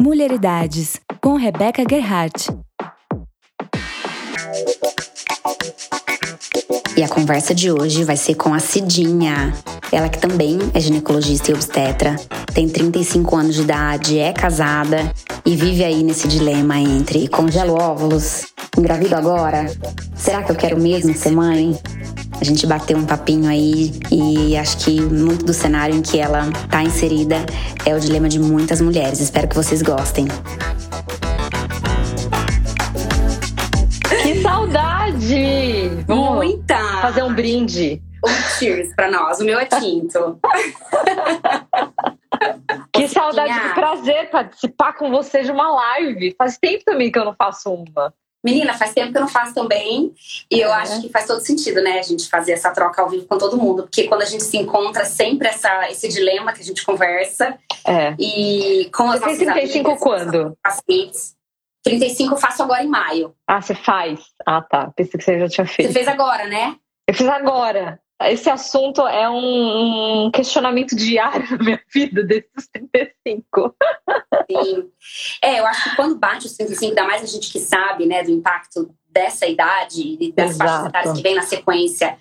Mulheridades, 0.00 1.00
com 1.20 1.34
Rebeca 1.36 1.84
Gerhardt. 1.88 2.50
E 6.96 7.02
a 7.02 7.08
conversa 7.08 7.54
de 7.54 7.70
hoje 7.70 8.04
vai 8.04 8.16
ser 8.16 8.34
com 8.34 8.52
a 8.52 8.58
Cidinha. 8.58 9.52
Ela 9.92 10.08
que 10.08 10.18
também 10.18 10.58
é 10.74 10.80
ginecologista 10.80 11.50
e 11.50 11.54
obstetra, 11.54 12.16
tem 12.52 12.68
35 12.68 13.36
anos 13.36 13.54
de 13.54 13.62
idade, 13.62 14.18
é 14.18 14.32
casada 14.32 15.12
e 15.44 15.56
vive 15.56 15.84
aí 15.84 16.02
nesse 16.02 16.26
dilema 16.26 16.78
entre 16.78 17.28
congelo 17.28 17.74
óvulos, 17.74 18.46
engravido 18.76 19.14
agora, 19.14 19.66
será 20.16 20.42
que 20.42 20.50
eu 20.50 20.56
quero 20.56 20.80
mesmo 20.80 21.14
ser 21.14 21.30
mãe? 21.30 21.78
A 22.40 22.44
gente 22.44 22.66
bateu 22.66 22.96
um 22.98 23.06
papinho 23.06 23.48
aí 23.48 23.92
e 24.10 24.56
acho 24.56 24.78
que 24.78 25.00
muito 25.00 25.44
do 25.44 25.54
cenário 25.54 25.94
em 25.94 26.02
que 26.02 26.18
ela 26.18 26.48
está 26.48 26.82
inserida 26.82 27.36
é 27.86 27.94
o 27.94 28.00
dilema 28.00 28.28
de 28.28 28.38
muitas 28.38 28.80
mulheres. 28.80 29.20
Espero 29.20 29.48
que 29.48 29.54
vocês 29.54 29.82
gostem. 29.82 30.26
Que 34.22 34.42
saudade! 34.42 36.04
Vamos 36.06 36.34
Muita! 36.34 36.78
Fazer 37.00 37.22
um 37.22 37.34
brinde. 37.34 38.02
Um 38.24 38.58
cheers 38.58 38.94
pra 38.94 39.10
nós. 39.10 39.40
O 39.40 39.44
meu 39.44 39.58
é 39.58 39.66
tinto. 39.66 40.38
que 42.92 43.08
saudade, 43.08 43.60
que 43.60 43.74
prazer 43.74 44.30
participar 44.30 44.94
com 44.94 45.10
você 45.10 45.42
de 45.42 45.50
uma 45.50 45.70
live. 45.70 46.34
Faz 46.36 46.58
tempo 46.58 46.84
também 46.84 47.12
que 47.12 47.18
eu 47.18 47.24
não 47.24 47.34
faço 47.34 47.72
uma. 47.72 48.12
Menina, 48.44 48.74
faz 48.74 48.92
tempo 48.92 49.10
que 49.10 49.16
eu 49.16 49.22
não 49.22 49.28
faço 49.28 49.54
também. 49.54 50.12
E 50.50 50.60
eu 50.60 50.68
é. 50.68 50.74
acho 50.74 51.00
que 51.00 51.08
faz 51.08 51.26
todo 51.26 51.40
sentido, 51.40 51.82
né? 51.82 51.98
A 51.98 52.02
gente 52.02 52.28
fazer 52.28 52.52
essa 52.52 52.70
troca 52.70 53.00
ao 53.00 53.08
vivo 53.08 53.26
com 53.26 53.38
todo 53.38 53.56
mundo. 53.56 53.84
Porque 53.84 54.06
quando 54.06 54.20
a 54.20 54.26
gente 54.26 54.44
se 54.44 54.58
encontra, 54.58 55.06
sempre 55.06 55.48
essa, 55.48 55.88
esse 55.90 56.08
dilema 56.08 56.52
que 56.52 56.60
a 56.60 56.64
gente 56.64 56.84
conversa. 56.84 57.58
É. 57.86 58.14
E 58.18 58.90
com 58.94 59.04
as 59.04 59.20
você 59.20 59.26
nossas 59.26 59.38
35 59.38 59.88
amigas, 59.88 59.98
quando? 60.02 60.58
Pacientes. 60.62 61.34
35 61.82 62.34
eu 62.34 62.38
faço 62.38 62.62
agora 62.62 62.82
em 62.82 62.88
maio. 62.88 63.34
Ah, 63.46 63.60
você 63.60 63.74
faz? 63.74 64.20
Ah, 64.46 64.60
tá. 64.60 64.92
Pensei 64.94 65.18
que 65.18 65.24
você 65.24 65.38
já 65.38 65.48
tinha 65.48 65.66
feito. 65.66 65.88
Você 65.88 65.94
fez 65.94 66.08
agora, 66.08 66.46
né? 66.46 66.76
Eu 67.08 67.14
fiz 67.14 67.28
agora. 67.28 68.00
Esse 68.22 68.48
assunto 68.48 69.06
é 69.06 69.28
um, 69.28 70.30
questionamento 70.32 70.94
diário 70.94 71.50
na 71.58 71.64
minha 71.64 71.80
vida 71.92 72.22
desde 72.22 72.48
os 72.56 72.66
35. 72.68 73.76
Sim. 74.50 74.90
É, 75.42 75.60
eu 75.60 75.66
acho 75.66 75.90
que 75.90 75.96
quando 75.96 76.16
bate 76.16 76.46
os 76.46 76.56
35, 76.56 76.90
ainda 76.90 77.04
mais 77.04 77.22
a 77.22 77.26
gente 77.26 77.50
que 77.50 77.58
sabe, 77.58 78.06
né, 78.06 78.22
do 78.22 78.30
impacto 78.30 78.94
dessa 79.08 79.46
idade 79.46 80.16
e 80.20 80.32
das 80.32 80.56
faixas 80.56 80.86
etárias 80.86 81.16
que 81.16 81.22
vem 81.22 81.34
na 81.34 81.42
sequência 81.42 82.16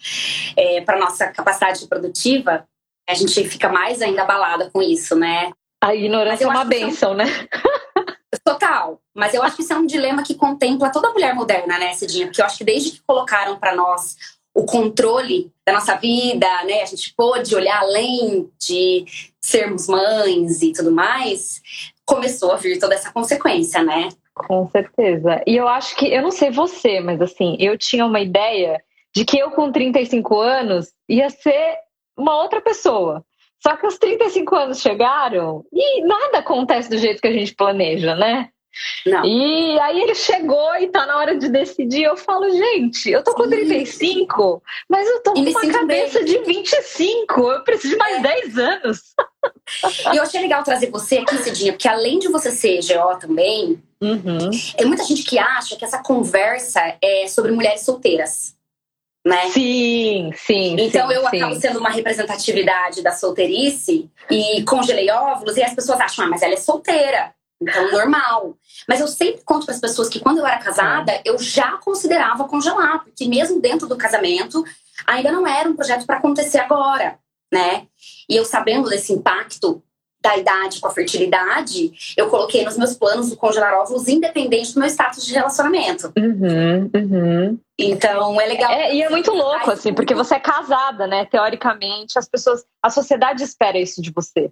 é, 0.55 0.81
para 0.81 0.99
nossa 0.99 1.27
capacidade 1.27 1.87
produtiva, 1.87 2.67
a 3.09 3.13
gente 3.13 3.43
fica 3.45 3.69
mais 3.69 4.01
ainda 4.01 4.21
abalada 4.21 4.69
com 4.71 4.81
isso, 4.81 5.15
né? 5.15 5.51
A 5.83 5.93
ignorância 5.93 6.45
é 6.45 6.47
uma 6.47 6.63
benção, 6.63 7.13
né? 7.13 7.25
Total. 8.45 9.01
Mas 9.13 9.33
eu 9.33 9.43
acho 9.43 9.55
que 9.55 9.61
isso 9.61 9.73
é 9.73 9.75
um 9.75 9.85
dilema 9.85 10.23
que 10.23 10.35
contempla 10.35 10.91
toda 10.91 11.11
mulher 11.11 11.33
moderna, 11.35 11.77
né, 11.77 11.93
Cidinha? 11.93 12.27
Porque 12.27 12.41
eu 12.41 12.45
acho 12.45 12.57
que 12.57 12.63
desde 12.63 12.91
que 12.91 13.01
colocaram 13.05 13.57
para 13.57 13.75
nós 13.75 14.15
o 14.53 14.65
controle 14.65 15.51
da 15.65 15.73
nossa 15.73 15.95
vida, 15.95 16.47
né? 16.65 16.81
A 16.81 16.85
gente 16.85 17.13
pôde 17.15 17.55
olhar 17.55 17.79
além 17.81 18.49
de 18.59 19.05
sermos 19.41 19.87
mães 19.87 20.61
e 20.61 20.71
tudo 20.71 20.91
mais, 20.91 21.61
começou 22.05 22.51
a 22.51 22.57
vir 22.57 22.79
toda 22.79 22.93
essa 22.93 23.11
consequência, 23.11 23.83
né? 23.83 24.09
Com 24.33 24.67
certeza. 24.69 25.41
E 25.47 25.55
eu 25.55 25.67
acho 25.67 25.95
que, 25.95 26.07
eu 26.07 26.21
não 26.21 26.31
sei 26.31 26.51
você, 26.51 26.99
mas 26.99 27.21
assim, 27.21 27.55
eu 27.59 27.77
tinha 27.77 28.05
uma 28.05 28.19
ideia 28.19 28.81
de 29.15 29.25
que 29.25 29.37
eu 29.37 29.51
com 29.51 29.71
35 29.71 30.39
anos 30.39 30.91
ia 31.07 31.29
ser 31.29 31.77
uma 32.17 32.41
outra 32.41 32.61
pessoa. 32.61 33.23
Só 33.61 33.77
que 33.77 33.87
os 33.87 33.97
35 33.97 34.55
anos 34.55 34.81
chegaram 34.81 35.63
e 35.71 36.01
nada 36.05 36.39
acontece 36.39 36.89
do 36.89 36.97
jeito 36.97 37.21
que 37.21 37.27
a 37.27 37.33
gente 37.33 37.55
planeja, 37.55 38.15
né? 38.15 38.49
Não. 39.05 39.23
E 39.25 39.79
aí 39.79 40.01
ele 40.01 40.15
chegou 40.15 40.75
e 40.77 40.87
tá 40.87 41.05
na 41.05 41.17
hora 41.17 41.37
de 41.37 41.49
decidir. 41.49 42.03
Eu 42.03 42.17
falo, 42.17 42.49
gente, 42.49 43.09
eu 43.09 43.23
tô 43.23 43.33
com 43.33 43.47
35, 43.47 44.61
mas 44.89 45.07
eu 45.07 45.21
tô 45.21 45.33
com 45.33 45.39
uma 45.39 45.71
cabeça 45.71 46.19
bem. 46.19 46.25
de 46.25 46.39
25. 46.39 47.41
Eu 47.41 47.63
preciso 47.63 47.93
de 47.93 47.99
mais 47.99 48.17
é. 48.17 48.21
10 48.21 48.57
anos. 48.57 49.01
E 50.13 50.17
eu 50.17 50.23
achei 50.23 50.41
legal 50.41 50.63
trazer 50.63 50.89
você 50.89 51.17
aqui, 51.17 51.37
Cidinha, 51.37 51.73
porque 51.73 51.87
além 51.87 52.19
de 52.19 52.27
você 52.29 52.51
ser 52.51 52.79
GO 52.81 53.19
também, 53.19 53.81
uhum. 54.01 54.49
tem 54.77 54.87
muita 54.87 55.03
gente 55.03 55.23
que 55.23 55.37
acha 55.37 55.75
que 55.75 55.85
essa 55.85 56.01
conversa 56.01 56.95
é 57.01 57.27
sobre 57.27 57.51
mulheres 57.51 57.81
solteiras. 57.81 58.55
Né? 59.25 59.49
Sim, 59.51 60.31
sim. 60.35 60.75
Então 60.77 61.07
sim, 61.07 61.13
eu 61.13 61.29
sim. 61.29 61.37
acabo 61.37 61.55
sendo 61.55 61.79
uma 61.79 61.89
representatividade 61.89 63.01
da 63.01 63.11
solteirice 63.11 64.09
e 64.29 64.63
congelei 64.63 65.09
óvulos 65.09 65.55
e 65.55 65.63
as 65.63 65.73
pessoas 65.73 65.99
acham, 66.01 66.25
ah, 66.25 66.29
mas 66.29 66.41
ela 66.41 66.53
é 66.53 66.57
solteira. 66.57 67.33
Então, 67.69 67.91
normal. 67.91 68.57
Mas 68.87 68.99
eu 68.99 69.07
sempre 69.07 69.41
conto 69.43 69.65
para 69.65 69.75
as 69.75 69.81
pessoas 69.81 70.09
que 70.09 70.19
quando 70.19 70.39
eu 70.39 70.45
era 70.45 70.57
casada, 70.57 71.21
eu 71.25 71.37
já 71.39 71.77
considerava 71.77 72.47
congelar, 72.47 73.03
porque 73.03 73.27
mesmo 73.27 73.61
dentro 73.61 73.87
do 73.87 73.97
casamento, 73.97 74.63
ainda 75.05 75.31
não 75.31 75.47
era 75.47 75.69
um 75.69 75.75
projeto 75.75 76.05
para 76.05 76.17
acontecer 76.17 76.59
agora, 76.59 77.17
né? 77.51 77.87
E 78.29 78.35
eu 78.35 78.45
sabendo 78.45 78.89
desse 78.89 79.13
impacto 79.13 79.81
da 80.23 80.37
idade 80.37 80.79
com 80.79 80.87
a 80.87 80.91
fertilidade, 80.91 81.91
eu 82.15 82.29
coloquei 82.29 82.63
nos 82.63 82.77
meus 82.77 82.95
planos 82.95 83.29
o 83.29 83.35
congelar 83.35 83.73
óvulos 83.73 84.07
independente 84.07 84.73
do 84.73 84.79
meu 84.79 84.87
status 84.87 85.25
de 85.25 85.33
relacionamento. 85.33 86.13
Uhum, 86.17 86.89
uhum. 86.95 87.59
Então 87.77 88.39
é 88.39 88.45
legal. 88.45 88.71
É, 88.71 88.95
e 88.95 89.01
é 89.01 89.09
muito 89.09 89.31
louco, 89.31 89.69
assim, 89.69 89.93
porque 89.93 90.15
você 90.15 90.35
é 90.35 90.39
casada, 90.39 91.05
né? 91.07 91.25
Teoricamente, 91.25 92.17
as 92.17 92.29
pessoas, 92.29 92.63
a 92.81 92.89
sociedade 92.89 93.43
espera 93.43 93.77
isso 93.77 94.01
de 94.01 94.11
você, 94.11 94.49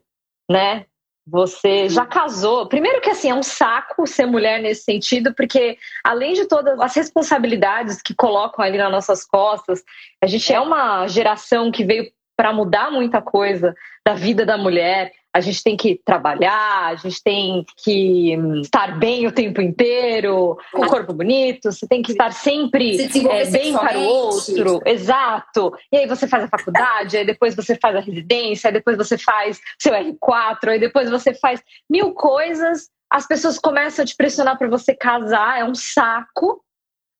né? 0.49 0.85
Você 1.31 1.87
já 1.87 2.05
casou. 2.05 2.67
Primeiro 2.67 2.99
que 2.99 3.09
assim, 3.09 3.29
é 3.29 3.33
um 3.33 3.41
saco 3.41 4.05
ser 4.05 4.25
mulher 4.25 4.61
nesse 4.61 4.83
sentido, 4.83 5.33
porque 5.33 5.77
além 6.03 6.33
de 6.33 6.45
todas 6.45 6.77
as 6.77 6.93
responsabilidades 6.93 8.01
que 8.01 8.13
colocam 8.13 8.65
ali 8.65 8.77
nas 8.77 8.91
nossas 8.91 9.25
costas, 9.25 9.81
a 10.21 10.27
gente 10.27 10.51
é 10.51 10.59
uma 10.59 11.07
geração 11.07 11.71
que 11.71 11.85
veio 11.85 12.11
para 12.35 12.51
mudar 12.51 12.91
muita 12.91 13.21
coisa 13.21 13.73
da 14.05 14.13
vida 14.13 14.45
da 14.45 14.57
mulher 14.57 15.13
a 15.33 15.39
gente 15.39 15.63
tem 15.63 15.77
que 15.77 15.99
trabalhar, 16.03 16.87
a 16.87 16.95
gente 16.95 17.23
tem 17.23 17.65
que 17.77 18.35
hum, 18.37 18.61
estar 18.61 18.99
bem 18.99 19.27
o 19.27 19.31
tempo 19.31 19.61
inteiro, 19.61 20.57
um 20.75 20.87
corpo 20.87 21.13
bonito, 21.13 21.71
você 21.71 21.87
tem 21.87 22.01
que 22.01 22.11
estar 22.11 22.31
sempre 22.31 23.01
é, 23.29 23.45
bem 23.49 23.73
para 23.73 23.97
o 23.97 24.03
outro. 24.03 24.81
Exato. 24.85 25.73
E 25.91 25.97
aí 25.97 26.07
você 26.07 26.27
faz 26.27 26.43
a 26.43 26.47
faculdade, 26.47 27.17
aí 27.17 27.25
depois 27.25 27.55
você 27.55 27.75
faz 27.75 27.95
a 27.95 28.01
residência, 28.01 28.67
aí 28.67 28.73
depois 28.73 28.97
você 28.97 29.17
faz 29.17 29.59
seu 29.79 29.93
R4, 29.93 30.69
aí 30.69 30.79
depois 30.79 31.09
você 31.09 31.33
faz 31.33 31.61
mil 31.89 32.13
coisas. 32.13 32.89
As 33.09 33.27
pessoas 33.27 33.57
começam 33.57 34.03
a 34.03 34.05
te 34.05 34.15
pressionar 34.15 34.57
para 34.57 34.69
você 34.69 34.93
casar, 34.93 35.59
é 35.59 35.63
um 35.63 35.75
saco. 35.75 36.61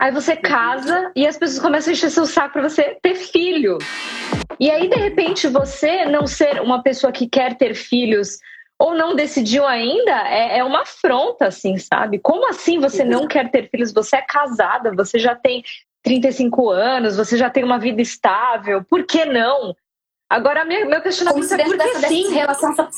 Aí 0.01 0.11
você 0.11 0.35
casa 0.35 1.11
e 1.15 1.27
as 1.27 1.37
pessoas 1.37 1.59
começam 1.59 1.91
a 1.91 1.93
encher 1.93 2.09
seu 2.09 2.25
saco 2.25 2.53
para 2.53 2.67
você 2.67 2.97
ter 3.03 3.13
filho. 3.13 3.77
E 4.59 4.71
aí, 4.71 4.89
de 4.89 4.95
repente, 4.95 5.47
você 5.47 6.05
não 6.05 6.25
ser 6.25 6.59
uma 6.59 6.81
pessoa 6.81 7.13
que 7.13 7.29
quer 7.29 7.55
ter 7.55 7.75
filhos 7.75 8.39
ou 8.79 8.95
não 8.95 9.15
decidiu 9.15 9.63
ainda, 9.63 10.27
é, 10.27 10.57
é 10.57 10.63
uma 10.63 10.81
afronta, 10.81 11.45
assim, 11.45 11.77
sabe? 11.77 12.17
Como 12.17 12.49
assim 12.49 12.79
você 12.79 13.03
não 13.05 13.27
quer 13.27 13.51
ter 13.51 13.69
filhos? 13.69 13.93
Você 13.93 14.15
é 14.15 14.23
casada, 14.23 14.91
você 14.91 15.19
já 15.19 15.35
tem 15.35 15.63
35 16.01 16.71
anos, 16.71 17.15
você 17.15 17.37
já 17.37 17.51
tem 17.51 17.63
uma 17.63 17.77
vida 17.77 18.01
estável, 18.01 18.83
por 18.83 19.05
que 19.05 19.23
não? 19.23 19.75
Agora, 20.27 20.65
meu, 20.65 20.89
meu 20.89 20.99
questionamento 21.01 21.47
Como 21.47 21.61
é 21.61 21.63
por 21.63 21.77
que 21.77 22.07
sim? 22.07 22.33
relação 22.33 22.73
só, 22.73 22.89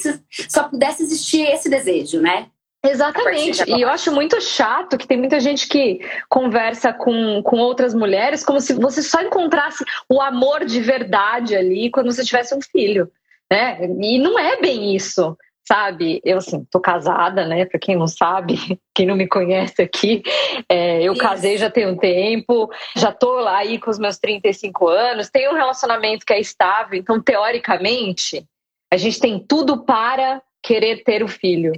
só 0.48 0.70
pudesse 0.70 1.04
existir 1.04 1.42
esse 1.50 1.70
desejo, 1.70 2.22
né? 2.22 2.48
Exatamente. 2.86 3.64
E 3.70 3.82
eu 3.82 3.90
acho 3.90 4.12
muito 4.12 4.42
chato 4.42 4.98
que 4.98 5.08
tem 5.08 5.18
muita 5.18 5.40
gente 5.40 5.68
que 5.70 6.02
conversa 6.30 6.92
com, 6.92 7.42
com 7.42 7.58
outras 7.58 7.94
mulheres 7.94 8.44
como 8.44 8.60
se 8.60 8.74
você 8.74 9.02
só 9.02 9.22
encontrasse 9.22 9.86
o 10.10 10.22
amor 10.22 10.66
de 10.66 10.82
verdade 10.82 11.56
ali 11.56 11.90
quando 11.90 12.12
você 12.12 12.26
tivesse 12.26 12.54
um 12.54 12.62
filho. 12.62 13.10
Né? 13.50 13.86
E 14.02 14.20
não 14.20 14.38
é 14.38 14.60
bem 14.60 14.94
isso, 14.94 15.38
sabe? 15.66 16.22
Eu, 16.26 16.40
assim, 16.40 16.66
tô 16.70 16.80
casada, 16.82 17.46
né? 17.46 17.66
Pra 17.66 17.80
quem 17.80 17.96
não 17.96 18.08
sabe, 18.08 18.56
quem 18.94 19.06
não 19.06 19.16
me 19.16 19.28
conhece 19.28 19.82
aqui, 19.82 20.22
é, 20.68 21.02
eu 21.02 21.14
isso. 21.14 21.22
casei 21.22 21.58
já 21.58 21.70
tem 21.70 21.88
um 21.88 21.96
tempo, 21.96 22.70
já 22.98 23.12
tô 23.12 23.40
lá 23.40 23.60
aí 23.60 23.80
com 23.80 23.90
os 23.90 24.00
meus 24.00 24.18
35 24.18 24.88
anos, 24.90 25.30
tenho 25.30 25.52
um 25.52 25.56
relacionamento 25.56 26.26
que 26.26 26.34
é 26.34 26.40
estável, 26.40 27.00
então, 27.00 27.22
teoricamente, 27.22 28.46
a 28.92 28.98
gente 28.98 29.20
tem 29.20 29.40
tudo 29.40 29.86
para 29.86 30.42
querer 30.62 31.04
ter 31.04 31.24
o 31.24 31.28
filho. 31.28 31.74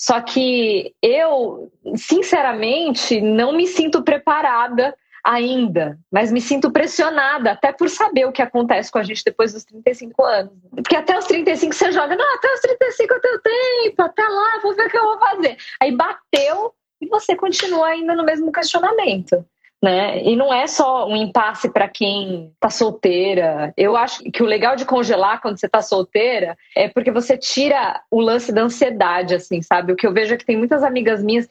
Só 0.00 0.18
que 0.22 0.94
eu, 1.02 1.70
sinceramente, 1.94 3.20
não 3.20 3.52
me 3.52 3.66
sinto 3.66 4.02
preparada 4.02 4.96
ainda, 5.22 5.98
mas 6.10 6.32
me 6.32 6.40
sinto 6.40 6.70
pressionada, 6.72 7.52
até 7.52 7.70
por 7.70 7.90
saber 7.90 8.24
o 8.24 8.32
que 8.32 8.40
acontece 8.40 8.90
com 8.90 8.96
a 8.96 9.02
gente 9.02 9.22
depois 9.22 9.52
dos 9.52 9.62
35 9.62 10.24
anos. 10.24 10.52
Porque 10.74 10.96
até 10.96 11.18
os 11.18 11.26
35 11.26 11.74
você 11.74 11.92
joga, 11.92 12.16
não, 12.16 12.34
até 12.34 12.50
os 12.50 12.60
35 12.60 13.12
eu 13.12 13.20
tenho 13.20 13.40
tempo, 13.40 14.02
até 14.02 14.22
lá, 14.22 14.60
vou 14.62 14.74
ver 14.74 14.86
o 14.86 14.90
que 14.90 14.96
eu 14.96 15.04
vou 15.04 15.18
fazer. 15.18 15.58
Aí 15.78 15.94
bateu 15.94 16.72
e 16.98 17.06
você 17.06 17.36
continua 17.36 17.88
ainda 17.88 18.14
no 18.14 18.24
mesmo 18.24 18.50
questionamento. 18.50 19.44
Né? 19.82 20.22
E 20.22 20.36
não 20.36 20.52
é 20.52 20.66
só 20.66 21.08
um 21.08 21.16
impasse 21.16 21.70
para 21.70 21.88
quem 21.88 22.52
tá 22.60 22.68
solteira. 22.68 23.72
Eu 23.76 23.96
acho 23.96 24.22
que 24.24 24.42
o 24.42 24.46
legal 24.46 24.76
de 24.76 24.84
congelar 24.84 25.40
quando 25.40 25.58
você 25.58 25.68
tá 25.68 25.80
solteira 25.80 26.56
é 26.76 26.88
porque 26.88 27.10
você 27.10 27.36
tira 27.36 28.00
o 28.10 28.20
lance 28.20 28.52
da 28.52 28.62
ansiedade, 28.62 29.34
assim, 29.34 29.62
sabe? 29.62 29.92
O 29.92 29.96
que 29.96 30.06
eu 30.06 30.12
vejo 30.12 30.34
é 30.34 30.36
que 30.36 30.44
tem 30.44 30.56
muitas 30.56 30.82
amigas 30.82 31.22
minhas, 31.22 31.48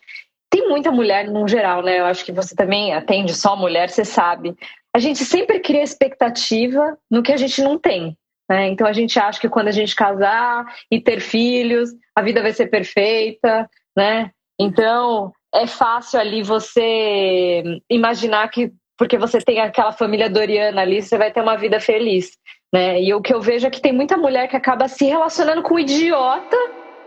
tem 0.49 0.67
muita 0.67 0.91
mulher 0.91 1.27
no 1.27 1.47
geral, 1.47 1.81
né? 1.81 1.99
Eu 1.99 2.05
acho 2.05 2.23
que 2.23 2.31
você 2.31 2.55
também 2.55 2.93
atende 2.93 3.33
só 3.35 3.55
mulher, 3.55 3.89
você 3.89 4.05
sabe. 4.05 4.55
A 4.93 4.99
gente 4.99 5.25
sempre 5.25 5.59
cria 5.59 5.83
expectativa 5.83 6.97
no 7.09 7.23
que 7.23 7.31
a 7.31 7.37
gente 7.37 7.61
não 7.63 7.79
tem. 7.79 8.15
Né? 8.49 8.67
Então 8.67 8.87
a 8.87 8.93
gente 8.93 9.19
acha 9.19 9.39
que 9.39 9.49
quando 9.49 9.67
a 9.67 9.71
gente 9.71 9.95
casar 9.95 10.65
e 10.89 10.99
ter 10.99 11.19
filhos, 11.19 11.91
a 12.15 12.21
vida 12.21 12.41
vai 12.41 12.51
ser 12.51 12.67
perfeita, 12.67 13.69
né? 13.95 14.31
Então 14.59 15.31
é 15.53 15.67
fácil 15.67 16.19
ali 16.19 16.43
você 16.43 17.63
imaginar 17.89 18.47
que 18.49 18.71
porque 18.97 19.17
você 19.17 19.39
tem 19.39 19.61
aquela 19.61 19.93
família 19.93 20.29
Doriana 20.29 20.81
ali, 20.81 21.01
você 21.01 21.17
vai 21.17 21.31
ter 21.31 21.41
uma 21.41 21.55
vida 21.55 21.79
feliz, 21.79 22.31
né? 22.71 23.01
E 23.01 23.13
o 23.13 23.21
que 23.21 23.33
eu 23.33 23.39
vejo 23.39 23.65
é 23.65 23.69
que 23.69 23.81
tem 23.81 23.93
muita 23.93 24.17
mulher 24.17 24.49
que 24.49 24.57
acaba 24.57 24.89
se 24.89 25.05
relacionando 25.05 25.61
com 25.61 25.75
um 25.75 25.79
idiota, 25.79 26.57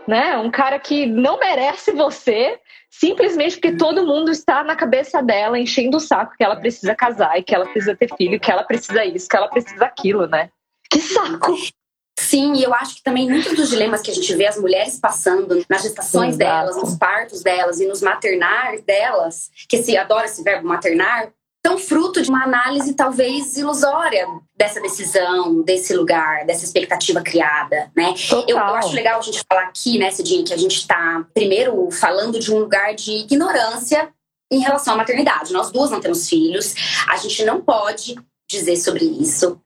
né? 0.07 0.35
Um 0.37 0.49
cara 0.49 0.79
que 0.79 1.05
não 1.05 1.37
merece 1.37 1.91
você, 1.91 2.59
simplesmente 2.89 3.57
porque 3.57 3.77
todo 3.77 4.07
mundo 4.07 4.31
está 4.31 4.63
na 4.63 4.75
cabeça 4.75 5.21
dela 5.21 5.59
enchendo 5.59 5.97
o 5.97 5.99
saco 5.99 6.33
que 6.35 6.43
ela 6.43 6.55
precisa 6.55 6.95
casar 6.95 7.37
e 7.37 7.43
que 7.43 7.53
ela 7.53 7.65
precisa 7.65 7.95
ter 7.95 8.09
filho, 8.17 8.39
que 8.39 8.51
ela 8.51 8.63
precisa 8.63 9.05
isso, 9.05 9.29
que 9.29 9.37
ela 9.37 9.47
precisa 9.47 9.85
aquilo, 9.85 10.25
né? 10.25 10.49
Que 10.89 10.99
saco! 10.99 11.55
Sim, 12.19 12.53
e 12.53 12.63
eu 12.63 12.73
acho 12.73 12.95
que 12.95 13.03
também 13.03 13.29
muitos 13.29 13.55
dos 13.55 13.69
dilemas 13.69 14.01
que 14.01 14.11
a 14.11 14.13
gente 14.13 14.35
vê 14.35 14.45
as 14.45 14.57
mulheres 14.57 14.99
passando 14.99 15.63
nas 15.69 15.81
gestações 15.81 16.37
delas, 16.37 16.75
nos 16.75 16.95
partos 16.95 17.41
delas 17.41 17.79
e 17.79 17.87
nos 17.87 18.01
maternar 18.01 18.79
delas, 18.81 19.49
que 19.67 19.81
se 19.81 19.97
adora 19.97 20.25
esse 20.25 20.43
verbo 20.43 20.67
maternar, 20.67 21.31
são 21.65 21.77
fruto 21.77 22.21
de 22.21 22.29
uma 22.29 22.43
análise 22.43 22.93
talvez 22.93 23.55
ilusória 23.55 24.27
dessa 24.55 24.81
decisão, 24.81 25.61
desse 25.63 25.95
lugar, 25.95 26.45
dessa 26.45 26.65
expectativa 26.65 27.21
criada, 27.21 27.89
né? 27.95 28.13
Eu, 28.29 28.45
eu, 28.49 28.59
acho 28.59 28.93
legal 28.93 29.17
a 29.17 29.21
gente 29.21 29.41
falar 29.47 29.63
aqui, 29.63 29.97
né, 29.97 30.11
Cidinha, 30.11 30.43
que 30.43 30.53
a 30.53 30.57
gente 30.57 30.75
está 30.75 31.25
primeiro 31.33 31.89
falando 31.89 32.37
de 32.37 32.53
um 32.53 32.59
lugar 32.59 32.93
de 32.93 33.11
ignorância 33.11 34.09
em 34.51 34.59
relação 34.59 34.93
à 34.93 34.97
maternidade. 34.97 35.53
Nós 35.53 35.71
duas 35.71 35.89
não 35.89 36.01
temos 36.01 36.27
filhos, 36.27 36.75
a 37.07 37.15
gente 37.15 37.45
não 37.45 37.61
pode 37.61 38.15
dizer 38.49 38.75
sobre 38.77 39.05
isso. 39.05 39.59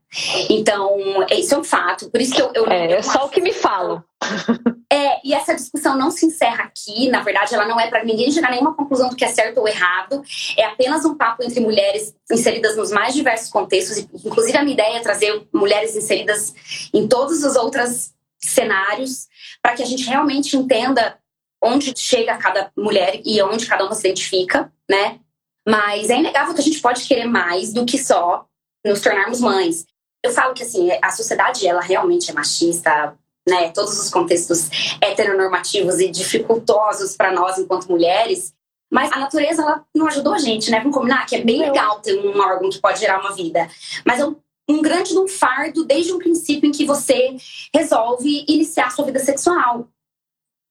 Então, 0.49 0.97
isso 1.31 1.53
é 1.53 1.57
um 1.57 1.63
fato. 1.63 2.09
Por 2.09 2.21
isso 2.21 2.33
que 2.33 2.41
eu. 2.41 2.51
eu 2.53 2.65
é, 2.67 2.93
é 2.93 3.01
só 3.01 3.25
o 3.25 3.29
que 3.29 3.41
me 3.41 3.53
falam. 3.53 4.03
É, 4.89 5.19
e 5.21 5.33
essa 5.33 5.53
discussão 5.53 5.97
não 5.97 6.09
se 6.09 6.25
encerra 6.25 6.63
aqui. 6.63 7.09
Na 7.09 7.21
verdade, 7.21 7.53
ela 7.53 7.67
não 7.67 7.77
é 7.77 7.89
para 7.89 8.05
ninguém 8.05 8.31
chegar 8.31 8.47
a 8.47 8.51
nenhuma 8.51 8.73
conclusão 8.73 9.09
do 9.09 9.17
que 9.17 9.25
é 9.25 9.27
certo 9.27 9.57
ou 9.57 9.67
errado. 9.67 10.23
É 10.55 10.63
apenas 10.63 11.03
um 11.03 11.13
papo 11.13 11.43
entre 11.43 11.59
mulheres 11.59 12.15
inseridas 12.31 12.77
nos 12.77 12.89
mais 12.89 13.13
diversos 13.13 13.49
contextos. 13.49 13.97
Inclusive, 13.97 14.57
a 14.57 14.63
minha 14.63 14.73
ideia 14.73 14.97
é 14.97 15.01
trazer 15.01 15.45
mulheres 15.53 15.93
inseridas 15.93 16.53
em 16.93 17.05
todos 17.05 17.43
os 17.43 17.57
outros 17.57 18.13
cenários, 18.39 19.27
para 19.61 19.73
que 19.73 19.83
a 19.83 19.85
gente 19.85 20.05
realmente 20.05 20.55
entenda 20.55 21.17
onde 21.61 21.93
chega 21.97 22.37
cada 22.37 22.71
mulher 22.77 23.19
e 23.25 23.41
onde 23.41 23.65
cada 23.65 23.83
uma 23.83 23.93
se 23.93 24.07
identifica, 24.07 24.71
né? 24.89 25.19
Mas 25.67 26.09
é 26.09 26.17
inegável 26.17 26.53
que 26.53 26.61
a 26.61 26.63
gente 26.63 26.79
pode 26.79 27.05
querer 27.05 27.25
mais 27.25 27.73
do 27.73 27.85
que 27.85 27.97
só 27.97 28.47
nos 28.87 29.01
tornarmos 29.01 29.39
mães. 29.39 29.85
Eu 30.23 30.31
falo 30.31 30.53
que 30.53 30.63
assim, 30.63 30.89
a 31.01 31.11
sociedade 31.11 31.67
ela 31.67 31.81
realmente 31.81 32.31
é 32.31 32.33
machista, 32.33 33.15
né? 33.47 33.69
Todos 33.69 33.99
os 33.99 34.09
contextos 34.09 34.69
heteronormativos 35.01 35.99
e 35.99 36.09
dificultosos 36.09 37.15
para 37.15 37.31
nós 37.31 37.57
enquanto 37.57 37.89
mulheres. 37.89 38.53
Mas 38.91 39.11
a 39.11 39.19
natureza 39.19 39.61
ela 39.61 39.85
não 39.93 40.07
ajudou 40.07 40.33
a 40.33 40.37
gente, 40.37 40.71
né? 40.71 40.79
Vamos 40.79 40.95
combinar 40.95 41.25
que 41.25 41.35
é 41.35 41.43
bem 41.43 41.59
legal 41.59 41.99
ter 41.99 42.17
um 42.19 42.39
órgão 42.39 42.69
que 42.69 42.79
pode 42.79 42.99
gerar 42.99 43.19
uma 43.19 43.33
vida. 43.33 43.69
Mas 44.05 44.19
é 44.19 44.25
um, 44.25 44.35
um 44.69 44.81
grande 44.81 45.17
um 45.17 45.27
fardo 45.27 45.85
desde 45.85 46.13
o 46.13 46.19
princípio 46.19 46.67
em 46.67 46.71
que 46.71 46.85
você 46.85 47.35
resolve 47.73 48.45
iniciar 48.47 48.87
a 48.87 48.89
sua 48.91 49.05
vida 49.05 49.19
sexual. 49.19 49.87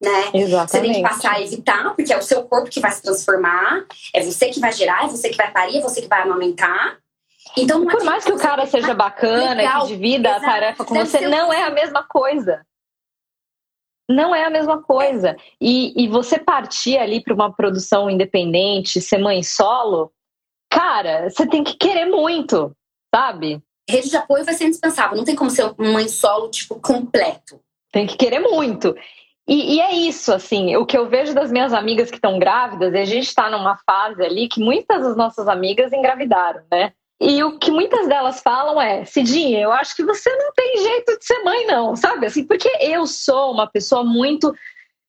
Né? 0.02 0.30
Exatamente. 0.34 0.70
Você 0.70 0.80
tem 0.80 0.92
que 0.92 1.02
passar 1.02 1.32
a 1.34 1.40
evitar, 1.40 1.94
porque 1.94 2.12
é 2.12 2.18
o 2.18 2.22
seu 2.22 2.42
corpo 2.44 2.70
que 2.70 2.80
vai 2.80 2.90
se 2.90 3.02
transformar, 3.02 3.86
é 4.14 4.22
você 4.22 4.50
que 4.50 4.60
vai 4.60 4.72
gerar, 4.72 5.04
é 5.04 5.08
você 5.08 5.30
que 5.30 5.36
vai 5.36 5.50
parir, 5.50 5.78
é 5.78 5.80
você 5.80 6.02
que 6.02 6.08
vai 6.08 6.22
amamentar. 6.22 6.98
Então, 7.56 7.86
por 7.86 8.04
mais 8.04 8.24
que 8.24 8.32
o 8.32 8.38
cara 8.38 8.66
seja 8.66 8.92
bacana 8.92 9.54
legal, 9.54 9.84
e 9.84 9.88
que 9.88 9.94
divida 9.94 10.28
exato, 10.28 10.44
a 10.44 10.48
tarefa 10.48 10.84
com 10.84 10.94
você, 10.94 11.26
não 11.26 11.52
é 11.52 11.62
a 11.62 11.70
mesma 11.70 12.02
coisa. 12.02 12.66
Não 14.08 14.34
é 14.34 14.44
a 14.44 14.50
mesma 14.50 14.82
coisa. 14.82 15.36
E, 15.60 16.04
e 16.04 16.06
você 16.06 16.38
partir 16.38 16.98
ali 16.98 17.22
para 17.22 17.34
uma 17.34 17.52
produção 17.52 18.10
independente, 18.10 19.00
ser 19.00 19.18
mãe 19.18 19.42
solo, 19.42 20.12
cara, 20.70 21.30
você 21.30 21.46
tem 21.46 21.64
que 21.64 21.76
querer 21.76 22.06
muito, 22.06 22.76
sabe? 23.12 23.60
Rede 23.88 24.10
de 24.10 24.16
apoio 24.16 24.44
vai 24.44 24.54
ser 24.54 24.66
indispensável. 24.66 25.16
Não 25.16 25.24
tem 25.24 25.34
como 25.34 25.50
ser 25.50 25.72
mãe 25.78 26.08
solo, 26.08 26.50
tipo, 26.50 26.78
completo. 26.80 27.60
Tem 27.90 28.06
que 28.06 28.16
querer 28.16 28.40
muito. 28.40 28.94
E, 29.48 29.76
e, 29.76 29.80
é 29.80 29.94
isso, 29.94 30.32
assim, 30.32 30.74
o 30.76 30.84
que 30.84 30.98
eu 30.98 31.08
vejo 31.08 31.32
das 31.32 31.52
minhas 31.52 31.72
amigas 31.72 32.10
que 32.10 32.16
estão 32.16 32.38
grávidas, 32.38 32.92
e 32.92 32.98
a 32.98 33.04
gente 33.04 33.28
está 33.28 33.48
numa 33.48 33.78
fase 33.86 34.22
ali 34.22 34.48
que 34.48 34.60
muitas 34.60 35.02
das 35.02 35.16
nossas 35.16 35.46
amigas 35.46 35.92
engravidaram, 35.92 36.62
né? 36.70 36.92
E 37.20 37.42
o 37.42 37.58
que 37.58 37.70
muitas 37.70 38.06
delas 38.08 38.40
falam 38.40 38.80
é: 38.80 39.04
Cidinha, 39.04 39.60
eu 39.60 39.72
acho 39.72 39.96
que 39.96 40.04
você 40.04 40.30
não 40.36 40.52
tem 40.52 40.76
jeito 40.82 41.18
de 41.18 41.24
ser 41.24 41.42
mãe, 41.42 41.66
não, 41.66 41.96
sabe? 41.96 42.26
Assim, 42.26 42.44
porque 42.44 42.70
eu 42.80 43.06
sou 43.06 43.52
uma 43.52 43.66
pessoa 43.66 44.04
muito 44.04 44.54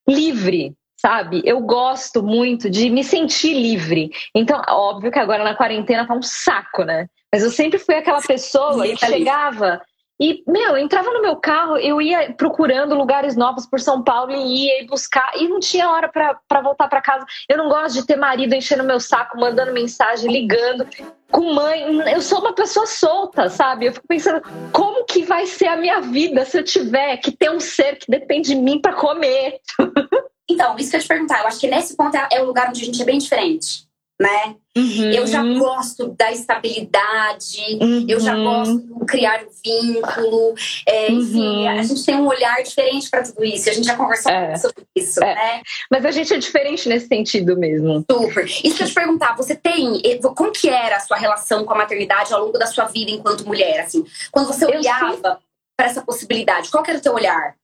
livre, 0.07 0.73
sabe? 0.95 1.41
Eu 1.45 1.59
gosto 1.59 2.23
muito 2.23 2.69
de 2.69 2.89
me 2.89 3.03
sentir 3.03 3.53
livre. 3.53 4.09
Então, 4.33 4.61
óbvio 4.69 5.11
que 5.11 5.19
agora 5.19 5.43
na 5.43 5.55
quarentena 5.55 6.07
tá 6.07 6.13
um 6.13 6.21
saco, 6.21 6.83
né? 6.83 7.07
Mas 7.31 7.43
eu 7.43 7.51
sempre 7.51 7.77
fui 7.77 7.95
aquela 7.95 8.21
pessoa 8.21 8.83
que 8.87 8.97
chegava 8.97 9.81
e, 10.19 10.43
meu, 10.47 10.69
eu 10.71 10.77
entrava 10.77 11.11
no 11.11 11.21
meu 11.21 11.35
carro, 11.35 11.77
eu 11.77 12.01
ia 12.01 12.33
procurando 12.33 12.95
lugares 12.95 13.35
novos 13.35 13.67
por 13.67 13.79
São 13.79 14.03
Paulo 14.03 14.31
e 14.31 14.65
ia 14.65 14.87
buscar, 14.87 15.31
e 15.35 15.47
não 15.47 15.59
tinha 15.59 15.89
hora 15.89 16.09
para 16.09 16.61
voltar 16.61 16.87
para 16.87 17.01
casa. 17.01 17.25
Eu 17.47 17.57
não 17.57 17.69
gosto 17.69 17.95
de 17.95 18.05
ter 18.05 18.15
marido 18.15 18.53
enchendo 18.55 18.83
meu 18.83 18.99
saco, 18.99 19.39
mandando 19.39 19.73
mensagem, 19.73 20.31
ligando. 20.31 20.87
Com 21.31 21.53
mãe, 21.53 21.83
eu 22.11 22.21
sou 22.21 22.39
uma 22.39 22.53
pessoa 22.53 22.87
solta, 22.87 23.49
sabe? 23.49 23.85
Eu 23.85 23.93
fico 23.93 24.07
pensando, 24.07 24.41
como 24.71 25.05
que 25.05 25.23
vai 25.23 25.45
ser 25.45 25.67
a 25.67 25.77
minha 25.77 26.01
vida 26.01 26.45
se 26.45 26.57
eu 26.57 26.63
tiver 26.63 27.17
que 27.17 27.31
ter 27.31 27.51
um 27.51 27.59
ser 27.59 27.97
que 27.97 28.09
depende 28.09 28.49
de 28.49 28.55
mim 28.55 28.81
para 28.81 28.93
comer? 28.93 29.59
Então, 30.49 30.77
isso 30.77 30.91
que 30.91 30.95
eu 30.95 31.01
te 31.01 31.07
perguntar, 31.09 31.41
eu 31.41 31.47
acho 31.47 31.59
que 31.59 31.67
nesse 31.67 31.93
ponto 31.97 32.15
é, 32.15 32.25
é 32.31 32.41
o 32.41 32.45
lugar 32.45 32.69
onde 32.69 32.81
a 32.81 32.85
gente 32.85 33.01
é 33.01 33.05
bem 33.05 33.17
diferente 33.17 33.86
né? 34.19 34.55
Uhum. 34.75 35.11
Eu 35.11 35.27
já 35.27 35.43
gosto 35.43 36.15
da 36.17 36.31
estabilidade, 36.31 37.77
uhum. 37.81 38.05
eu 38.07 38.19
já 38.19 38.35
gosto 38.35 38.79
de 38.79 39.05
criar 39.05 39.43
vínculo. 39.63 40.55
É, 40.87 41.11
enfim, 41.11 41.67
uhum. 41.67 41.69
a 41.69 41.83
gente 41.83 42.05
tem 42.05 42.15
um 42.15 42.27
olhar 42.27 42.61
diferente 42.63 43.09
para 43.09 43.23
tudo 43.23 43.43
isso. 43.43 43.69
A 43.69 43.73
gente 43.73 43.85
já 43.85 43.95
conversou 43.95 44.31
é. 44.31 44.55
sobre 44.55 44.85
isso, 44.95 45.23
é. 45.23 45.35
né? 45.35 45.61
Mas 45.89 46.05
a 46.05 46.11
gente 46.11 46.33
é 46.33 46.37
diferente 46.37 46.89
nesse 46.89 47.07
sentido 47.07 47.57
mesmo. 47.57 48.03
Super. 48.09 48.45
Isso 48.45 48.75
que 48.75 48.83
eu 48.83 48.87
te 48.87 48.93
perguntar, 48.93 49.35
você 49.35 49.55
tem. 49.55 50.01
Como 50.35 50.51
que 50.51 50.69
era 50.69 50.97
a 50.97 50.99
sua 50.99 51.17
relação 51.17 51.63
com 51.63 51.73
a 51.73 51.77
maternidade 51.77 52.33
ao 52.33 52.45
longo 52.45 52.57
da 52.57 52.65
sua 52.65 52.85
vida 52.85 53.11
enquanto 53.11 53.45
mulher? 53.47 53.81
Assim, 53.81 54.05
quando 54.31 54.47
você 54.47 54.65
olhava 54.65 55.39
para 55.75 55.85
essa 55.85 56.01
possibilidade, 56.01 56.71
qual 56.71 56.83
era 56.87 56.97
o 56.97 57.01
teu 57.01 57.13
olhar? 57.13 57.55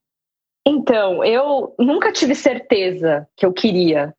Então, 0.65 1.23
eu 1.23 1.75
nunca 1.77 2.11
tive 2.11 2.35
certeza 2.35 3.27
que 3.35 3.45
eu 3.45 3.51
queria. 3.51 4.15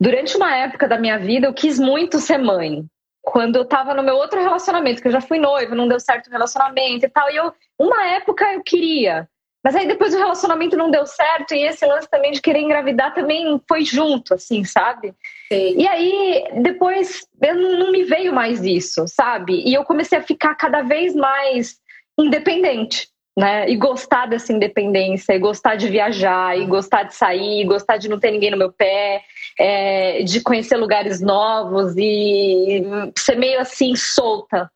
Durante 0.00 0.36
uma 0.36 0.54
época 0.54 0.86
da 0.86 0.98
minha 0.98 1.18
vida, 1.18 1.46
eu 1.46 1.54
quis 1.54 1.78
muito 1.78 2.18
ser 2.18 2.38
mãe. 2.38 2.84
Quando 3.22 3.56
eu 3.56 3.64
tava 3.64 3.94
no 3.94 4.02
meu 4.02 4.14
outro 4.14 4.40
relacionamento, 4.40 5.02
que 5.02 5.08
eu 5.08 5.12
já 5.12 5.20
fui 5.20 5.38
noiva, 5.38 5.74
não 5.74 5.88
deu 5.88 5.98
certo 5.98 6.28
o 6.28 6.30
relacionamento 6.30 7.06
e 7.06 7.08
tal. 7.08 7.30
E 7.30 7.36
eu, 7.36 7.52
uma 7.78 8.06
época 8.06 8.44
eu 8.52 8.62
queria. 8.62 9.28
Mas 9.64 9.74
aí 9.74 9.88
depois 9.88 10.14
o 10.14 10.18
relacionamento 10.18 10.76
não 10.76 10.92
deu 10.92 11.04
certo 11.06 11.52
e 11.52 11.66
esse 11.66 11.84
lance 11.84 12.08
também 12.08 12.30
de 12.30 12.40
querer 12.40 12.60
engravidar 12.60 13.12
também 13.12 13.60
foi 13.68 13.84
junto, 13.84 14.34
assim, 14.34 14.62
sabe? 14.62 15.12
Sim. 15.52 15.74
E 15.76 15.88
aí 15.88 16.44
depois 16.62 17.26
eu 17.42 17.56
não 17.56 17.90
me 17.90 18.04
veio 18.04 18.32
mais 18.32 18.62
isso, 18.62 19.08
sabe? 19.08 19.64
E 19.66 19.74
eu 19.74 19.82
comecei 19.82 20.18
a 20.18 20.22
ficar 20.22 20.54
cada 20.54 20.82
vez 20.82 21.16
mais 21.16 21.80
independente 22.16 23.08
né? 23.36 23.68
E 23.68 23.76
gostar 23.76 24.26
dessa 24.26 24.52
independência, 24.52 25.34
e 25.34 25.38
gostar 25.38 25.76
de 25.76 25.88
viajar, 25.88 26.58
e 26.58 26.64
gostar 26.64 27.02
de 27.02 27.14
sair, 27.14 27.60
e 27.60 27.66
gostar 27.66 27.98
de 27.98 28.08
não 28.08 28.18
ter 28.18 28.30
ninguém 28.30 28.50
no 28.50 28.56
meu 28.56 28.72
pé, 28.72 29.22
é, 29.58 30.22
de 30.22 30.40
conhecer 30.40 30.76
lugares 30.76 31.20
novos 31.20 31.94
e 31.96 32.82
ser 33.18 33.36
meio 33.36 33.60
assim 33.60 33.94
solta. 33.94 34.70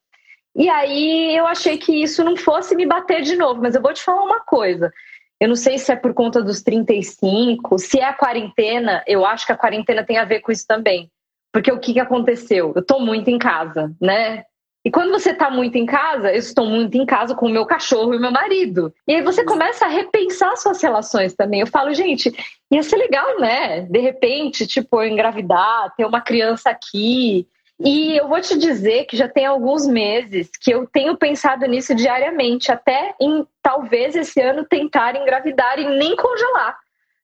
E 0.55 0.69
aí 0.69 1.37
eu 1.37 1.47
achei 1.47 1.79
que 1.79 2.03
isso 2.03 2.23
não 2.23 2.37
fosse 2.37 2.75
me 2.75 2.85
bater 2.85 3.23
de 3.23 3.37
novo, 3.37 3.63
mas 3.63 3.75
eu 3.75 3.81
vou 3.81 3.95
te 3.95 4.03
falar 4.03 4.23
uma 4.23 4.41
coisa. 4.41 4.93
Eu 5.41 5.49
não 5.49 5.57
sei 5.57 5.79
se 5.79 5.91
é 5.91 5.97
por 5.97 6.13
conta 6.13 6.43
dos 6.43 6.61
35, 6.61 7.79
se 7.79 7.99
é 7.99 8.05
a 8.05 8.13
quarentena, 8.13 9.03
eu 9.07 9.25
acho 9.25 9.47
que 9.47 9.53
a 9.53 9.57
quarentena 9.57 10.05
tem 10.05 10.19
a 10.19 10.25
ver 10.25 10.41
com 10.41 10.53
isso 10.53 10.67
também. 10.67 11.11
Porque 11.51 11.73
o 11.73 11.79
que, 11.79 11.95
que 11.95 12.01
aconteceu? 12.01 12.73
Eu 12.77 12.85
tô 12.85 12.99
muito 12.99 13.29
em 13.29 13.39
casa, 13.39 13.91
né? 14.01 14.45
E 14.85 14.91
quando 14.91 15.11
você 15.11 15.31
está 15.31 15.51
muito 15.51 15.77
em 15.77 15.85
casa, 15.85 16.33
eu 16.33 16.39
estou 16.39 16.65
muito 16.65 16.97
em 16.97 17.05
casa 17.05 17.35
com 17.35 17.47
o 17.47 17.51
meu 17.51 17.67
cachorro 17.67 18.15
e 18.15 18.17
o 18.17 18.21
meu 18.21 18.31
marido. 18.31 18.93
E 19.07 19.15
aí 19.15 19.23
você 19.23 19.45
começa 19.45 19.85
a 19.85 19.89
repensar 19.89 20.57
suas 20.57 20.83
relações 20.83 21.35
também. 21.35 21.61
Eu 21.61 21.67
falo, 21.67 21.93
gente, 21.93 22.35
ia 22.71 22.83
ser 22.83 22.97
legal, 22.97 23.39
né? 23.39 23.83
De 23.83 23.99
repente, 23.99 24.67
tipo, 24.67 25.03
eu 25.03 25.09
engravidar, 25.09 25.95
ter 25.97 26.07
uma 26.07 26.23
criança 26.23 26.71
aqui. 26.71 27.47
E 27.79 28.17
eu 28.17 28.29
vou 28.29 28.41
te 28.41 28.59
dizer 28.59 29.05
que 29.05 29.17
já 29.17 29.29
tem 29.29 29.45
alguns 29.45 29.87
meses 29.87 30.51
que 30.61 30.71
eu 30.71 30.87
tenho 30.87 31.17
pensado 31.17 31.67
nisso 31.67 31.95
diariamente, 31.95 32.73
até 32.73 33.15
em 33.21 33.47
talvez 33.63 34.17
esse 34.17 34.41
ano 34.41 34.65
tentar 34.65 35.15
engravidar 35.15 35.79
e 35.79 35.85
nem 35.99 36.17
congelar 36.17 36.79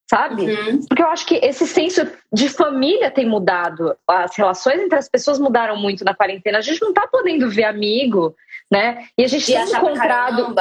sabe? 0.09 0.43
Uhum. 0.43 0.87
Porque 0.87 1.03
eu 1.03 1.09
acho 1.09 1.27
que 1.27 1.37
esse 1.37 1.67
senso 1.67 2.07
de 2.33 2.49
família 2.49 3.11
tem 3.11 3.27
mudado. 3.27 3.97
As 4.07 4.37
relações 4.37 4.81
entre 4.81 4.99
as 4.99 5.09
pessoas 5.09 5.39
mudaram 5.39 5.77
muito 5.77 6.05
na 6.05 6.15
quarentena. 6.15 6.59
A 6.59 6.63
gente 6.63 6.81
não 6.81 6.93
tá 6.93 7.07
podendo 7.07 7.51
ver 7.51 7.65
amigo, 7.65 8.35
né? 8.71 9.07
E 9.19 9.25
a 9.25 9.27
gente 9.27 9.51
e 9.51 9.55
tem 9.55 9.65
encontrado. 9.65 10.55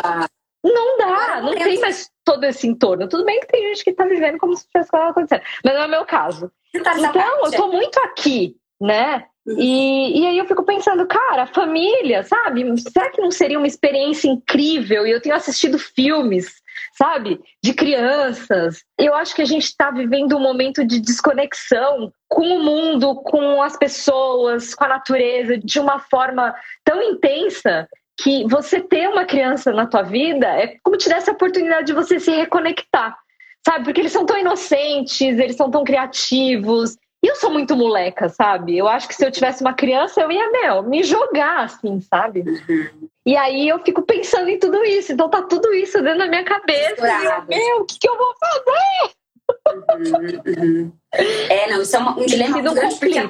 Não 0.64 0.98
dá, 0.98 1.42
não, 1.42 1.52
não 1.52 1.54
tem 1.54 1.80
mais 1.80 2.10
todo 2.24 2.44
esse 2.44 2.68
entorno. 2.68 3.08
Tudo 3.08 3.24
bem 3.24 3.40
que 3.40 3.48
tem 3.48 3.62
gente 3.70 3.84
que 3.84 3.94
tá 3.94 4.04
vivendo 4.06 4.40
como 4.40 4.58
se 4.58 4.66
tivesse 4.68 4.90
nada 4.92 5.12
acontecendo, 5.12 5.44
mas 5.64 5.74
não 5.76 5.82
é 5.84 5.86
o 5.86 5.90
meu 5.90 6.06
caso. 6.06 6.52
Tá 6.84 6.98
então, 6.98 7.46
eu 7.46 7.52
tô 7.52 7.68
muito 7.68 7.98
aqui, 8.00 8.56
né? 8.82 9.26
Uhum. 9.46 9.60
E, 9.60 10.22
e 10.22 10.26
aí 10.26 10.38
eu 10.40 10.46
fico 10.46 10.64
pensando, 10.64 11.06
cara, 11.06 11.46
família, 11.46 12.24
sabe? 12.24 12.66
Será 12.82 13.12
que 13.12 13.22
não 13.22 13.30
seria 13.30 13.60
uma 13.60 13.68
experiência 13.68 14.28
incrível? 14.28 15.06
E 15.06 15.12
eu 15.12 15.22
tenho 15.22 15.36
assistido 15.36 15.78
filmes 15.78 16.65
sabe? 16.98 17.40
De 17.64 17.74
crianças. 17.74 18.84
Eu 18.98 19.14
acho 19.14 19.36
que 19.36 19.42
a 19.42 19.46
gente 19.46 19.64
está 19.64 19.92
vivendo 19.92 20.36
um 20.36 20.42
momento 20.42 20.86
de 20.86 21.00
desconexão 21.00 22.12
com 22.28 22.44
o 22.44 22.64
mundo, 22.64 23.16
com 23.16 23.62
as 23.62 23.78
pessoas, 23.78 24.74
com 24.74 24.84
a 24.86 24.90
natureza, 24.90 25.58
de 25.58 25.80
uma 25.80 26.00
forma 26.00 26.54
tão 26.84 27.02
intensa 27.02 27.88
que 28.18 28.48
você 28.48 28.80
ter 28.80 29.10
uma 29.10 29.26
criança 29.26 29.72
na 29.72 29.86
tua 29.86 30.02
vida 30.02 30.48
é 30.48 30.78
como 30.84 30.98
te 30.98 31.10
dar 31.10 31.18
essa 31.18 31.32
oportunidade 31.32 31.88
de 31.88 31.94
você 31.94 32.20
se 32.20 32.32
reconectar, 32.32 33.18
sabe? 33.66 33.84
Porque 33.84 34.00
eles 34.00 34.14
são 34.14 34.26
tão 34.26 34.38
inocentes, 34.38 35.38
eles 35.38 35.58
são 35.58 35.70
tão 35.70 35.84
criativos, 35.84 36.98
eu 37.28 37.36
sou 37.36 37.52
muito 37.52 37.76
moleca, 37.76 38.30
sabe? 38.30 38.78
Eu 38.78 38.88
acho 38.88 39.08
que 39.08 39.16
se 39.16 39.26
eu 39.26 39.32
tivesse 39.32 39.62
uma 39.62 39.74
criança, 39.74 40.22
eu 40.22 40.32
ia, 40.32 40.52
meu, 40.52 40.84
me 40.84 41.04
jogar, 41.04 41.64
assim, 41.64 42.00
sabe? 42.00 42.42
Uhum. 42.42 43.10
E 43.26 43.36
aí 43.36 43.68
eu 43.68 43.84
fico 43.84 44.04
pensando 44.04 44.50
em 44.50 44.60
tudo 44.60 44.84
isso. 44.84 45.12
Então 45.12 45.30
tá 45.30 45.42
tudo 45.42 45.74
isso 45.74 46.02
dentro 46.02 46.20
da 46.20 46.28
minha 46.28 46.44
cabeça. 46.44 47.08
E 47.08 47.26
eu, 47.26 47.46
meu, 47.46 47.82
o 47.82 47.86
que, 47.86 47.98
que 48.00 48.08
eu 48.08 48.18
vou 48.18 48.34
fazer? 48.40 49.16
Uhum, 49.68 50.64
uhum. 50.64 50.92
É, 51.50 51.70
não, 51.70 51.82
isso 51.82 51.96
é 51.96 52.00
uma, 52.00 52.20
um 52.20 52.26
dilema 52.26 52.62
grande. 52.62 52.96
Porque, 52.96 53.22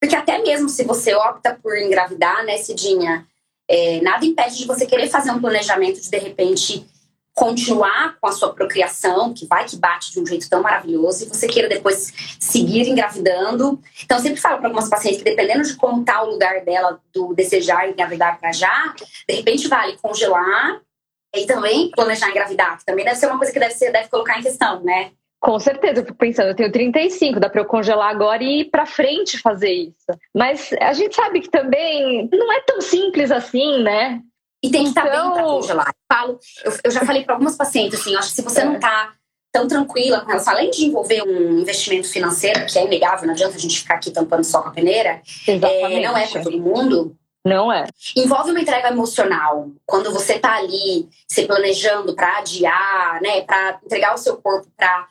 porque, 0.00 0.16
até 0.16 0.38
mesmo 0.38 0.68
se 0.68 0.84
você 0.84 1.14
opta 1.14 1.58
por 1.62 1.76
engravidar, 1.76 2.44
né, 2.44 2.56
Cidinha, 2.58 3.26
é, 3.68 4.00
nada 4.00 4.24
impede 4.24 4.58
de 4.58 4.66
você 4.66 4.86
querer 4.86 5.08
fazer 5.08 5.30
um 5.30 5.40
planejamento 5.40 6.00
de, 6.00 6.10
de 6.10 6.18
repente, 6.18 6.86
continuar 7.34 8.16
com 8.20 8.28
a 8.28 8.32
sua 8.32 8.54
procriação, 8.54 9.34
que 9.34 9.46
vai 9.46 9.64
que 9.64 9.76
bate 9.76 10.12
de 10.12 10.20
um 10.20 10.26
jeito 10.26 10.48
tão 10.48 10.62
maravilhoso, 10.62 11.24
e 11.24 11.28
você 11.28 11.48
queira 11.48 11.68
depois 11.68 12.12
seguir 12.38 12.88
engravidando. 12.88 13.80
Então, 14.04 14.18
eu 14.18 14.22
sempre 14.22 14.40
falo 14.40 14.58
para 14.58 14.68
algumas 14.68 14.88
pacientes 14.88 15.18
que, 15.18 15.24
dependendo 15.24 15.64
de 15.64 15.74
como 15.76 16.00
está 16.00 16.22
o 16.22 16.30
lugar 16.30 16.64
dela 16.64 17.00
do 17.12 17.34
desejar 17.34 17.90
engravidar 17.90 18.38
para 18.38 18.52
já, 18.52 18.94
de 19.28 19.34
repente 19.34 19.66
vale 19.66 19.98
congelar 20.00 20.80
e 21.34 21.44
também 21.46 21.90
planejar 21.90 22.30
engravidar, 22.30 22.78
que 22.78 22.84
também 22.84 23.04
deve 23.04 23.16
ser 23.16 23.26
uma 23.26 23.36
coisa 23.36 23.52
que 23.52 23.58
deve, 23.58 23.74
ser, 23.74 23.90
deve 23.90 24.08
colocar 24.08 24.38
em 24.38 24.42
questão, 24.42 24.80
né? 24.84 25.10
Com 25.40 25.58
certeza, 25.58 26.00
eu 26.00 26.06
fico 26.06 26.16
pensando, 26.16 26.48
eu 26.48 26.56
tenho 26.56 26.72
35, 26.72 27.38
dá 27.38 27.50
para 27.50 27.60
eu 27.60 27.66
congelar 27.66 28.08
agora 28.08 28.42
e 28.42 28.60
ir 28.60 28.70
para 28.70 28.86
frente 28.86 29.36
fazer 29.38 29.72
isso. 29.72 30.18
Mas 30.34 30.72
a 30.80 30.94
gente 30.94 31.14
sabe 31.14 31.40
que 31.40 31.50
também 31.50 32.30
não 32.32 32.50
é 32.50 32.60
tão 32.60 32.80
simples 32.80 33.30
assim, 33.30 33.82
né? 33.82 34.22
E 34.64 34.70
tem 34.70 34.84
que 34.84 34.88
estar 34.88 35.06
então... 35.06 35.26
bem 35.26 35.32
para 35.34 35.42
congelar. 35.42 35.88
Eu, 35.88 36.16
falo, 36.16 36.38
eu, 36.64 36.72
eu 36.84 36.90
já 36.90 37.04
falei 37.04 37.22
para 37.22 37.34
algumas 37.34 37.54
pacientes 37.54 38.00
assim, 38.00 38.16
acho 38.16 38.30
que 38.30 38.36
se 38.36 38.42
você 38.42 38.64
não 38.64 38.76
está 38.76 39.12
tão 39.52 39.68
tranquila 39.68 40.20
com 40.20 40.26
relação, 40.28 40.54
além 40.54 40.70
de 40.70 40.86
envolver 40.86 41.22
um 41.22 41.58
investimento 41.58 42.08
financeiro, 42.08 42.64
que 42.64 42.78
é 42.78 42.86
inegável, 42.86 43.26
não 43.26 43.34
adianta 43.34 43.56
a 43.56 43.60
gente 43.60 43.78
ficar 43.78 43.96
aqui 43.96 44.10
tampando 44.10 44.42
só 44.42 44.62
com 44.62 44.70
a 44.70 44.72
peneira, 44.72 45.20
é, 45.46 46.00
não 46.00 46.16
é 46.16 46.26
para 46.26 46.42
todo 46.42 46.58
mundo. 46.58 47.14
Não 47.44 47.70
é. 47.70 47.84
Envolve 48.16 48.52
uma 48.52 48.60
entrega 48.60 48.88
emocional. 48.88 49.68
Quando 49.84 50.10
você 50.10 50.36
está 50.36 50.56
ali 50.56 51.10
se 51.28 51.44
planejando 51.44 52.14
para 52.16 52.38
adiar, 52.38 53.20
né, 53.20 53.42
para 53.42 53.78
entregar 53.84 54.14
o 54.14 54.18
seu 54.18 54.38
corpo 54.38 54.66
para 54.74 55.06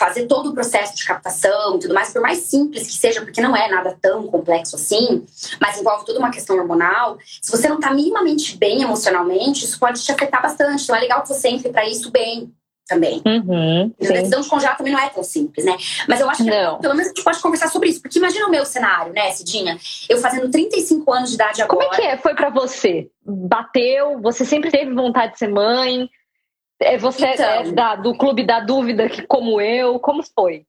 fazer 0.00 0.26
todo 0.26 0.48
o 0.48 0.54
processo 0.54 0.96
de 0.96 1.04
captação 1.04 1.76
e 1.76 1.80
tudo 1.80 1.92
mais, 1.92 2.10
por 2.10 2.22
mais 2.22 2.38
simples 2.38 2.86
que 2.86 2.94
seja, 2.94 3.20
porque 3.20 3.42
não 3.42 3.54
é 3.54 3.68
nada 3.68 3.94
tão 4.00 4.26
complexo 4.28 4.74
assim, 4.74 5.26
mas 5.60 5.78
envolve 5.78 6.06
toda 6.06 6.18
uma 6.18 6.30
questão 6.30 6.56
hormonal. 6.56 7.18
Se 7.42 7.50
você 7.50 7.68
não 7.68 7.76
está 7.76 7.92
minimamente 7.92 8.56
bem 8.56 8.80
emocionalmente, 8.80 9.66
isso 9.66 9.78
pode 9.78 10.02
te 10.02 10.10
afetar 10.10 10.40
bastante. 10.40 10.84
Então 10.84 10.96
é 10.96 11.00
legal 11.00 11.20
que 11.20 11.28
você 11.28 11.48
entre 11.48 11.68
para 11.68 11.86
isso 11.86 12.10
bem 12.10 12.50
também. 12.88 13.20
Uhum, 13.26 13.92
a 14.00 14.04
decisão 14.04 14.40
de 14.40 14.48
congelar 14.48 14.78
também 14.78 14.94
não 14.94 15.00
é 15.00 15.10
tão 15.10 15.22
simples, 15.22 15.66
né? 15.66 15.76
Mas 16.08 16.18
eu 16.18 16.30
acho 16.30 16.42
que 16.42 16.50
não. 16.50 16.78
pelo 16.78 16.94
menos 16.94 17.12
a 17.12 17.14
gente 17.14 17.22
pode 17.22 17.38
conversar 17.38 17.68
sobre 17.68 17.90
isso. 17.90 18.00
Porque 18.00 18.18
imagina 18.18 18.46
o 18.46 18.50
meu 18.50 18.64
cenário, 18.64 19.12
né, 19.12 19.30
Cidinha? 19.32 19.78
Eu 20.08 20.16
fazendo 20.16 20.50
35 20.50 21.12
anos 21.12 21.28
de 21.28 21.34
idade 21.34 21.60
agora. 21.60 21.84
Como 21.84 21.94
é 21.94 21.96
que 21.96 22.02
é? 22.02 22.16
Foi 22.16 22.34
para 22.34 22.48
você? 22.48 23.08
Bateu? 23.24 24.18
Você 24.22 24.46
sempre 24.46 24.70
teve 24.70 24.94
vontade 24.94 25.34
de 25.34 25.38
ser 25.38 25.48
mãe? 25.48 26.08
É, 26.80 26.96
você 26.96 27.26
é 27.26 27.34
então, 27.34 27.46
é 27.46 27.72
da, 27.72 27.94
do 27.94 28.16
clube 28.16 28.44
da 28.44 28.60
dúvida, 28.60 29.08
que, 29.08 29.22
como 29.26 29.60
eu, 29.60 29.98
como 29.98 30.22
foi? 30.22 30.64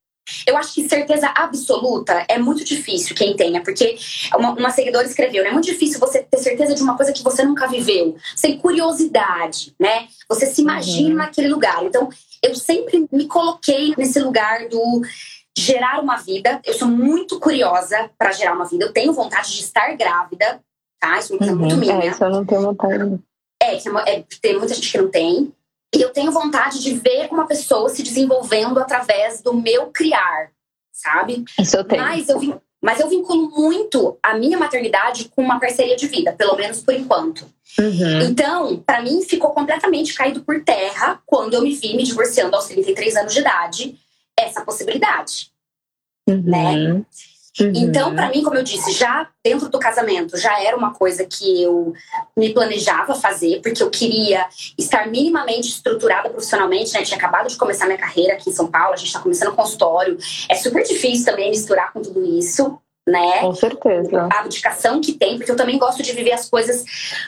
Eu 0.46 0.56
acho 0.56 0.74
que 0.74 0.88
certeza 0.88 1.32
absoluta 1.36 2.26
é 2.28 2.38
muito 2.38 2.64
difícil 2.64 3.16
quem 3.16 3.36
tenha, 3.36 3.62
porque 3.62 3.98
uma, 4.36 4.52
uma 4.52 4.70
seguidora 4.70 5.06
escreveu, 5.06 5.44
né? 5.44 5.50
É 5.50 5.54
muito 5.54 5.66
difícil 5.66 6.00
você 6.00 6.22
ter 6.22 6.38
certeza 6.38 6.76
de 6.76 6.82
uma 6.82 6.96
coisa 6.96 7.12
que 7.12 7.24
você 7.24 7.44
nunca 7.44 7.68
viveu. 7.68 8.16
Sem 8.36 8.58
curiosidade, 8.58 9.74
né? 9.80 10.08
Você 10.30 10.46
se 10.46 10.62
imagina 10.62 11.10
uhum. 11.10 11.16
naquele 11.16 11.48
lugar. 11.48 11.84
Então, 11.84 12.10
eu 12.42 12.56
sempre 12.56 13.08
me 13.12 13.28
coloquei 13.28 13.94
nesse 13.98 14.20
lugar 14.20 14.68
do 14.70 15.02
gerar 15.58 16.02
uma 16.02 16.18
vida. 16.18 16.62
Eu 16.66 16.74
sou 16.74 16.88
muito 16.88 17.40
curiosa 17.40 18.10
para 18.18 18.32
gerar 18.32 18.54
uma 18.54 18.66
vida. 18.66 18.86
Eu 18.86 18.94
tenho 18.94 19.14
vontade 19.14 19.52
de 19.52 19.62
estar 19.62 19.96
grávida, 19.98 20.62
tá? 21.00 21.18
Isso 21.18 21.34
é 21.34 21.36
uma 21.36 21.40
coisa 21.40 21.54
uhum. 21.54 21.60
muito 21.60 21.78
minha. 21.78 21.96
É, 21.96 22.08
isso 22.08 22.24
eu 22.24 22.30
não 22.30 22.46
tenho 22.46 22.62
vontade. 22.62 23.20
É, 23.62 23.76
é, 23.76 24.24
tem 24.42 24.58
muita 24.58 24.74
gente 24.74 24.92
que 24.92 24.98
não 24.98 25.10
tem. 25.10 25.52
E 25.94 26.02
eu 26.02 26.12
tenho 26.12 26.32
vontade 26.32 26.82
de 26.82 26.94
ver 26.94 27.28
uma 27.32 27.46
pessoa 27.46 27.90
se 27.90 28.02
desenvolvendo 28.02 28.80
através 28.80 29.42
do 29.42 29.54
meu 29.54 29.88
criar, 29.88 30.52
sabe? 30.92 31.44
Isso 31.60 31.76
eu 31.76 31.84
tenho. 31.84 32.02
Mas 32.02 32.30
eu, 32.30 32.62
mas 32.82 33.00
eu 33.00 33.10
vinculo 33.10 33.52
muito 33.52 34.18
a 34.24 34.34
minha 34.36 34.58
maternidade 34.58 35.30
com 35.30 35.44
uma 35.44 35.60
parceria 35.60 35.96
de 35.96 36.08
vida, 36.08 36.32
pelo 36.34 36.56
menos 36.56 36.82
por 36.82 36.94
enquanto. 36.94 37.46
Uhum. 37.78 38.22
Então, 38.22 38.78
para 38.78 39.02
mim, 39.02 39.22
ficou 39.22 39.52
completamente 39.52 40.14
caído 40.14 40.42
por 40.44 40.64
terra 40.64 41.22
quando 41.26 41.54
eu 41.54 41.62
me 41.62 41.76
vi 41.76 41.96
me 41.96 42.04
divorciando 42.04 42.56
aos 42.56 42.66
33 42.68 43.18
anos 43.18 43.34
de 43.34 43.40
idade, 43.40 43.98
essa 44.38 44.62
possibilidade. 44.66 45.52
Uhum. 46.28 46.42
Né? 46.44 47.06
Uhum. 47.60 47.72
Então, 47.76 48.16
para 48.16 48.30
mim, 48.30 48.44
como 48.44 48.56
eu 48.56 48.64
disse, 48.64 48.92
já 48.92 49.28
dentro 49.44 49.68
do 49.68 49.78
casamento, 49.78 50.38
já 50.38 50.62
era 50.62 50.76
uma 50.78 50.94
coisa 50.94 51.26
que 51.26 51.62
eu 51.62 51.94
me 52.38 52.54
planejava 52.54 53.14
fazer, 53.14 53.62
porque 53.62 53.84
eu 53.84 53.90
queria 53.90 54.48
estar 54.78 55.08
minimamente 55.10 55.68
estruturada 55.68 56.30
profissionalmente, 56.30 56.94
né? 56.94 57.04
Tinha 57.04 57.18
acabado 57.18 57.50
de 57.50 57.58
começar 57.58 57.86
minha 57.86 57.98
carreira 57.98 58.34
aqui 58.34 58.50
em 58.50 58.54
São 58.54 58.68
Paulo, 58.68 58.94
a 58.94 58.96
gente 58.96 59.08
está 59.08 59.20
começando 59.20 59.54
consultório. 59.54 60.18
É 60.50 60.56
super 60.56 60.84
difícil 60.84 61.26
também 61.26 61.50
misturar 61.50 61.92
com 61.92 62.02
tudo 62.02 62.24
isso. 62.38 62.80
Né? 63.08 63.40
Com 63.40 63.56
certeza. 63.56 64.30
A 64.32 64.40
abdicação 64.42 65.02
que 65.02 65.14
tem, 65.14 65.36
porque 65.36 65.52
eu 65.52 65.56
também 65.56 65.78
gosto 65.80 66.04
de 66.04 66.14
viver 66.14 66.34
as 66.34 66.48
coisas 66.48 66.86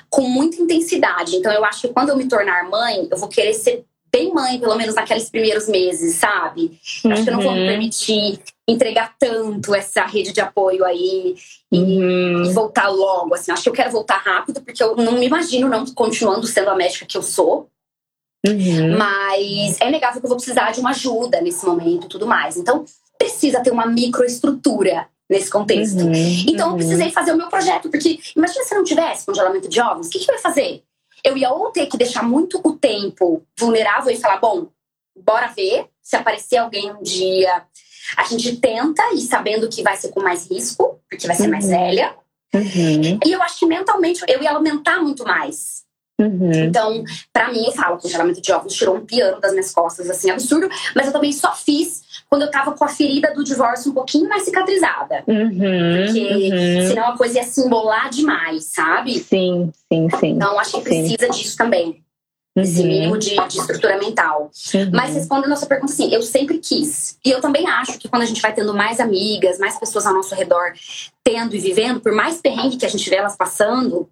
com 0.08 0.22
muita 0.22 0.62
intensidade. 0.62 1.36
Então, 1.36 1.52
eu 1.52 1.66
acho 1.66 1.82
que 1.82 1.88
quando 1.88 2.10
eu 2.10 2.16
me 2.16 2.28
tornar 2.28 2.70
mãe, 2.70 3.08
eu 3.12 3.18
vou 3.18 3.28
querer 3.28 3.56
ser 3.56 3.84
bem 4.12 4.32
mãe, 4.32 4.60
pelo 4.60 4.76
menos 4.76 4.94
naqueles 4.94 5.32
primeiros 5.32 5.68
meses, 5.68 6.16
sabe? 6.16 6.80
Uhum. 7.04 7.12
Acho 7.12 7.24
que 7.24 7.30
eu 7.30 7.34
não 7.34 7.42
vou 7.42 7.52
me 7.54 7.62
uhum. 7.62 7.68
permitir 7.68 8.40
entregar 8.68 9.16
tanto 9.20 9.76
essa 9.76 10.06
rede 10.06 10.32
de 10.32 10.40
apoio 10.40 10.86
aí 10.86 11.36
e, 11.72 11.78
uhum. 11.78 12.44
e, 12.44 12.54
voltar 12.54 12.88
logo. 12.88 13.34
Assim, 13.36 13.52
acho 13.52 13.64
que 13.64 13.70
eu 13.70 13.74
quero 13.74 13.92
voltar 13.92 14.18
rápido, 14.18 14.62
porque 14.62 14.82
eu 14.82 14.96
não 14.96 15.14
me 15.14 15.26
imagino 15.26 15.68
não 15.68 15.86
continuando 15.88 16.48
sendo 16.48 16.70
a 16.70 16.76
médica 16.76 17.06
que 17.06 17.18
eu 17.18 17.24
sou. 17.24 17.70
Uhum. 18.46 18.98
Mas 18.98 19.80
é 19.80 19.90
negável 19.90 20.20
que 20.20 20.26
eu 20.26 20.30
vou 20.30 20.38
precisar 20.38 20.72
de 20.72 20.80
uma 20.80 20.92
ajuda 20.92 21.42
nesse 21.42 21.66
momento 21.66 22.06
e 22.06 22.10
tudo 22.10 22.28
mais. 22.28 22.58
Então, 22.58 22.86
precisa 23.18 23.62
ter 23.62 23.72
uma 23.72 23.86
microestrutura 23.86 25.08
nesse 25.30 25.50
contexto. 25.50 26.02
Uhum. 26.02 26.46
Então, 26.48 26.72
eu 26.72 26.76
precisei 26.78 27.12
fazer 27.12 27.32
o 27.32 27.38
meu 27.38 27.48
projeto, 27.48 27.90
porque 27.90 28.20
imagina 28.36 28.64
se 28.64 28.76
não 28.76 28.84
tivesse 28.84 29.26
congelamento 29.26 29.70
de 29.70 29.82
ovos, 29.82 30.08
o 30.08 30.10
que, 30.10 30.20
que 30.20 30.30
eu 30.30 30.36
ia 30.36 30.42
fazer? 30.42 30.84
eu 31.24 31.38
ia 31.38 31.52
ou 31.52 31.72
ter 31.72 31.86
que 31.88 31.98
deixar 31.98 32.24
muito 32.24 32.60
o 32.64 32.74
tempo 32.74 33.44
vulnerável 33.58 34.12
e 34.12 34.20
falar, 34.20 34.38
bom, 34.38 34.68
bora 35.16 35.48
ver 35.48 35.88
se 36.02 36.16
aparecer 36.16 36.58
alguém 36.58 36.92
um 36.92 37.02
dia. 37.02 37.64
A 38.18 38.24
gente 38.24 38.58
tenta 38.58 39.04
e 39.14 39.22
sabendo 39.22 39.68
que 39.68 39.84
vai 39.84 39.96
ser 39.96 40.10
com 40.10 40.22
mais 40.22 40.50
risco, 40.50 41.00
porque 41.10 41.28
vai 41.28 41.36
ser 41.36 41.44
uhum. 41.44 41.52
mais 41.52 41.68
velha. 41.68 42.16
Uhum. 42.54 43.20
E 43.26 43.32
eu 43.32 43.42
acho 43.42 43.60
que 43.60 43.66
mentalmente 43.66 44.24
eu 44.28 44.42
ia 44.42 44.52
aumentar 44.52 45.02
muito 45.02 45.24
mais. 45.24 45.84
Uhum. 46.20 46.52
Então, 46.54 47.04
para 47.32 47.52
mim, 47.52 47.66
eu 47.66 47.72
falo, 47.72 47.96
o 47.96 48.00
congelamento 48.00 48.40
de 48.40 48.52
óvulos 48.52 48.76
tirou 48.76 48.96
um 48.96 49.06
piano 49.06 49.42
das 49.42 49.52
minhas 49.52 49.72
costas, 49.72 50.10
assim, 50.10 50.30
absurdo. 50.30 50.70
Mas 50.96 51.08
eu 51.08 51.14
também 51.14 51.34
só 51.34 51.54
fiz 51.54 52.04
quando 52.30 52.44
eu 52.44 52.52
tava 52.52 52.74
com 52.74 52.86
a 52.86 52.88
ferida 52.88 53.34
do 53.34 53.44
divórcio 53.44 53.92
um 53.92 53.94
pouquinho 53.94 54.30
mais 54.30 54.44
cicatrizada. 54.44 55.24
Uhum, 55.28 55.50
porque 56.06 56.52
uhum. 56.52 56.88
senão 56.88 57.08
a 57.10 57.18
coisa 57.18 57.40
ia 57.40 57.44
se 57.44 57.62
embolar 57.62 58.10
demais, 58.10 58.66
sabe? 58.66 59.20
Sim, 59.20 59.72
sim, 59.92 60.08
sim. 60.20 60.30
Então, 60.32 60.58
acho 60.60 60.78
que 60.78 60.82
precisa 60.82 61.26
sim. 61.26 61.32
disso 61.32 61.58
também. 61.58 62.04
Esse 62.56 62.82
uhum. 62.82 62.88
mínimo 62.88 63.18
de, 63.18 63.36
de, 63.36 63.60
estrutura 63.60 63.98
mental. 63.98 64.52
Uhum. 64.74 64.92
Mas 64.94 65.16
respondendo 65.16 65.46
a 65.46 65.50
nossa 65.50 65.66
pergunta, 65.66 65.92
assim, 65.92 66.14
eu 66.14 66.22
sempre 66.22 66.60
quis. 66.60 67.18
E 67.26 67.32
eu 67.32 67.42
também 67.42 67.68
acho 67.68 67.98
que 67.98 68.08
quando 68.08 68.22
a 68.22 68.26
gente 68.26 68.42
vai 68.42 68.54
tendo 68.54 68.74
mais 68.74 69.00
amigas, 69.00 69.58
mais 69.58 69.80
pessoas 69.80 70.06
ao 70.06 70.14
nosso 70.14 70.36
redor 70.36 70.74
tendo 71.24 71.56
e 71.56 71.60
vivendo, 71.60 72.00
por 72.00 72.12
mais 72.12 72.42
perrengue 72.42 72.78
que 72.78 72.86
a 72.86 72.90
gente 72.90 73.10
vê 73.10 73.16
elas 73.16 73.36
passando, 73.36 74.08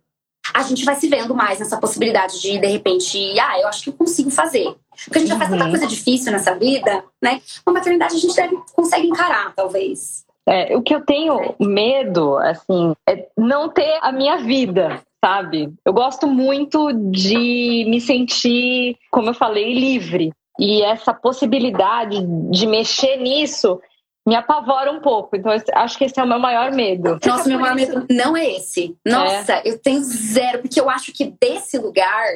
a 0.54 0.64
gente 0.64 0.84
vai 0.84 0.96
se 0.96 1.08
vendo 1.08 1.36
mais 1.36 1.60
nessa 1.60 1.78
possibilidade 1.78 2.42
de, 2.42 2.58
de 2.58 2.68
repente, 2.68 3.40
ah, 3.40 3.60
eu 3.60 3.68
acho 3.68 3.84
que 3.84 3.90
eu 3.90 3.94
consigo 3.94 4.32
fazer. 4.32 4.76
Porque 5.06 5.18
a 5.18 5.22
gente 5.22 5.30
já 5.30 5.38
faz 5.38 5.50
tanta 5.50 5.64
uhum. 5.64 5.70
coisa 5.70 5.88
difícil 5.88 6.32
nessa 6.32 6.56
vida, 6.56 7.04
né? 7.22 7.42
Uma 7.66 7.76
maternidade 7.76 8.16
a 8.16 8.20
gente 8.20 8.36
deve, 8.36 8.58
consegue 8.74 9.08
encarar, 9.08 9.54
talvez. 9.56 10.26
É, 10.48 10.76
o 10.76 10.82
que 10.82 10.94
eu 10.94 11.06
tenho 11.06 11.56
medo, 11.60 12.36
assim, 12.38 12.94
é 13.08 13.28
não 13.38 13.70
ter 13.70 14.00
a 14.02 14.12
minha 14.12 14.38
vida, 14.38 15.02
sabe? 15.24 15.74
Eu 15.86 15.94
gosto 15.94 16.28
muito 16.28 16.92
de 17.12 17.86
me 17.88 18.02
sentir, 18.02 18.98
como 19.12 19.30
eu 19.30 19.34
falei, 19.34 19.74
livre. 19.74 20.32
E 20.60 20.82
essa 20.84 21.14
possibilidade 21.14 22.22
de 22.50 22.68
mexer 22.68 23.18
nisso 23.18 23.80
me 24.28 24.36
apavora 24.36 24.92
um 24.92 25.00
pouco. 25.00 25.36
Então, 25.36 25.52
acho 25.76 25.98
que 25.98 26.06
esse 26.06 26.20
é 26.20 26.24
o 26.24 26.28
meu 26.28 26.40
maior 26.40 26.72
medo. 26.72 27.20
Nossa, 27.26 27.50
meu 27.50 27.60
maior 27.60 27.76
medo 27.76 28.06
não 28.12 28.36
é 28.36 28.52
esse. 28.56 28.96
Nossa, 29.06 29.54
é. 29.54 29.62
eu 29.66 29.80
tenho 29.80 30.02
zero, 30.02 30.60
porque 30.60 30.80
eu 30.80 30.90
acho 30.90 31.12
que 31.12 31.34
desse 31.42 31.78
lugar 31.78 32.28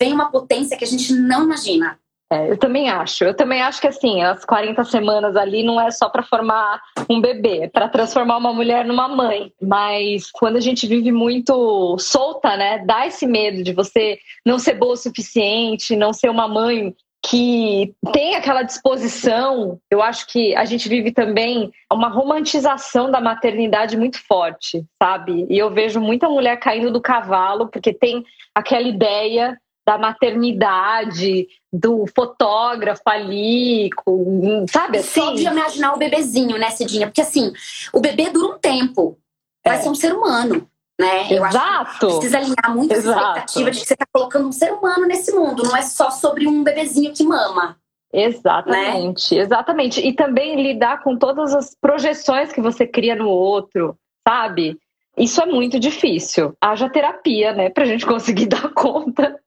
vem 0.00 0.12
uma 0.12 0.30
potência 0.30 0.76
que 0.76 0.84
a 0.84 0.88
gente 0.88 1.12
não 1.12 1.44
imagina. 1.44 1.98
É, 2.30 2.50
eu 2.50 2.58
também 2.58 2.88
acho. 2.88 3.24
Eu 3.24 3.34
também 3.34 3.62
acho 3.62 3.80
que 3.80 3.86
assim, 3.86 4.22
as 4.22 4.44
40 4.44 4.82
semanas 4.84 5.36
ali 5.36 5.62
não 5.62 5.80
é 5.80 5.90
só 5.90 6.08
para 6.08 6.24
formar 6.24 6.80
um 7.08 7.20
bebê, 7.20 7.64
é 7.64 7.68
para 7.68 7.88
transformar 7.88 8.36
uma 8.36 8.52
mulher 8.52 8.84
numa 8.84 9.08
mãe. 9.08 9.52
Mas 9.62 10.30
quando 10.32 10.56
a 10.56 10.60
gente 10.60 10.86
vive 10.86 11.12
muito 11.12 11.96
solta, 11.98 12.56
né, 12.56 12.84
dá 12.84 13.06
esse 13.06 13.26
medo 13.26 13.62
de 13.62 13.72
você 13.72 14.18
não 14.44 14.58
ser 14.58 14.74
boa 14.74 14.94
o 14.94 14.96
suficiente, 14.96 15.94
não 15.94 16.12
ser 16.12 16.28
uma 16.28 16.48
mãe 16.48 16.94
que 17.28 17.94
tem 18.12 18.34
aquela 18.34 18.62
disposição. 18.62 19.78
Eu 19.90 20.02
acho 20.02 20.26
que 20.26 20.54
a 20.54 20.64
gente 20.64 20.88
vive 20.88 21.12
também 21.12 21.70
uma 21.92 22.08
romantização 22.08 23.10
da 23.10 23.20
maternidade 23.20 23.96
muito 23.96 24.18
forte, 24.26 24.84
sabe? 25.00 25.46
E 25.48 25.58
eu 25.58 25.70
vejo 25.70 26.00
muita 26.00 26.28
mulher 26.28 26.56
caindo 26.58 26.90
do 26.90 27.00
cavalo 27.00 27.68
porque 27.68 27.92
tem 27.92 28.24
aquela 28.54 28.86
ideia 28.86 29.56
da 29.86 29.96
maternidade, 29.96 31.46
do 31.76 32.06
fotógrafo 32.14 33.02
ali, 33.06 33.90
com, 33.96 34.64
sabe 34.70 34.98
assim? 34.98 35.20
Só 35.20 35.34
de 35.34 35.44
imaginar 35.44 35.94
o 35.94 35.98
bebezinho, 35.98 36.58
né, 36.58 36.70
Cidinha? 36.70 37.06
Porque 37.06 37.20
assim, 37.20 37.52
o 37.92 38.00
bebê 38.00 38.30
dura 38.30 38.54
um 38.54 38.58
tempo, 38.58 39.18
vai 39.64 39.76
é. 39.76 39.80
ser 39.80 39.88
um 39.88 39.94
ser 39.94 40.14
humano. 40.14 40.68
Né? 40.98 41.30
Eu 41.30 41.44
Exato. 41.44 42.06
precisa 42.06 42.38
alinhar 42.38 42.74
muito 42.74 42.94
a 42.94 42.96
expectativa 42.96 43.70
de 43.70 43.80
que 43.80 43.86
você 43.86 43.92
está 43.92 44.06
colocando 44.10 44.48
um 44.48 44.52
ser 44.52 44.72
humano 44.72 45.06
nesse 45.06 45.30
mundo, 45.32 45.62
não 45.62 45.76
é 45.76 45.82
só 45.82 46.10
sobre 46.10 46.48
um 46.48 46.64
bebezinho 46.64 47.12
que 47.12 47.22
mama. 47.22 47.76
Exatamente, 48.12 49.34
né? 49.34 49.42
exatamente. 49.42 50.00
E 50.00 50.14
também 50.14 50.62
lidar 50.62 51.02
com 51.02 51.18
todas 51.18 51.54
as 51.54 51.76
projeções 51.78 52.50
que 52.50 52.62
você 52.62 52.86
cria 52.86 53.14
no 53.14 53.28
outro, 53.28 53.98
sabe? 54.26 54.78
Isso 55.16 55.40
é 55.40 55.46
muito 55.46 55.80
difícil. 55.80 56.54
Haja 56.60 56.90
terapia, 56.90 57.52
né, 57.52 57.70
pra 57.70 57.84
gente 57.84 58.04
conseguir 58.06 58.46
dar 58.46 58.72
conta 58.72 59.38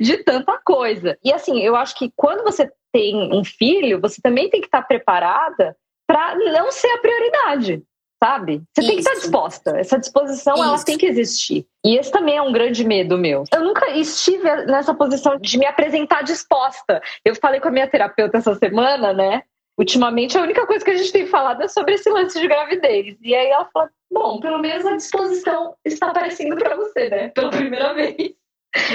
de 0.00 0.18
tanta 0.18 0.58
coisa. 0.64 1.18
E 1.24 1.32
assim, 1.32 1.60
eu 1.60 1.74
acho 1.74 1.96
que 1.96 2.12
quando 2.16 2.44
você 2.44 2.70
tem 2.92 3.32
um 3.32 3.44
filho, 3.44 4.00
você 4.00 4.20
também 4.22 4.48
tem 4.48 4.60
que 4.60 4.66
estar 4.66 4.82
preparada 4.82 5.76
para 6.06 6.34
não 6.52 6.72
ser 6.72 6.88
a 6.88 6.98
prioridade, 6.98 7.82
sabe? 8.22 8.62
Você 8.72 8.80
Isso. 8.80 8.88
tem 8.88 8.96
que 8.96 9.02
estar 9.02 9.14
disposta. 9.14 9.78
Essa 9.78 9.98
disposição, 9.98 10.54
Isso. 10.54 10.64
ela 10.64 10.84
tem 10.84 10.96
que 10.96 11.06
existir. 11.06 11.66
E 11.84 11.98
esse 11.98 12.10
também 12.10 12.36
é 12.36 12.42
um 12.42 12.52
grande 12.52 12.84
medo 12.84 13.18
meu. 13.18 13.44
Eu 13.52 13.62
nunca 13.62 13.90
estive 13.90 14.42
nessa 14.66 14.94
posição 14.94 15.38
de 15.38 15.58
me 15.58 15.66
apresentar 15.66 16.22
disposta. 16.22 17.02
Eu 17.24 17.34
falei 17.34 17.60
com 17.60 17.68
a 17.68 17.72
minha 17.72 17.88
terapeuta 17.88 18.38
essa 18.38 18.54
semana, 18.54 19.12
né? 19.12 19.42
ultimamente 19.78 20.36
a 20.36 20.42
única 20.42 20.66
coisa 20.66 20.84
que 20.84 20.90
a 20.90 20.96
gente 20.96 21.12
tem 21.12 21.26
falado 21.26 21.62
é 21.62 21.68
sobre 21.68 21.94
esse 21.94 22.10
lance 22.10 22.38
de 22.38 22.48
gravidez. 22.48 23.16
E 23.22 23.34
aí 23.34 23.48
ela 23.48 23.68
fala: 23.72 23.88
bom, 24.10 24.40
pelo 24.40 24.58
menos 24.58 24.84
a 24.86 24.96
disposição 24.96 25.74
está 25.84 26.10
aparecendo 26.10 26.56
para 26.56 26.76
você, 26.76 27.08
né? 27.08 27.28
Pela 27.28 27.50
primeira 27.50 27.94
vez. 27.94 28.34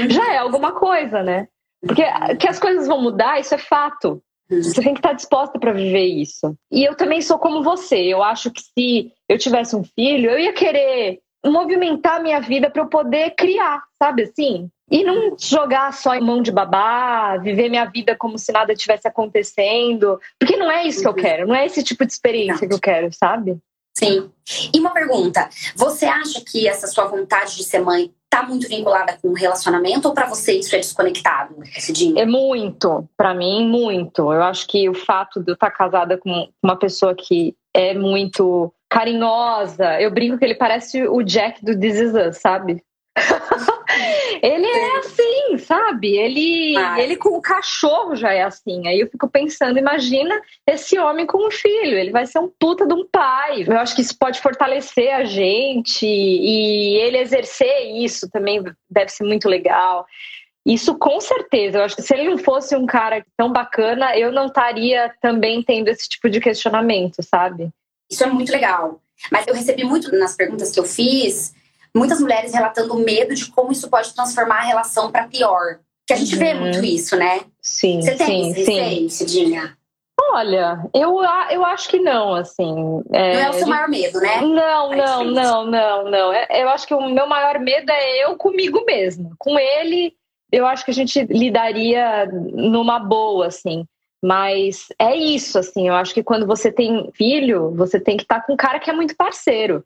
Já 0.10 0.34
é 0.34 0.38
alguma 0.38 0.74
coisa, 0.74 1.24
né? 1.24 1.48
Porque 1.86 2.04
que 2.40 2.48
as 2.48 2.60
coisas 2.60 2.88
vão 2.88 3.02
mudar, 3.02 3.40
isso 3.40 3.54
é 3.54 3.58
fato. 3.58 4.22
Você 4.50 4.82
tem 4.82 4.94
que 4.94 5.00
estar 5.00 5.14
disposta 5.14 5.58
para 5.58 5.72
viver 5.72 6.06
isso. 6.06 6.56
E 6.72 6.84
eu 6.84 6.96
também 6.96 7.22
sou 7.22 7.40
como 7.40 7.64
você. 7.64 7.98
Eu 7.98 8.22
acho 8.22 8.52
que 8.52 8.62
se 8.62 9.12
eu 9.28 9.38
tivesse 9.38 9.76
um 9.76 9.84
filho, 9.84 10.30
eu 10.30 10.40
ia 10.40 10.54
querer 10.54 11.20
movimentar 11.46 12.18
a 12.18 12.24
minha 12.24 12.40
vida 12.40 12.70
para 12.70 12.84
eu 12.84 12.88
poder 12.88 13.32
criar, 13.32 13.84
sabe 14.02 14.24
assim? 14.24 14.70
E 14.90 15.04
não 15.04 15.36
jogar 15.40 15.92
só 15.92 16.14
em 16.14 16.22
mão 16.22 16.42
de 16.42 16.52
babá, 16.52 17.38
viver 17.38 17.70
minha 17.70 17.86
vida 17.86 18.16
como 18.16 18.38
se 18.38 18.52
nada 18.52 18.76
tivesse 18.76 19.08
acontecendo. 19.08 20.20
Porque 20.40 20.56
não 20.56 20.72
é 20.72 20.86
isso 20.86 21.02
que 21.02 21.08
eu 21.08 21.12
uhum. 21.12 21.18
quero, 21.18 21.48
não 21.48 21.56
é 21.56 21.66
esse 21.66 21.84
tipo 21.84 22.06
de 22.06 22.14
experiência 22.14 22.68
que 22.68 22.74
eu 22.74 22.80
quero, 22.80 23.12
sabe? 23.12 23.58
Sim. 24.06 24.32
E 24.74 24.80
uma 24.80 24.92
pergunta: 24.92 25.50
você 25.76 26.06
acha 26.06 26.42
que 26.46 26.68
essa 26.68 26.88
sua 26.88 27.06
vontade 27.06 27.56
de 27.56 27.64
ser 27.64 27.80
mãe 27.80 28.12
tá 28.30 28.44
muito 28.44 28.68
vinculada 28.68 29.18
com 29.22 29.30
o 29.30 29.34
relacionamento 29.34 30.08
ou 30.08 30.14
para 30.14 30.28
você 30.28 30.54
isso 30.54 30.76
é 30.76 30.80
desconectado, 30.80 31.56
Cidinho? 31.78 32.18
É 32.18 32.26
muito, 32.26 33.08
para 33.16 33.34
mim, 33.34 33.68
muito. 33.68 34.34
Eu 34.34 34.44
acho 34.44 34.68
que 34.68 34.90
o 34.90 34.94
fato 34.94 35.40
de 35.40 35.52
eu 35.52 35.54
estar 35.54 35.70
casada 35.70 36.18
com 36.18 36.50
uma 36.62 36.76
pessoa 36.76 37.14
que 37.14 37.56
é 37.74 37.94
muito 37.94 38.74
carinhosa, 38.90 40.02
eu 40.02 40.12
brinco 40.12 40.38
que 40.38 40.46
ele 40.46 40.56
parece 40.56 41.08
o 41.08 41.22
Jack 41.24 41.64
do 41.64 41.80
This 41.80 42.00
Is 42.00 42.14
Us, 42.14 42.38
sabe? 42.38 42.84
ele 44.42 44.66
é 44.66 44.98
assim, 44.98 45.58
sabe? 45.58 46.18
Ele, 46.18 46.76
ele 46.98 47.16
com 47.16 47.30
o 47.30 47.42
cachorro 47.42 48.16
já 48.16 48.34
é 48.34 48.44
assim. 48.44 48.88
Aí 48.88 49.00
eu 49.00 49.10
fico 49.10 49.28
pensando, 49.30 49.78
imagina 49.78 50.40
esse 50.68 50.98
homem 51.00 51.26
com 51.26 51.48
um 51.48 51.52
filho, 51.52 51.98
ele 51.98 52.12
vai 52.12 52.26
ser 52.26 52.40
um 52.40 52.52
puta 52.60 52.86
de 52.86 52.94
um 52.94 53.08
pai. 53.08 53.64
Eu 53.68 53.78
acho 53.78 53.96
que 53.96 54.02
isso 54.02 54.18
pode 54.18 54.42
fortalecer 54.42 55.14
a 55.14 55.24
gente 55.24 56.06
e 56.06 56.98
ele 56.98 57.18
exercer 57.18 57.96
isso 57.98 58.30
também 58.30 58.64
deve 58.90 59.10
ser 59.10 59.24
muito 59.24 59.48
legal. 59.48 60.06
Isso 60.66 60.96
com 60.96 61.20
certeza. 61.20 61.80
Eu 61.80 61.84
acho 61.84 61.96
que 61.96 62.02
se 62.02 62.14
ele 62.14 62.30
não 62.30 62.38
fosse 62.38 62.76
um 62.76 62.86
cara 62.86 63.26
tão 63.38 63.52
bacana, 63.52 64.18
eu 64.18 64.32
não 64.32 64.48
estaria 64.48 65.14
também 65.22 65.62
tendo 65.62 65.90
esse 65.90 66.08
tipo 66.08 66.30
de 66.30 66.40
questionamento, 66.40 67.22
sabe? 67.22 67.70
Isso 68.10 68.24
é 68.24 68.28
muito 68.28 68.52
legal. 68.52 69.02
Mas 69.32 69.48
eu 69.48 69.54
recebi 69.54 69.84
muito 69.84 70.12
nas 70.18 70.36
perguntas 70.36 70.72
que 70.72 70.80
eu 70.80 70.86
fiz 70.86 71.54
muitas 71.96 72.20
mulheres 72.20 72.54
relatando 72.54 72.96
medo 72.96 73.36
de 73.36 73.46
como 73.48 73.72
isso 73.72 73.90
pode 73.90 74.14
transformar 74.14 74.58
a 74.58 74.64
relação 74.64 75.12
para 75.12 75.28
pior. 75.28 75.80
Que 76.06 76.14
a 76.14 76.18
gente 76.18 76.34
uhum. 76.34 76.40
vê 76.40 76.54
muito 76.54 76.84
isso, 76.84 77.16
né? 77.16 77.42
Sim, 77.62 78.02
Você 78.02 78.16
tem 78.16 78.54
sim, 78.54 78.66
sim. 78.66 79.10
Cidinha? 79.10 79.78
Olha, 80.32 80.90
eu, 80.94 81.22
eu 81.52 81.66
acho 81.66 81.90
que 81.90 82.00
não, 82.00 82.34
assim. 82.34 83.04
É, 83.12 83.34
não 83.34 83.42
é 83.42 83.50
o 83.50 83.54
seu 83.54 83.68
maior 83.68 83.88
medo, 83.88 84.20
né? 84.20 84.42
Não, 84.42 84.92
não, 84.92 85.24
não, 85.24 85.66
não, 85.66 86.10
não. 86.10 86.34
É, 86.34 86.48
eu 86.62 86.70
acho 86.70 86.88
que 86.88 86.94
o 86.94 87.10
meu 87.10 87.28
maior 87.28 87.60
medo 87.60 87.92
é 87.92 88.24
eu 88.24 88.36
comigo 88.36 88.84
mesma. 88.86 89.32
Com 89.38 89.58
ele, 89.58 90.14
eu 90.52 90.66
acho 90.66 90.86
que 90.86 90.92
a 90.92 90.94
gente 90.94 91.24
lidaria 91.26 92.26
numa 92.28 93.00
boa, 93.00 93.48
assim. 93.48 93.86
Mas 94.22 94.88
é 95.00 95.16
isso, 95.16 95.60
assim. 95.60 95.88
Eu 95.88 95.96
acho 95.96 96.14
que 96.14 96.24
quando 96.24 96.48
você 96.48 96.72
tem 96.72 97.12
filho, 97.14 97.72
você 97.72 98.00
tem 98.00 98.16
que 98.16 98.24
estar 98.24 98.40
tá 98.40 98.46
com 98.46 98.54
um 98.54 98.58
cara 98.58 98.80
que 98.80 98.90
é 98.90 98.94
muito 98.94 99.16
parceiro. 99.16 99.84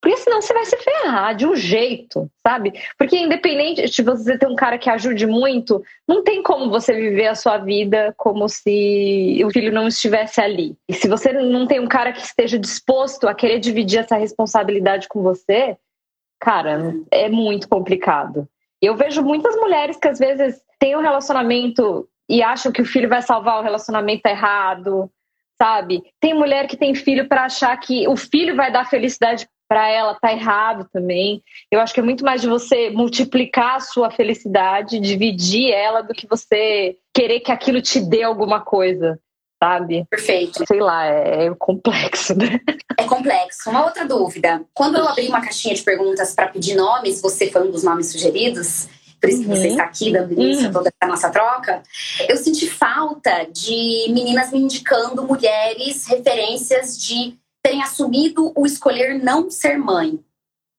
Porque 0.00 0.16
senão 0.18 0.40
você 0.40 0.54
vai 0.54 0.64
se 0.64 0.76
ferrar 0.76 1.34
de 1.34 1.44
um 1.44 1.56
jeito, 1.56 2.30
sabe? 2.46 2.72
Porque 2.96 3.18
independente 3.18 3.84
de 3.84 4.02
você 4.02 4.38
ter 4.38 4.46
um 4.46 4.54
cara 4.54 4.78
que 4.78 4.88
ajude 4.88 5.26
muito, 5.26 5.82
não 6.06 6.22
tem 6.22 6.40
como 6.42 6.70
você 6.70 6.94
viver 6.94 7.26
a 7.26 7.34
sua 7.34 7.58
vida 7.58 8.14
como 8.16 8.48
se 8.48 9.42
o 9.44 9.50
filho 9.50 9.72
não 9.72 9.88
estivesse 9.88 10.40
ali. 10.40 10.76
E 10.88 10.94
se 10.94 11.08
você 11.08 11.32
não 11.32 11.66
tem 11.66 11.80
um 11.80 11.88
cara 11.88 12.12
que 12.12 12.20
esteja 12.20 12.58
disposto 12.58 13.26
a 13.26 13.34
querer 13.34 13.58
dividir 13.58 13.98
essa 13.98 14.16
responsabilidade 14.16 15.08
com 15.08 15.20
você, 15.20 15.76
cara, 16.38 16.94
é 17.10 17.28
muito 17.28 17.68
complicado. 17.68 18.48
Eu 18.80 18.94
vejo 18.94 19.22
muitas 19.22 19.56
mulheres 19.56 19.96
que 19.96 20.06
às 20.06 20.18
vezes 20.20 20.62
têm 20.78 20.96
um 20.96 21.02
relacionamento 21.02 22.08
e 22.28 22.40
acham 22.40 22.70
que 22.70 22.82
o 22.82 22.86
filho 22.86 23.08
vai 23.08 23.22
salvar 23.22 23.58
o 23.58 23.62
relacionamento 23.62 24.26
errado, 24.26 25.10
sabe? 25.60 26.02
Tem 26.20 26.34
mulher 26.34 26.68
que 26.68 26.76
tem 26.76 26.94
filho 26.94 27.26
para 27.26 27.46
achar 27.46 27.76
que 27.78 28.06
o 28.06 28.16
filho 28.16 28.54
vai 28.54 28.70
dar 28.70 28.88
felicidade 28.88 29.48
para 29.68 29.88
ela 29.88 30.14
tá 30.14 30.32
errado 30.32 30.88
também. 30.90 31.42
Eu 31.70 31.78
acho 31.80 31.92
que 31.92 32.00
é 32.00 32.02
muito 32.02 32.24
mais 32.24 32.40
de 32.40 32.48
você 32.48 32.90
multiplicar 32.90 33.76
a 33.76 33.80
sua 33.80 34.10
felicidade, 34.10 34.98
dividir 34.98 35.70
ela, 35.70 36.00
do 36.00 36.14
que 36.14 36.26
você 36.26 36.96
querer 37.14 37.40
que 37.40 37.52
aquilo 37.52 37.82
te 37.82 38.00
dê 38.00 38.22
alguma 38.22 38.60
coisa, 38.60 39.20
sabe? 39.62 40.06
Perfeito. 40.08 40.64
Sei 40.66 40.80
lá, 40.80 41.06
é, 41.06 41.46
é 41.46 41.54
complexo, 41.58 42.34
né? 42.34 42.60
É 42.98 43.04
complexo. 43.04 43.68
Uma 43.68 43.84
outra 43.84 44.06
dúvida. 44.06 44.64
Quando 44.72 44.96
eu 44.96 45.06
abri 45.06 45.28
uma 45.28 45.42
caixinha 45.42 45.74
de 45.74 45.82
perguntas 45.82 46.34
para 46.34 46.48
pedir 46.48 46.74
nomes, 46.74 47.20
você 47.20 47.50
foi 47.50 47.68
um 47.68 47.70
dos 47.70 47.82
nomes 47.82 48.10
sugeridos. 48.10 48.88
Por 49.20 49.28
isso 49.28 49.42
uhum. 49.42 49.44
que 49.44 49.50
você 49.50 49.66
uhum. 49.66 49.70
está 49.72 49.84
aqui 49.84 50.12
dando 50.12 50.32
início 50.32 50.64
uhum. 50.64 50.70
a 50.70 50.72
toda 50.72 50.90
a 51.00 51.06
nossa 51.06 51.28
troca. 51.28 51.82
Eu 52.28 52.36
senti 52.36 52.70
falta 52.70 53.44
de 53.52 54.06
meninas 54.10 54.50
me 54.50 54.60
indicando 54.60 55.26
mulheres, 55.26 56.06
referências 56.06 56.96
de 56.96 57.36
terem 57.68 57.82
assumido 57.82 58.50
o 58.56 58.64
escolher 58.64 59.22
não 59.22 59.50
ser 59.50 59.76
mãe. 59.76 60.18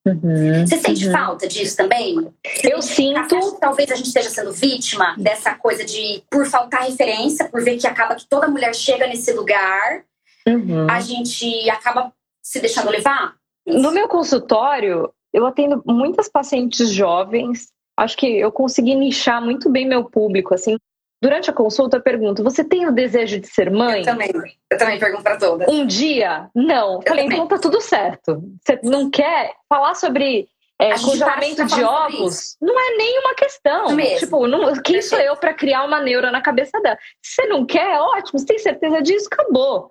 Uhum, 0.06 0.66
Você 0.66 0.78
sente 0.78 1.06
uhum. 1.06 1.12
falta 1.12 1.46
disso 1.46 1.76
também? 1.76 2.32
Você 2.44 2.74
eu 2.74 2.82
sinto. 2.82 3.58
talvez 3.60 3.92
a 3.92 3.94
gente 3.94 4.06
esteja 4.06 4.30
sendo 4.30 4.50
vítima 4.50 5.14
dessa 5.16 5.54
coisa 5.54 5.84
de, 5.84 6.22
por 6.28 6.46
faltar 6.46 6.82
referência, 6.82 7.48
por 7.48 7.62
ver 7.62 7.76
que 7.76 7.86
acaba 7.86 8.14
que 8.14 8.26
toda 8.26 8.48
mulher 8.48 8.74
chega 8.74 9.06
nesse 9.06 9.32
lugar, 9.32 10.02
uhum. 10.48 10.90
a 10.90 11.00
gente 11.00 11.68
acaba 11.70 12.12
se 12.42 12.60
deixando 12.60 12.90
levar? 12.90 13.36
No 13.66 13.92
meu 13.92 14.08
consultório, 14.08 15.12
eu 15.32 15.46
atendo 15.46 15.82
muitas 15.86 16.28
pacientes 16.28 16.90
jovens. 16.90 17.68
Acho 17.96 18.16
que 18.16 18.26
eu 18.26 18.50
consegui 18.50 18.94
nichar 18.94 19.40
muito 19.40 19.68
bem 19.68 19.86
meu 19.86 20.04
público, 20.04 20.54
assim. 20.54 20.76
Durante 21.20 21.50
a 21.50 21.52
consulta, 21.52 21.98
eu 21.98 22.02
pergunto: 22.02 22.42
você 22.42 22.64
tem 22.64 22.86
o 22.86 22.92
desejo 22.92 23.38
de 23.38 23.46
ser 23.46 23.70
mãe? 23.70 23.98
Eu 24.00 24.04
também, 24.04 24.30
eu 24.70 24.78
também 24.78 24.98
pergunto 24.98 25.22
para 25.22 25.36
todas. 25.36 25.68
Um 25.68 25.86
dia? 25.86 26.48
Não. 26.54 26.94
Eu 26.94 27.02
Falei, 27.06 27.24
também. 27.24 27.38
então 27.38 27.46
tá 27.46 27.58
tudo 27.58 27.80
certo. 27.80 28.42
Você 28.62 28.80
não 28.82 29.10
quer 29.10 29.52
falar 29.68 29.94
sobre 29.94 30.48
é, 30.80 30.98
congelamento 30.98 31.66
de 31.66 31.84
ovos? 31.84 32.56
Não 32.60 32.78
é 32.78 32.96
nenhuma 32.96 33.34
questão. 33.34 33.96
Tipo, 34.18 34.46
não, 34.46 34.72
quem 34.82 35.02
sou 35.02 35.18
eu 35.18 35.36
para 35.36 35.52
criar 35.52 35.84
uma 35.84 36.00
neura 36.00 36.30
na 36.30 36.40
cabeça 36.40 36.80
dela? 36.80 36.98
Se 37.22 37.34
você 37.34 37.46
não 37.46 37.66
quer, 37.66 38.00
ótimo. 38.00 38.38
Você 38.38 38.46
tem 38.46 38.58
certeza 38.58 39.02
disso? 39.02 39.28
Acabou. 39.30 39.90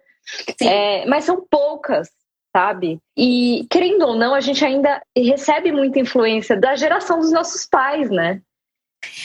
É, 0.62 1.06
mas 1.06 1.26
são 1.26 1.46
poucas 1.50 2.10
sabe? 2.56 3.00
E 3.15 3.68
querendo 3.70 4.08
ou 4.08 4.15
não, 4.15 4.34
a 4.34 4.42
gente 4.42 4.65
ainda 4.65 5.02
recebe 5.15 5.72
muita 5.72 6.00
influência 6.00 6.60
da 6.60 6.76
geração 6.76 7.20
dos 7.20 7.32
nossos 7.32 7.65
pais, 7.65 8.10
né? 8.10 8.42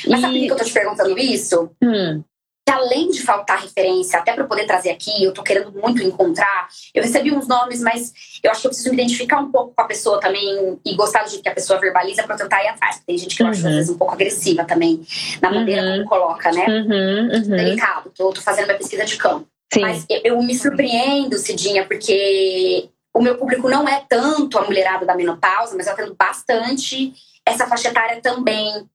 Mas 0.08 0.18
e... 0.18 0.22
sabe 0.22 0.38
por 0.38 0.46
que 0.46 0.52
eu 0.52 0.56
tô 0.56 0.64
te 0.64 0.72
perguntando 0.72 1.18
isso? 1.18 1.70
Hum. 1.82 2.22
Que 2.66 2.72
além 2.72 3.10
de 3.10 3.20
faltar 3.20 3.60
referência, 3.60 4.18
até 4.18 4.32
para 4.32 4.44
poder 4.44 4.64
trazer 4.66 4.90
aqui, 4.90 5.22
eu 5.22 5.32
tô 5.32 5.42
querendo 5.42 5.70
muito 5.72 6.02
encontrar. 6.02 6.66
Eu 6.94 7.02
recebi 7.02 7.30
uns 7.30 7.46
nomes, 7.46 7.82
mas 7.82 8.12
eu 8.42 8.50
acho 8.50 8.62
que 8.62 8.66
eu 8.66 8.70
preciso 8.70 8.88
me 8.88 8.96
identificar 8.96 9.38
um 9.38 9.52
pouco 9.52 9.74
com 9.74 9.82
a 9.82 9.86
pessoa 9.86 10.18
também 10.18 10.80
e 10.84 10.94
gostar 10.94 11.24
do 11.24 11.28
jeito 11.28 11.42
que 11.42 11.48
a 11.50 11.54
pessoa 11.54 11.78
verbaliza 11.78 12.22
para 12.22 12.36
tentar 12.36 12.64
ir 12.64 12.68
atrás. 12.68 13.02
Tem 13.06 13.18
gente 13.18 13.36
que 13.36 13.42
eu 13.42 13.48
acho 13.48 13.60
às 13.60 13.64
uhum. 13.66 13.70
vezes 13.70 13.90
um 13.90 13.98
pouco 13.98 14.14
agressiva 14.14 14.64
também 14.64 15.04
na 15.42 15.50
maneira 15.50 15.82
uhum. 15.82 16.04
como 16.04 16.08
coloca, 16.08 16.50
né? 16.52 16.66
Uhum, 16.66 17.34
uhum. 17.34 17.56
Delicado. 17.56 18.10
Tô, 18.16 18.32
tô 18.32 18.40
fazendo 18.40 18.66
minha 18.66 18.78
pesquisa 18.78 19.04
de 19.04 19.16
campo. 19.18 19.46
Sim. 19.72 19.80
Mas 19.80 20.06
eu, 20.08 20.20
eu 20.24 20.42
me 20.42 20.54
surpreendo, 20.54 21.36
Cidinha, 21.36 21.84
porque 21.86 22.88
o 23.12 23.20
meu 23.20 23.36
público 23.36 23.68
não 23.68 23.88
é 23.88 24.04
tanto 24.08 24.58
a 24.58 24.64
mulherada 24.64 25.04
da 25.06 25.14
menopausa, 25.14 25.76
mas 25.76 25.86
eu 25.86 25.92
atendo 25.92 26.16
bastante 26.18 27.12
essa 27.46 27.66
faixa 27.66 27.88
etária 27.88 28.20
também. 28.20 28.88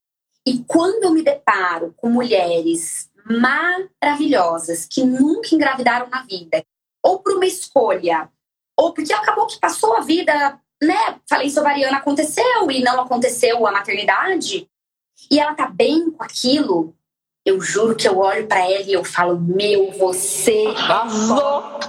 E 0.50 0.64
quando 0.68 1.04
eu 1.04 1.12
me 1.12 1.22
deparo 1.22 1.94
com 1.96 2.10
mulheres 2.10 3.08
maravilhosas 3.24 4.88
que 4.90 5.04
nunca 5.04 5.54
engravidaram 5.54 6.10
na 6.10 6.24
vida, 6.24 6.66
ou 7.04 7.20
por 7.20 7.36
uma 7.36 7.46
escolha, 7.46 8.28
ou 8.76 8.92
porque 8.92 9.14
acabou 9.14 9.46
que 9.46 9.60
passou 9.60 9.96
a 9.96 10.00
vida, 10.00 10.60
né? 10.82 11.20
Falei 11.30 11.52
ovariana 11.56 11.98
aconteceu 11.98 12.72
e 12.72 12.82
não 12.82 13.00
aconteceu 13.00 13.68
a 13.68 13.72
maternidade, 13.72 14.68
e 15.30 15.40
ela 15.40 15.54
tá 15.54 15.68
bem 15.68 16.10
com 16.10 16.24
aquilo, 16.24 16.96
eu 17.46 17.62
juro 17.62 17.96
que 17.96 18.08
eu 18.08 18.18
olho 18.18 18.48
para 18.48 18.66
ela 18.66 18.82
e 18.82 18.94
eu 18.94 19.04
falo: 19.04 19.40
Meu, 19.40 19.92
você 19.92 20.66
arrasou! 20.76 21.80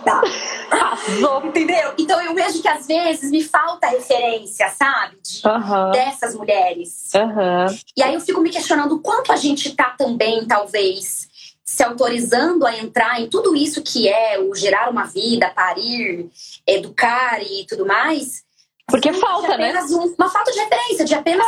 Arrasou! 0.71 1.47
Entendeu? 1.47 1.93
Então 1.99 2.21
eu 2.21 2.35
vejo 2.35 2.63
que 2.63 2.69
às 2.69 2.87
vezes 2.87 3.31
me 3.31 3.43
falta 3.43 3.89
referência, 3.89 4.69
sabe? 4.71 5.17
De, 5.23 5.47
uhum. 5.47 5.91
Dessas 5.91 6.35
mulheres. 6.35 7.11
Uhum. 7.15 7.79
E 7.97 8.03
aí 8.03 8.15
eu 8.15 8.21
fico 8.21 8.41
me 8.41 8.51
questionando 8.51 8.97
o 8.97 9.01
quanto 9.01 9.33
a 9.33 9.37
gente 9.37 9.75
tá 9.75 9.95
também, 9.99 10.47
talvez, 10.47 11.29
se 11.65 11.83
autorizando 11.83 12.67
a 12.67 12.77
entrar 12.77 13.21
em 13.21 13.29
tudo 13.29 13.55
isso 13.55 13.83
que 13.83 14.09
é 14.09 14.39
o 14.39 14.55
gerar 14.55 14.91
uma 14.91 15.05
vida, 15.05 15.51
parir, 15.51 16.29
educar 16.67 17.43
e 17.43 17.65
tudo 17.67 17.87
mais. 17.87 18.43
Porque 18.87 19.13
falta, 19.13 19.57
né? 19.57 19.73
Um, 19.91 20.15
uma 20.19 20.29
falta 20.29 20.51
de 20.51 20.59
referência, 20.59 21.05
de 21.05 21.15
apenas 21.15 21.47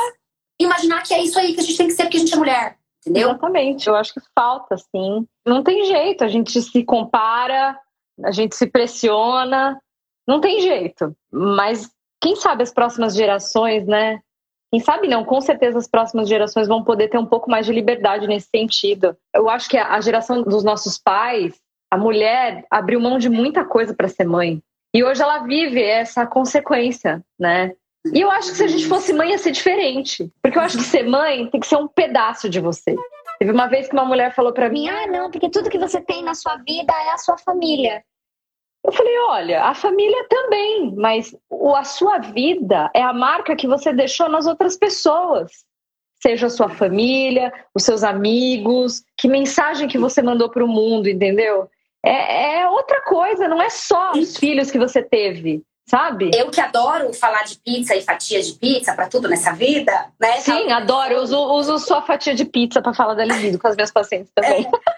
imaginar 0.61 1.03
que 1.03 1.13
é 1.13 1.23
isso 1.23 1.39
aí 1.39 1.55
que 1.55 1.61
a 1.61 1.65
gente 1.65 1.77
tem 1.77 1.89
que 1.89 1.95
ser 1.95 2.05
porque 2.05 2.19
a 2.19 2.21
gente 2.21 2.35
é 2.35 2.37
mulher. 2.37 2.77
Entendeu? 3.05 3.31
Exatamente, 3.31 3.89
eu 3.89 3.97
acho 3.97 4.15
que 4.15 4.21
falta, 4.33 4.77
sim. 4.77 5.27
Não 5.45 5.63
tem 5.65 5.85
jeito, 5.87 6.23
a 6.23 6.29
gente 6.29 6.63
se 6.63 6.85
compara, 6.85 7.77
a 8.25 8.31
gente 8.31 8.57
se 8.57 8.66
pressiona, 8.66 9.79
não 10.27 10.40
tem 10.40 10.61
jeito. 10.61 11.14
Mas 11.31 11.90
quem 12.20 12.37
sabe 12.37 12.62
as 12.62 12.72
próximas 12.72 13.14
gerações, 13.14 13.87
né? 13.87 14.20
Quem 14.70 14.81
sabe 14.81 15.07
não, 15.07 15.25
com 15.25 15.40
certeza 15.40 15.79
as 15.79 15.88
próximas 15.88 16.29
gerações 16.29 16.66
vão 16.66 16.83
poder 16.83 17.09
ter 17.09 17.18
um 17.18 17.27
pouco 17.27 17.51
mais 17.51 17.66
de 17.66 17.72
liberdade 17.72 18.27
nesse 18.27 18.48
sentido. 18.48 19.16
Eu 19.35 19.51
acho 19.51 19.68
que 19.68 19.77
a 19.77 20.01
geração 20.01 20.42
dos 20.42 20.64
nossos 20.64 20.96
pais, 20.96 21.61
a 21.90 21.98
mulher 21.98 22.64
abriu 22.70 22.98
mão 22.98 23.18
de 23.18 23.29
muita 23.29 23.64
coisa 23.64 23.94
para 23.94 24.09
ser 24.09 24.25
mãe. 24.25 24.62
E 24.94 25.05
hoje 25.05 25.22
ela 25.22 25.40
vive 25.40 25.83
essa 25.83 26.27
consequência, 26.27 27.22
né? 27.38 27.72
E 28.14 28.20
eu 28.20 28.31
acho 28.31 28.51
que 28.51 28.57
se 28.57 28.64
a 28.64 28.68
gente 28.68 28.87
fosse 28.87 29.12
mãe 29.12 29.31
ia 29.31 29.38
ser 29.38 29.53
diferente. 29.53 30.31
Porque 30.42 30.59
eu 30.59 30.62
acho 30.62 30.79
que 30.79 30.85
ser 30.85 31.05
mãe 31.05 31.46
tem 31.48 31.61
que 31.61 31.66
ser 31.66 31.77
um 31.77 31.87
pedaço 31.87 32.48
de 32.48 32.61
você. 32.61 32.94
Teve 33.42 33.50
uma 33.50 33.66
vez 33.66 33.88
que 33.88 33.92
uma 33.92 34.05
mulher 34.05 34.33
falou 34.33 34.52
para 34.52 34.70
mim: 34.70 34.88
ah, 34.88 35.09
não, 35.09 35.28
porque 35.28 35.50
tudo 35.50 35.68
que 35.68 35.76
você 35.76 36.00
tem 36.00 36.22
na 36.22 36.33
sua 36.33 36.59
vida 36.59 36.92
é 36.92 37.11
a 37.11 37.18
sua 37.18 37.37
família. 37.37 38.00
Eu 38.87 38.92
falei: 38.92 39.18
olha, 39.18 39.64
a 39.64 39.74
família 39.74 40.24
também, 40.28 40.94
mas 40.94 41.35
a 41.74 41.83
sua 41.83 42.18
vida 42.18 42.88
é 42.94 43.02
a 43.02 43.12
marca 43.12 43.57
que 43.57 43.66
você 43.66 43.92
deixou 43.92 44.28
nas 44.28 44.46
outras 44.46 44.76
pessoas. 44.76 45.50
Seja 46.22 46.46
a 46.46 46.50
sua 46.50 46.68
família, 46.68 47.52
os 47.74 47.83
seus 47.83 48.05
amigos, 48.05 49.02
que 49.18 49.26
mensagem 49.26 49.88
que 49.88 49.98
você 49.98 50.22
mandou 50.22 50.48
para 50.48 50.64
o 50.64 50.68
mundo, 50.68 51.09
entendeu? 51.09 51.68
É, 52.07 52.61
é 52.61 52.68
outra 52.68 53.00
coisa, 53.02 53.48
não 53.48 53.61
é 53.61 53.70
só 53.70 54.12
os 54.12 54.37
filhos 54.37 54.70
que 54.70 54.78
você 54.78 55.02
teve 55.02 55.64
sabe? 55.87 56.31
Eu 56.35 56.51
que 56.51 56.61
adoro 56.61 57.12
falar 57.12 57.42
de 57.45 57.59
pizza 57.59 57.95
e 57.95 58.03
fatia 58.03 58.42
de 58.42 58.53
pizza 58.55 58.95
para 58.95 59.09
tudo 59.09 59.29
nessa 59.29 59.53
vida, 59.53 59.92
né? 60.21 60.40
Sim, 60.40 60.71
adoro. 60.71 61.14
Eu 61.14 61.23
uso, 61.23 61.38
uso 61.38 61.79
sua 61.79 62.03
fatia 62.03 62.35
de 62.35 62.45
pizza 62.45 62.81
para 62.81 62.95
falar 62.95 63.14
da 63.14 63.25
libido 63.25 63.59
com 63.59 63.68
as 63.68 63.77
minhas 63.77 63.90
pacientes 63.90 64.31
também. 64.35 64.66
É. 64.66 64.92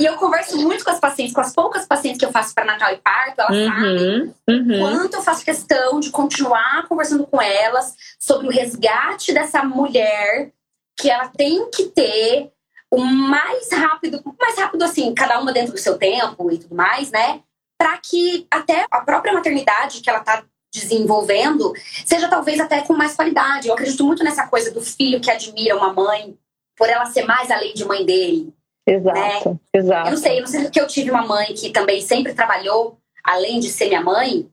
E 0.00 0.04
eu 0.04 0.16
converso 0.16 0.56
muito 0.60 0.84
com 0.84 0.90
as 0.90 0.98
pacientes, 0.98 1.34
com 1.34 1.40
as 1.40 1.54
poucas 1.54 1.86
pacientes 1.86 2.18
que 2.18 2.24
eu 2.24 2.32
faço 2.32 2.54
para 2.54 2.64
Natal 2.64 2.92
e 2.92 2.96
parto, 2.96 3.40
elas 3.40 3.56
uhum, 3.56 3.68
sabem 3.68 4.34
uhum. 4.48 4.78
quanto 4.80 5.14
eu 5.14 5.22
faço 5.22 5.44
questão 5.44 6.00
de 6.00 6.10
continuar 6.10 6.88
conversando 6.88 7.24
com 7.24 7.40
elas 7.40 7.94
sobre 8.18 8.48
o 8.48 8.50
resgate 8.50 9.32
dessa 9.32 9.62
mulher 9.62 10.50
que 10.98 11.08
ela 11.08 11.28
tem 11.28 11.70
que 11.70 11.84
ter 11.84 12.50
o 12.90 12.98
mais 12.98 13.70
rápido, 13.72 14.20
mais 14.40 14.58
rápido 14.58 14.82
assim, 14.82 15.14
cada 15.14 15.38
uma 15.40 15.52
dentro 15.52 15.72
do 15.72 15.78
seu 15.78 15.96
tempo 15.96 16.50
e 16.50 16.58
tudo 16.58 16.74
mais, 16.74 17.10
né? 17.10 17.40
Para 17.82 17.98
que 17.98 18.46
até 18.48 18.86
a 18.88 19.00
própria 19.00 19.32
maternidade 19.32 20.00
que 20.00 20.08
ela 20.08 20.20
está 20.20 20.44
desenvolvendo 20.72 21.72
seja 22.06 22.28
talvez 22.28 22.60
até 22.60 22.80
com 22.82 22.92
mais 22.92 23.16
qualidade. 23.16 23.66
Eu 23.66 23.74
acredito 23.74 24.04
muito 24.04 24.22
nessa 24.22 24.46
coisa 24.46 24.70
do 24.70 24.80
filho 24.80 25.20
que 25.20 25.28
admira 25.28 25.76
uma 25.76 25.92
mãe 25.92 26.38
por 26.76 26.88
ela 26.88 27.06
ser 27.06 27.24
mais 27.24 27.50
além 27.50 27.74
de 27.74 27.84
mãe 27.84 28.06
dele. 28.06 28.54
Exato, 28.86 29.50
né? 29.50 29.58
exato. 29.74 30.06
Eu 30.06 30.10
não 30.12 30.16
sei, 30.16 30.36
eu 30.36 30.40
não 30.42 30.46
sei 30.46 30.62
porque 30.62 30.80
eu 30.80 30.86
tive 30.86 31.10
uma 31.10 31.26
mãe 31.26 31.52
que 31.54 31.70
também 31.70 32.00
sempre 32.00 32.34
trabalhou, 32.34 32.96
além 33.24 33.58
de 33.58 33.68
ser 33.68 33.88
minha 33.88 34.00
mãe, 34.00 34.48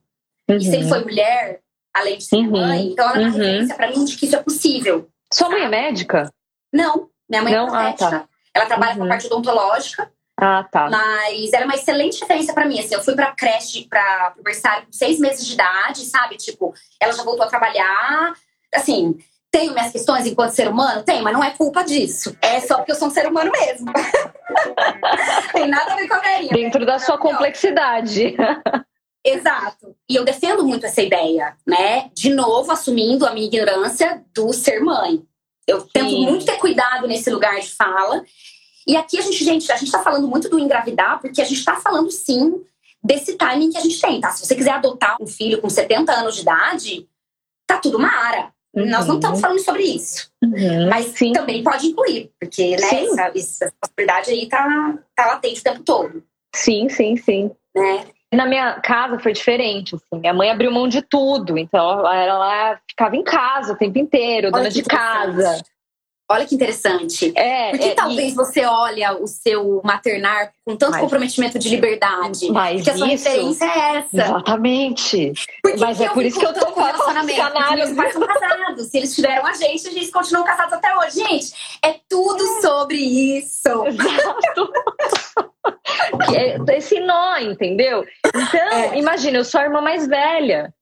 uhum. 0.49 0.57
e 0.57 0.61
sempre 0.61 0.89
foi 0.89 1.03
mulher, 1.03 1.59
além 1.93 2.17
de 2.17 2.23
ser 2.23 2.37
uhum. 2.37 2.51
minha 2.51 2.67
mãe. 2.67 2.87
Então 2.87 3.09
ela 3.09 3.15
é 3.15 3.19
uma 3.19 3.27
uhum. 3.27 3.37
referência 3.37 3.75
para 3.75 3.91
mim 3.91 4.05
de 4.05 4.17
que 4.17 4.25
isso 4.25 4.35
é 4.35 4.41
possível. 4.41 5.07
Sua 5.31 5.49
mãe 5.49 5.61
é 5.61 5.69
médica? 5.69 6.33
Não, 6.73 7.07
minha 7.29 7.43
mãe 7.43 7.53
é 7.53 7.57
não? 7.57 7.79
é 7.79 7.89
Ah, 7.89 7.93
tá. 7.93 8.27
Ela 8.55 8.65
trabalha 8.65 8.95
com 8.95 9.01
a 9.01 9.03
uhum. 9.03 9.09
parte 9.09 9.27
odontológica. 9.27 10.11
Ah, 10.41 10.65
tá. 10.71 10.89
Mas 10.89 11.51
era 11.51 11.65
uma 11.65 11.75
excelente 11.75 12.21
referência 12.21 12.53
para 12.53 12.65
mim. 12.65 12.79
Assim, 12.79 12.95
eu 12.95 13.03
fui 13.03 13.13
pra 13.13 13.31
creche, 13.31 13.87
pra, 13.89 14.31
pro 14.31 14.43
berçário 14.43 14.85
com 14.85 14.91
seis 14.93 15.19
meses 15.19 15.45
de 15.45 15.53
idade, 15.53 16.05
sabe? 16.05 16.37
Tipo, 16.37 16.73
ela 16.99 17.11
já 17.11 17.23
voltou 17.23 17.43
a 17.43 17.49
trabalhar. 17.49 18.33
Assim, 18.73 19.17
tenho 19.51 19.73
minhas 19.73 19.91
questões 19.91 20.25
enquanto 20.25 20.51
ser 20.51 20.69
humano? 20.69 21.03
Tem, 21.03 21.21
mas 21.21 21.33
não 21.33 21.43
é 21.43 21.51
culpa 21.51 21.83
disso. 21.83 22.37
É 22.41 22.61
só 22.61 22.77
porque 22.77 22.91
eu 22.93 22.95
sou 22.95 23.09
um 23.09 23.11
ser 23.11 23.27
humano 23.27 23.51
mesmo. 23.51 23.91
Tem 25.51 25.67
nada 25.67 25.93
a 25.93 25.95
ver 25.95 26.07
com 26.07 26.15
a 26.15 26.19
velhinha. 26.19 26.53
Dentro 26.53 26.85
da 26.85 26.99
sua 26.99 27.17
complexidade. 27.17 28.35
Exato. 29.25 29.95
E 30.09 30.15
eu 30.15 30.23
defendo 30.23 30.63
muito 30.63 30.85
essa 30.85 31.01
ideia, 31.01 31.57
né? 31.67 32.09
De 32.13 32.33
novo, 32.33 32.71
assumindo 32.71 33.25
a 33.25 33.31
minha 33.31 33.47
ignorância 33.47 34.23
do 34.33 34.53
ser 34.53 34.79
mãe. 34.79 35.21
Eu 35.67 35.81
Sim. 35.81 35.87
tento 35.93 36.17
muito 36.21 36.45
ter 36.45 36.57
cuidado 36.57 37.07
nesse 37.07 37.29
lugar 37.29 37.59
de 37.59 37.69
fala 37.75 38.23
e 38.87 38.95
aqui 38.95 39.17
a 39.17 39.21
gente, 39.21 39.43
gente, 39.43 39.71
a 39.71 39.75
gente 39.75 39.91
tá 39.91 40.03
falando 40.03 40.27
muito 40.27 40.49
do 40.49 40.59
engravidar, 40.59 41.19
porque 41.19 41.41
a 41.41 41.45
gente 41.45 41.63
tá 41.63 41.75
falando 41.75 42.09
sim 42.11 42.63
desse 43.03 43.35
timing 43.35 43.71
que 43.71 43.77
a 43.77 43.81
gente 43.81 43.99
tem, 43.99 44.19
tá? 44.19 44.31
Se 44.31 44.45
você 44.45 44.55
quiser 44.55 44.71
adotar 44.71 45.17
um 45.21 45.27
filho 45.27 45.61
com 45.61 45.69
70 45.69 46.11
anos 46.11 46.35
de 46.35 46.41
idade, 46.41 47.07
tá 47.65 47.77
tudo 47.77 47.99
mara. 47.99 48.51
Uhum. 48.75 48.89
Nós 48.89 49.07
não 49.07 49.15
estamos 49.15 49.39
falando 49.39 49.59
sobre 49.59 49.83
isso. 49.83 50.29
Uhum, 50.43 50.89
Mas 50.89 51.07
sim. 51.07 51.33
também 51.33 51.63
pode 51.63 51.87
incluir, 51.87 52.31
porque 52.39 52.77
né, 52.77 53.03
essa, 53.03 53.31
essa, 53.35 53.73
possibilidade 53.81 54.31
aí 54.31 54.47
tá, 54.47 54.99
tá 55.15 55.25
latente 55.25 55.61
o 55.61 55.63
tempo 55.63 55.83
todo. 55.83 56.23
Sim, 56.55 56.89
sim, 56.89 57.15
sim. 57.17 57.51
Né? 57.75 58.05
Na 58.31 58.45
minha 58.45 58.79
casa 58.79 59.17
foi 59.19 59.33
diferente, 59.33 59.95
assim. 59.95 60.19
Minha 60.19 60.33
mãe 60.33 60.51
abriu 60.51 60.71
mão 60.71 60.87
de 60.87 61.01
tudo, 61.01 61.57
então 61.57 61.99
ela, 61.99 62.15
ela 62.15 62.79
ficava 62.87 63.15
em 63.15 63.23
casa 63.23 63.73
o 63.73 63.75
tempo 63.75 63.97
inteiro, 63.97 64.47
Olha 64.47 64.57
dona 64.57 64.69
de 64.69 64.83
casa. 64.83 65.63
Olha 66.31 66.45
que 66.45 66.53
interessante. 66.53 67.33
É, 67.35 67.71
Porque 67.71 67.87
é, 67.89 67.93
talvez 67.95 68.33
e- 68.33 68.35
você 68.35 68.63
olha 68.65 69.13
o 69.17 69.25
seu 69.25 69.81
maternar 69.83 70.51
com 70.63 70.75
tanto 70.75 70.91
Mas- 70.91 71.01
comprometimento 71.01 71.57
de 71.57 71.69
liberdade. 71.69 72.51
Mas 72.51 72.83
que 72.83 72.89
a 72.91 72.97
sua 72.97 73.11
isso- 73.11 73.23
referência 73.27 73.65
é 73.65 73.95
essa. 73.97 74.07
Exatamente. 74.13 75.33
Por 75.63 75.71
que 75.73 75.79
Mas 75.79 75.97
que 75.97 76.03
é 76.03 76.09
por 76.09 76.23
isso 76.23 76.39
que 76.39 76.45
eu 76.45 76.53
tô 76.53 76.67
com 76.67 76.81
relacionamento? 76.83 77.75
Meus 77.75 77.91
pais 77.93 78.13
são 78.13 78.21
casados. 78.27 78.87
Se 78.87 78.97
eles 78.97 79.15
tiveram 79.15 79.45
a 79.45 79.53
gente, 79.53 79.87
a 79.87 79.91
gente 79.91 80.11
continuam 80.11 80.45
casados 80.45 80.73
até 80.73 80.95
hoje. 80.97 81.15
Gente, 81.15 81.53
é 81.83 81.95
tudo 82.07 82.43
sobre 82.61 82.97
isso. 82.97 83.85
Exato. 83.87 84.71
Que 86.27 86.37
é 86.37 86.57
esse 86.77 86.99
nó, 86.99 87.37
entendeu? 87.37 88.05
Então, 88.25 88.59
É. 88.71 88.97
imagina, 88.97 89.37
eu 89.39 89.45
sou 89.45 89.59
a 89.59 89.63
irmã 89.65 89.81
mais 89.81 90.07
velha. 90.07 90.73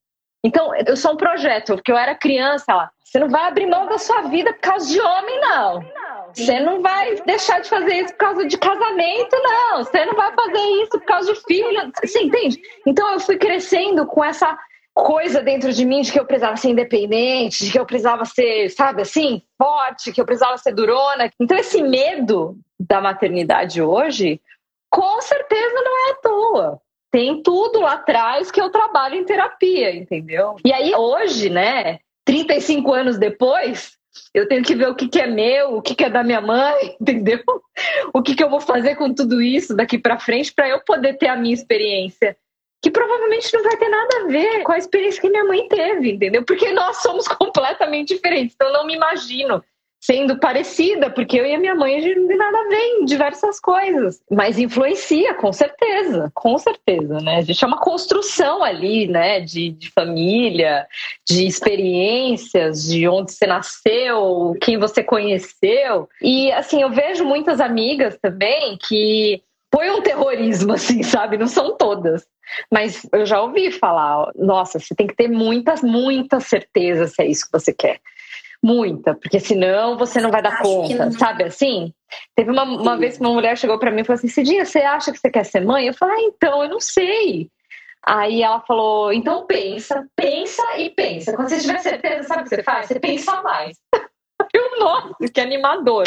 Então, 0.44 0.72
eu 0.74 0.96
sou 0.96 1.12
um 1.12 1.16
projeto, 1.16 1.74
porque 1.74 1.90
eu 1.90 1.96
era 1.96 2.14
criança 2.14 2.74
lá. 2.74 2.90
Você 3.04 3.18
não 3.18 3.28
vai 3.28 3.48
abrir 3.48 3.66
mão 3.66 3.86
da 3.86 3.98
sua 3.98 4.22
vida 4.22 4.52
por 4.52 4.60
causa 4.60 4.86
de 4.86 5.00
homem, 5.00 5.40
não. 5.40 5.84
Você 6.34 6.60
não 6.60 6.82
vai 6.82 7.16
deixar 7.22 7.60
de 7.60 7.68
fazer 7.68 7.94
isso 8.02 8.12
por 8.12 8.18
causa 8.18 8.46
de 8.46 8.58
casamento, 8.58 9.36
não. 9.42 9.82
Você 9.82 10.04
não 10.04 10.14
vai 10.14 10.32
fazer 10.34 10.60
isso 10.82 10.90
por 10.90 11.04
causa 11.04 11.32
de 11.32 11.40
filho. 11.42 11.92
Você 12.04 12.22
entende? 12.22 12.60
Então, 12.86 13.10
eu 13.12 13.20
fui 13.20 13.36
crescendo 13.36 14.06
com 14.06 14.22
essa 14.22 14.56
coisa 14.94 15.40
dentro 15.42 15.72
de 15.72 15.84
mim 15.84 16.02
de 16.02 16.12
que 16.12 16.20
eu 16.20 16.26
precisava 16.26 16.56
ser 16.56 16.70
independente, 16.70 17.64
de 17.64 17.72
que 17.72 17.78
eu 17.78 17.86
precisava 17.86 18.24
ser, 18.24 18.68
sabe 18.70 19.02
assim, 19.02 19.42
forte, 19.56 20.12
que 20.12 20.20
eu 20.20 20.26
precisava 20.26 20.58
ser 20.58 20.72
durona. 20.72 21.30
Então, 21.40 21.56
esse 21.56 21.82
medo 21.82 22.56
da 22.78 23.00
maternidade 23.00 23.80
hoje, 23.80 24.40
com 24.90 25.20
certeza 25.20 25.74
não 25.74 26.08
é 26.08 26.10
à 26.10 26.14
toa. 26.16 26.82
Tem 27.10 27.42
tudo 27.42 27.80
lá 27.80 27.92
atrás 27.92 28.50
que 28.50 28.60
eu 28.60 28.70
trabalho 28.70 29.16
em 29.16 29.24
terapia, 29.24 29.94
entendeu? 29.94 30.56
E 30.64 30.72
aí, 30.72 30.94
hoje, 30.94 31.48
né, 31.48 32.00
35 32.24 32.92
anos 32.92 33.18
depois, 33.18 33.92
eu 34.34 34.46
tenho 34.46 34.62
que 34.62 34.74
ver 34.74 34.88
o 34.88 34.94
que, 34.94 35.08
que 35.08 35.20
é 35.20 35.26
meu, 35.26 35.76
o 35.76 35.82
que, 35.82 35.94
que 35.94 36.04
é 36.04 36.10
da 36.10 36.22
minha 36.22 36.40
mãe, 36.40 36.96
entendeu? 37.00 37.42
O 38.12 38.22
que, 38.22 38.34
que 38.34 38.44
eu 38.44 38.50
vou 38.50 38.60
fazer 38.60 38.96
com 38.96 39.12
tudo 39.12 39.40
isso 39.40 39.74
daqui 39.74 39.98
para 39.98 40.18
frente 40.18 40.52
para 40.52 40.68
eu 40.68 40.80
poder 40.80 41.14
ter 41.14 41.28
a 41.28 41.36
minha 41.36 41.54
experiência 41.54 42.36
que 42.80 42.90
provavelmente 42.90 43.52
não 43.52 43.62
vai 43.62 43.76
ter 43.76 43.88
nada 43.88 44.16
a 44.18 44.26
ver 44.28 44.62
com 44.62 44.72
a 44.72 44.78
experiência 44.78 45.20
que 45.20 45.28
minha 45.28 45.44
mãe 45.44 45.66
teve, 45.68 46.12
entendeu? 46.12 46.44
Porque 46.44 46.70
nós 46.72 46.98
somos 46.98 47.26
completamente 47.28 48.14
diferentes, 48.14 48.54
então 48.54 48.68
eu 48.68 48.72
não 48.72 48.86
me 48.86 48.94
imagino 48.94 49.62
sendo 50.00 50.38
parecida, 50.38 51.10
porque 51.10 51.38
eu 51.38 51.44
e 51.44 51.54
a 51.54 51.58
minha 51.58 51.74
mãe 51.74 51.96
a 51.96 52.00
gente 52.00 52.20
não 52.20 52.28
tem 52.28 52.36
nada 52.36 52.58
a 52.58 52.68
ver 52.68 52.76
em 52.76 53.04
diversas 53.04 53.58
coisas, 53.58 54.20
mas 54.30 54.58
influencia, 54.58 55.34
com 55.34 55.52
certeza, 55.52 56.30
com 56.34 56.56
certeza, 56.56 57.20
né? 57.20 57.36
A 57.36 57.40
gente 57.42 57.62
é 57.62 57.66
uma 57.66 57.80
construção 57.80 58.62
ali, 58.62 59.08
né, 59.08 59.40
de, 59.40 59.70
de 59.70 59.90
família, 59.90 60.86
de 61.28 61.46
experiências, 61.46 62.84
de 62.84 63.08
onde 63.08 63.32
você 63.32 63.46
nasceu, 63.46 64.56
quem 64.60 64.78
você 64.78 65.02
conheceu, 65.02 66.08
e 66.22 66.52
assim, 66.52 66.82
eu 66.82 66.90
vejo 66.90 67.24
muitas 67.24 67.60
amigas 67.60 68.16
também 68.22 68.78
que 68.78 69.42
põe 69.70 69.90
um 69.90 70.00
terrorismo, 70.00 70.72
assim, 70.74 71.02
sabe? 71.02 71.36
Não 71.36 71.48
são 71.48 71.76
todas. 71.76 72.26
Mas 72.70 73.06
eu 73.12 73.26
já 73.26 73.42
ouvi 73.42 73.70
falar, 73.70 74.30
nossa, 74.34 74.78
você 74.78 74.94
tem 74.94 75.06
que 75.06 75.14
ter 75.14 75.28
muita, 75.28 75.74
muita 75.82 76.40
certeza 76.40 77.06
se 77.06 77.22
é 77.22 77.26
isso 77.26 77.44
que 77.44 77.52
você 77.52 77.74
quer. 77.74 78.00
Muita, 78.62 79.14
porque 79.14 79.38
senão 79.38 79.96
você 79.96 80.20
não 80.20 80.30
vai 80.30 80.42
dar 80.42 80.54
Acho 80.54 80.62
conta, 80.62 81.04
não. 81.06 81.12
sabe 81.12 81.44
assim? 81.44 81.92
Teve 82.34 82.50
uma, 82.50 82.64
uma 82.64 82.96
vez 82.96 83.16
que 83.16 83.20
uma 83.20 83.32
mulher 83.32 83.56
chegou 83.56 83.78
para 83.78 83.90
mim 83.90 84.00
e 84.00 84.04
falou 84.04 84.18
assim: 84.18 84.28
Cidinha, 84.28 84.64
você 84.64 84.80
acha 84.80 85.12
que 85.12 85.18
você 85.18 85.30
quer 85.30 85.44
ser 85.44 85.64
mãe? 85.64 85.86
Eu 85.86 85.94
falei: 85.94 86.16
ah, 86.16 86.22
então, 86.22 86.64
eu 86.64 86.68
não 86.68 86.80
sei. 86.80 87.48
Aí 88.04 88.42
ela 88.42 88.60
falou: 88.60 89.12
então 89.12 89.46
pensa, 89.46 90.04
pensa 90.16 90.62
e 90.76 90.90
pensa. 90.90 91.34
Quando 91.36 91.50
você 91.50 91.60
tiver 91.60 91.78
certeza, 91.78 92.26
sabe 92.26 92.40
o 92.40 92.44
que 92.44 92.50
você 92.50 92.62
faz? 92.62 92.86
Você 92.86 92.98
pensa 92.98 93.42
mais. 93.42 93.76
Eu, 94.54 94.78
nossa, 94.78 95.14
que 95.32 95.40
animador. 95.40 96.04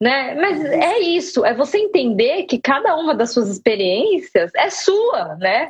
Né? 0.00 0.34
Mas 0.34 0.64
é 0.64 0.98
isso, 0.98 1.44
é 1.44 1.54
você 1.54 1.78
entender 1.78 2.44
que 2.44 2.58
cada 2.58 2.96
uma 2.96 3.14
das 3.14 3.32
suas 3.32 3.48
experiências 3.48 4.50
é 4.54 4.68
sua, 4.70 5.36
né? 5.36 5.68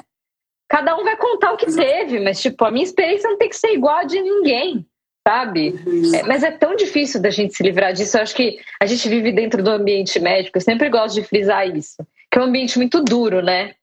Cada 0.69 0.97
um 0.97 1.05
vai 1.05 1.17
contar 1.17 1.53
o 1.53 1.57
que 1.57 1.67
teve, 1.67 2.21
mas 2.21 2.41
tipo, 2.41 2.65
a 2.65 2.71
minha 2.71 2.85
experiência 2.85 3.29
não 3.29 3.37
tem 3.37 3.49
que 3.49 3.57
ser 3.57 3.73
igual 3.73 3.97
a 3.97 4.05
de 4.05 4.21
ninguém, 4.21 4.87
sabe? 5.27 5.75
É, 6.15 6.23
mas 6.25 6.43
é 6.43 6.51
tão 6.51 6.75
difícil 6.75 7.21
da 7.21 7.31
gente 7.31 7.55
se 7.55 7.63
livrar 7.63 7.93
disso. 7.93 8.17
Eu 8.17 8.23
acho 8.23 8.35
que 8.35 8.59
a 8.81 8.87
gente 8.87 9.09
vive 9.09 9.33
dentro 9.33 9.63
do 9.63 9.71
ambiente 9.71 10.19
médico, 10.19 10.59
eu 10.59 10.63
sempre 10.63 10.89
gosto 10.89 11.15
de 11.15 11.23
frisar 11.23 11.69
isso, 11.69 12.07
que 12.31 12.39
é 12.39 12.41
um 12.41 12.45
ambiente 12.45 12.79
muito 12.79 13.03
duro, 13.03 13.43
né? 13.43 13.75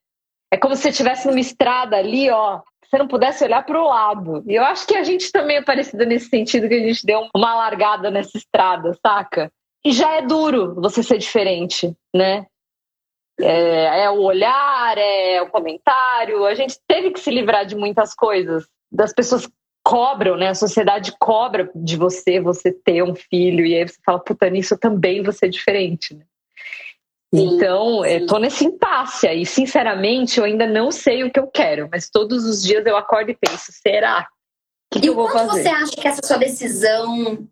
É 0.52 0.58
como 0.58 0.76
se 0.76 0.84
você 0.84 0.90
estivesse 0.90 1.28
numa 1.28 1.40
estrada 1.40 1.98
ali, 1.98 2.30
ó, 2.30 2.62
você 2.84 2.98
não 2.98 3.08
pudesse 3.08 3.44
olhar 3.44 3.66
para 3.66 3.82
o 3.82 3.88
lado. 3.88 4.44
E 4.48 4.56
eu 4.56 4.64
acho 4.64 4.88
que 4.88 4.96
a 4.96 5.04
gente 5.04 5.32
também 5.32 5.58
é 5.58 5.62
parecida 5.62 6.06
nesse 6.06 6.30
sentido, 6.30 6.70
que 6.70 6.74
a 6.74 6.88
gente 6.88 7.06
deu 7.06 7.28
uma 7.36 7.56
largada 7.56 8.10
nessa 8.10 8.38
estrada, 8.38 8.98
saca? 9.06 9.52
E 9.84 9.92
já 9.92 10.16
é 10.16 10.22
duro 10.22 10.76
você 10.76 11.04
ser 11.04 11.18
diferente, 11.18 11.94
né? 12.16 12.46
É, 13.40 14.04
é 14.04 14.10
o 14.10 14.22
olhar, 14.22 14.98
é 14.98 15.42
o 15.42 15.50
comentário. 15.50 16.46
A 16.46 16.56
gente 16.56 16.80
teve 16.88 17.12
que 17.12 17.20
se 17.20 17.30
livrar 17.30 17.66
de 17.66 17.76
muitas 17.76 18.14
coisas. 18.14 18.66
Das 18.92 19.14
pessoas 19.14 19.48
cobram, 19.88 20.36
né? 20.36 20.50
A 20.50 20.54
sociedade 20.54 21.14
cobra 21.18 21.72
de 21.74 21.96
você, 21.96 22.42
você 22.42 22.74
ter 22.74 23.02
um 23.02 23.16
filho. 23.16 23.66
E 23.66 23.74
aí 23.74 23.88
você 23.88 23.98
fala, 24.06 24.20
puta, 24.20 24.50
nisso 24.50 24.74
eu 24.74 24.78
também 24.78 25.24
vou 25.24 25.32
ser 25.32 25.48
diferente, 25.48 26.14
né? 26.14 26.26
Sim, 27.34 27.56
então, 27.56 28.04
sim. 28.04 28.10
eu 28.10 28.28
tô 28.28 28.38
nesse 28.38 28.66
impasse 28.66 29.26
aí. 29.26 29.46
Sinceramente, 29.46 30.40
eu 30.40 30.44
ainda 30.44 30.68
não 30.68 30.92
sei 30.92 31.24
o 31.24 31.32
que 31.32 31.40
eu 31.40 31.48
quero, 31.48 31.88
mas 31.90 32.10
todos 32.10 32.44
os 32.44 32.62
dias 32.62 32.86
eu 32.86 32.98
acordo 32.98 33.32
e 33.32 33.38
penso: 33.38 33.72
será? 33.72 34.28
O 34.92 34.96
que, 34.96 35.00
que 35.00 35.06
E 35.06 35.10
eu 35.10 35.16
vou 35.16 35.30
fazer? 35.30 35.64
você 35.64 35.70
acha 35.70 35.92
que 35.96 36.08
essa 36.08 36.22
sua 36.26 36.38
decisão 36.38 37.48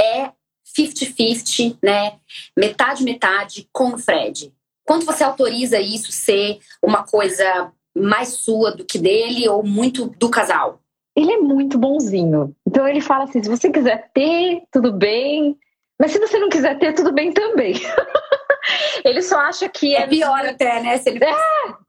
é 0.00 0.30
50-50, 0.78 1.76
né? 1.82 2.18
Metade, 2.56 3.04
metade 3.04 3.68
com 3.70 3.92
o 3.92 3.98
Fred? 3.98 4.50
Quanto 4.82 5.04
você 5.04 5.22
autoriza 5.24 5.78
isso 5.78 6.10
ser 6.10 6.58
uma 6.82 7.04
coisa 7.04 7.70
mais 7.94 8.28
sua 8.28 8.72
do 8.72 8.84
que 8.84 8.98
dele 8.98 9.46
ou 9.46 9.62
muito 9.62 10.06
do 10.18 10.30
casal? 10.30 10.80
Ele 11.16 11.32
é 11.32 11.38
muito 11.38 11.78
bonzinho. 11.78 12.54
Então 12.66 12.86
ele 12.86 13.00
fala 13.00 13.24
assim: 13.24 13.42
se 13.42 13.48
você 13.48 13.70
quiser 13.70 14.10
ter, 14.12 14.62
tudo 14.70 14.92
bem. 14.92 15.56
Mas 15.98 16.12
se 16.12 16.18
você 16.18 16.38
não 16.38 16.50
quiser 16.50 16.78
ter, 16.78 16.92
tudo 16.92 17.10
bem 17.10 17.32
também. 17.32 17.72
ele 19.02 19.22
só 19.22 19.38
acha 19.38 19.66
que 19.66 19.96
é, 19.96 20.02
É 20.02 20.06
pior 20.06 20.44
até, 20.44 20.82
né? 20.82 20.98
Se 20.98 21.08
ele, 21.08 21.20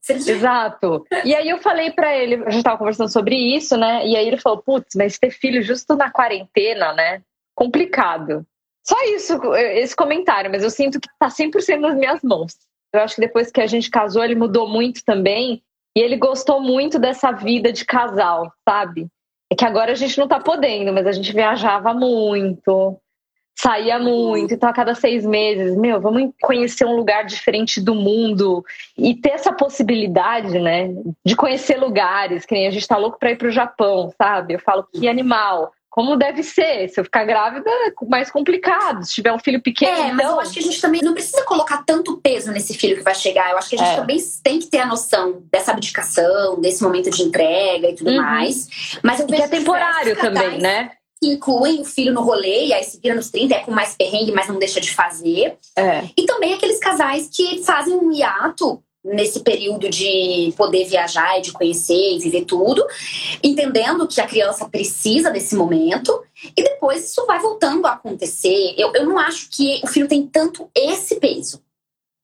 se 0.01 0.13
ele 0.13 0.19
Exato. 0.31 1.05
E 1.25 1.35
aí 1.35 1.49
eu 1.49 1.57
falei 1.57 1.91
pra 1.91 2.15
ele, 2.15 2.41
a 2.45 2.49
gente 2.49 2.63
tava 2.63 2.77
conversando 2.77 3.11
sobre 3.11 3.35
isso, 3.35 3.75
né? 3.75 4.07
E 4.07 4.15
aí 4.15 4.25
ele 4.25 4.37
falou: 4.37 4.59
putz, 4.59 4.95
mas 4.95 5.19
ter 5.19 5.31
filho 5.31 5.61
justo 5.61 5.95
na 5.95 6.09
quarentena, 6.09 6.93
né? 6.93 7.21
Complicado. 7.53 8.45
Só 8.87 8.95
isso, 9.13 9.53
esse 9.55 9.93
comentário, 9.93 10.49
mas 10.49 10.63
eu 10.63 10.69
sinto 10.69 11.01
que 11.01 11.09
tá 11.19 11.27
100% 11.27 11.79
nas 11.79 11.95
minhas 11.95 12.21
mãos. 12.23 12.55
Eu 12.93 13.01
acho 13.01 13.15
que 13.15 13.21
depois 13.21 13.51
que 13.51 13.59
a 13.59 13.67
gente 13.67 13.89
casou, 13.89 14.23
ele 14.23 14.35
mudou 14.35 14.69
muito 14.69 15.03
também. 15.03 15.61
E 15.93 15.99
ele 15.99 16.15
gostou 16.15 16.61
muito 16.61 16.97
dessa 16.97 17.31
vida 17.31 17.73
de 17.73 17.83
casal, 17.83 18.53
sabe? 18.63 19.07
É 19.51 19.55
que 19.55 19.65
agora 19.65 19.91
a 19.91 19.95
gente 19.95 20.17
não 20.17 20.27
tá 20.27 20.39
podendo, 20.39 20.91
mas 20.93 21.07
a 21.07 21.11
gente 21.11 21.33
viajava 21.33 21.93
muito, 21.93 22.99
saía 23.55 23.97
muito. 23.97 24.53
Então, 24.53 24.69
a 24.69 24.73
cada 24.73 24.93
seis 24.93 25.25
meses, 25.25 25.75
meu, 25.75 25.99
vamos 25.99 26.31
conhecer 26.41 26.85
um 26.85 26.95
lugar 26.95 27.25
diferente 27.25 27.81
do 27.81 27.95
mundo 27.95 28.63
e 28.97 29.15
ter 29.15 29.31
essa 29.31 29.51
possibilidade, 29.51 30.59
né, 30.59 30.89
de 31.25 31.35
conhecer 31.35 31.77
lugares. 31.77 32.45
Que 32.45 32.55
nem 32.55 32.67
a 32.67 32.71
gente 32.71 32.87
tá 32.87 32.97
louco 32.97 33.17
pra 33.17 33.31
ir 33.31 33.37
pro 33.37 33.49
Japão, 33.49 34.13
sabe? 34.17 34.55
Eu 34.55 34.59
falo, 34.59 34.87
que 34.93 35.07
animal. 35.07 35.71
Como 35.97 36.15
deve 36.15 36.43
ser? 36.43 36.87
Se 36.89 36.99
eu 36.99 37.03
ficar 37.03 37.25
grávida, 37.25 37.67
é 37.67 37.91
mais 38.07 38.29
complicado. 38.29 39.03
Se 39.03 39.15
tiver 39.15 39.33
um 39.33 39.39
filho 39.39 39.59
pequeno, 39.59 39.97
É, 39.97 40.11
mas 40.11 40.25
então... 40.25 40.33
eu 40.33 40.39
acho 40.41 40.53
que 40.53 40.59
a 40.59 40.61
gente 40.61 40.79
também 40.79 41.01
não 41.01 41.15
precisa 41.15 41.43
colocar 41.43 41.83
tanto 41.87 42.17
peso 42.17 42.51
nesse 42.51 42.75
filho 42.75 42.97
que 42.97 43.01
vai 43.01 43.15
chegar. 43.15 43.49
Eu 43.49 43.57
acho 43.57 43.67
que 43.67 43.77
a 43.77 43.79
gente 43.79 43.93
É. 43.93 43.95
também 43.95 44.19
tem 44.43 44.59
que 44.59 44.67
ter 44.67 44.77
a 44.77 44.85
noção 44.85 45.41
dessa 45.51 45.71
abdicação, 45.71 46.61
desse 46.61 46.83
momento 46.83 47.09
de 47.09 47.23
entrega 47.23 47.89
e 47.89 47.95
tudo 47.95 48.11
Uhum. 48.11 48.17
mais. 48.17 48.67
Mas 49.01 49.19
eu 49.19 49.25
que 49.25 49.31
vejo 49.31 49.45
é 49.45 49.47
temporário 49.47 50.15
também, 50.15 50.59
né? 50.59 50.91
Que 51.19 51.29
incluem 51.29 51.81
o 51.81 51.83
filho 51.83 52.13
no 52.13 52.21
rolê, 52.21 52.67
e 52.67 52.73
aí 52.73 52.83
se 52.83 52.99
vira 53.01 53.15
nos 53.15 53.31
30, 53.31 53.55
é 53.55 53.59
com 53.61 53.71
mais 53.71 53.95
perrengue, 53.95 54.31
mas 54.31 54.47
não 54.47 54.59
deixa 54.59 54.79
de 54.79 54.93
fazer. 54.93 55.57
É. 55.75 56.03
E 56.15 56.27
também 56.27 56.53
aqueles 56.53 56.77
casais 56.77 57.27
que 57.35 57.63
fazem 57.63 57.95
um 57.95 58.11
hiato 58.11 58.83
nesse 59.03 59.41
período 59.41 59.89
de 59.89 60.53
poder 60.57 60.85
viajar 60.85 61.37
e 61.37 61.41
de 61.41 61.51
conhecer 61.51 62.15
e 62.15 62.19
viver 62.19 62.45
tudo, 62.45 62.85
entendendo 63.43 64.07
que 64.07 64.19
a 64.19 64.27
criança 64.27 64.67
precisa 64.67 65.31
desse 65.31 65.55
momento, 65.55 66.23
e 66.55 66.63
depois 66.63 67.09
isso 67.09 67.25
vai 67.25 67.39
voltando 67.39 67.85
a 67.85 67.93
acontecer. 67.93 68.75
Eu, 68.77 68.91
eu 68.93 69.05
não 69.05 69.17
acho 69.17 69.49
que 69.49 69.79
o 69.83 69.87
filho 69.87 70.07
tem 70.07 70.25
tanto 70.27 70.69
esse 70.75 71.19
peso. 71.19 71.61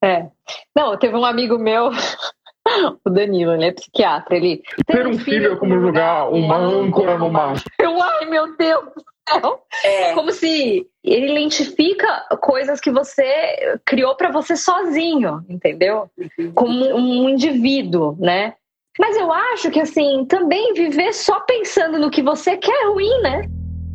É. 0.04 0.28
Não, 0.76 0.98
teve 0.98 1.16
um 1.16 1.24
amigo 1.24 1.58
meu, 1.58 1.90
o 3.06 3.10
Danilo, 3.10 3.54
ele 3.54 3.66
é 3.66 3.72
psiquiatra. 3.72 4.36
Ele 4.36 4.62
Ter 4.86 5.08
um 5.08 5.18
filho 5.18 5.54
é 5.54 5.56
como 5.56 5.80
jogar 5.80 6.30
uma 6.30 6.58
âncora 6.58 7.18
no 7.18 7.30
mar. 7.30 7.56
Eu, 7.80 8.02
ai, 8.02 8.26
meu 8.26 8.56
Deus 8.58 8.86
do 8.86 9.12
céu. 9.30 9.64
É. 9.84 10.14
Como 10.14 10.32
se 10.32 10.88
ele 11.04 11.32
identifica 11.32 12.26
coisas 12.42 12.80
que 12.80 12.92
você 12.92 13.80
criou 13.86 14.16
pra 14.16 14.32
você 14.32 14.56
sozinho, 14.56 15.44
entendeu? 15.50 16.10
Como 16.54 16.86
um 16.96 17.30
indivíduo, 17.30 18.16
né? 18.20 18.56
Mas 19.00 19.18
eu 19.18 19.32
acho 19.32 19.72
que, 19.72 19.80
assim, 19.80 20.26
também 20.26 20.74
viver 20.74 21.14
só 21.14 21.40
pensando 21.42 21.98
no 21.98 22.12
que 22.12 22.22
você 22.22 22.58
quer 22.58 22.84
é 22.84 22.88
ruim, 22.88 23.22
né? 23.22 23.42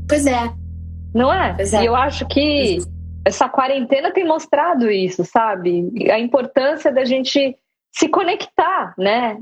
Pois 0.09 0.27
é. 0.27 0.53
Não 1.15 1.33
é? 1.33 1.55
Pois 1.55 1.73
é. 1.73 1.83
E 1.83 1.87
eu 1.87 1.95
acho 1.95 2.27
que 2.27 2.79
essa 3.25 3.49
quarentena 3.49 4.11
tem 4.11 4.25
mostrado 4.25 4.91
isso, 4.91 5.25
sabe? 5.25 6.11
A 6.11 6.19
importância 6.19 6.93
da 6.93 7.05
gente 7.05 7.57
se 7.93 8.09
conectar, 8.09 8.95
né? 8.99 9.41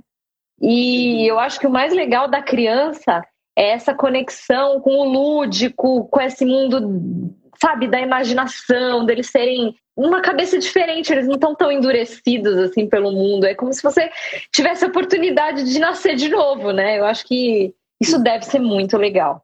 E 0.61 1.27
eu 1.27 1.39
acho 1.39 1.59
que 1.59 1.67
o 1.67 1.71
mais 1.71 1.93
legal 1.93 2.29
da 2.29 2.43
criança 2.43 3.23
essa 3.57 3.95
conexão 3.95 4.81
com 4.81 4.99
o 4.99 5.05
lúdico, 5.05 6.07
com 6.09 6.21
esse 6.21 6.45
mundo, 6.45 7.33
sabe, 7.59 7.89
da 7.89 8.01
imaginação, 8.01 9.07
deles 9.07 9.31
serem 9.31 9.75
uma 9.97 10.21
cabeça 10.21 10.59
diferente, 10.59 11.11
eles 11.11 11.27
não 11.27 11.37
estão 11.37 11.55
tão 11.55 11.73
endurecidos 11.73 12.59
assim 12.59 12.87
pelo 12.87 13.11
mundo. 13.13 13.47
É 13.47 13.55
como 13.55 13.73
se 13.73 13.83
você 13.83 14.11
tivesse 14.53 14.85
a 14.85 14.89
oportunidade 14.89 15.65
de 15.65 15.79
nascer 15.79 16.17
de 16.17 16.29
novo, 16.29 16.71
né? 16.71 16.99
Eu 16.99 17.07
acho 17.07 17.25
que 17.25 17.75
isso 18.01 18.23
deve 18.23 18.45
ser 18.45 18.59
muito 18.59 18.99
legal. 18.99 19.43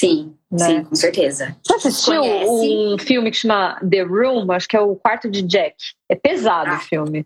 Sim, 0.00 0.34
né? 0.50 0.66
sim, 0.66 0.84
com 0.84 0.96
certeza. 0.96 1.56
Você 1.64 1.88
assistiu 1.88 2.20
Conhece? 2.20 2.50
um 2.50 2.98
filme 2.98 3.30
que 3.30 3.36
chama 3.36 3.80
The 3.88 4.02
Room? 4.02 4.50
Acho 4.50 4.66
que 4.66 4.76
é 4.76 4.80
o 4.80 4.96
quarto 4.96 5.30
de 5.30 5.42
Jack. 5.42 5.76
É 6.10 6.16
pesado 6.16 6.70
ah. 6.70 6.76
o 6.76 6.80
filme. 6.80 7.24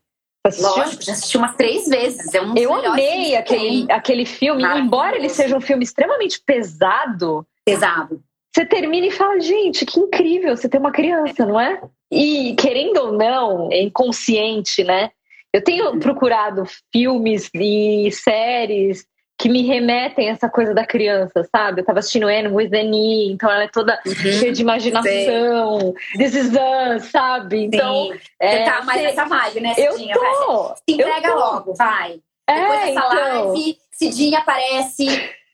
Lógico, 0.59 1.03
já 1.03 1.13
assisti 1.13 1.37
umas 1.37 1.55
três 1.57 1.87
vezes. 1.87 2.35
É 2.35 2.41
um 2.41 2.57
eu 2.57 2.75
amei 2.75 3.37
aquele, 3.37 3.91
aquele 3.91 4.25
filme, 4.25 4.63
embora 4.65 5.17
ele 5.17 5.29
seja 5.29 5.57
um 5.57 5.61
filme 5.61 5.85
extremamente 5.85 6.41
pesado. 6.45 7.47
Pesado. 7.65 8.23
Você 8.55 8.65
termina 8.65 9.07
e 9.07 9.11
fala, 9.11 9.39
gente, 9.41 9.85
que 9.85 10.01
incrível, 10.01 10.57
você 10.57 10.69
tem 10.69 10.81
uma 10.81 10.91
criança, 10.91 11.45
não 11.45 11.61
é? 11.61 11.81
E 12.11 12.55
querendo 12.57 12.97
ou 12.99 13.13
não, 13.13 13.71
é 13.71 13.83
inconsciente, 13.83 14.83
né? 14.83 15.11
Eu 15.53 15.63
tenho 15.63 15.99
procurado 15.99 16.65
filmes 16.93 17.51
e 17.55 18.11
séries 18.13 19.07
que 19.39 19.49
me 19.49 19.63
remetem 19.63 20.29
a 20.29 20.33
essa 20.33 20.49
coisa 20.49 20.75
da 20.75 20.85
criança, 20.85 21.49
sabe? 21.51 21.81
Eu 21.81 21.85
tava 21.85 22.01
assistindo 22.01 22.27
Anne 22.27 22.49
with 22.49 22.75
an 22.75 22.91
E, 22.93 23.33
então 23.33 23.49
ela 23.49 23.65
é 23.65 23.69
toda 23.69 24.01
uhum. 24.05 24.15
cheia 24.15 24.53
de 24.53 24.63
imaginação. 24.63 25.79
Sim. 25.81 26.19
This 26.19 26.35
is 26.35 26.51
us, 26.51 27.05
sabe? 27.11 27.65
Então. 27.65 28.07
Sim. 28.07 28.19
É, 28.41 28.51
Você 28.51 28.71
tá 28.71 28.83
mais 28.83 29.03
nessa 29.03 29.25
vibe, 29.25 29.61
né, 29.61 29.75
Cidinha? 29.75 30.15
Eu 30.15 30.21
tô. 30.21 30.75
Se 30.75 30.83
entrega 30.89 31.35
logo, 31.35 31.75
vai. 31.75 32.19
É, 32.49 32.61
Depois 32.61 32.81
dessa 32.81 32.91
então... 32.91 33.49
live, 33.53 33.79
Cidinha 33.93 34.39
aparece 34.41 35.07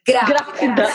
Grávida. 0.07 0.35
Grávida. 0.35 0.89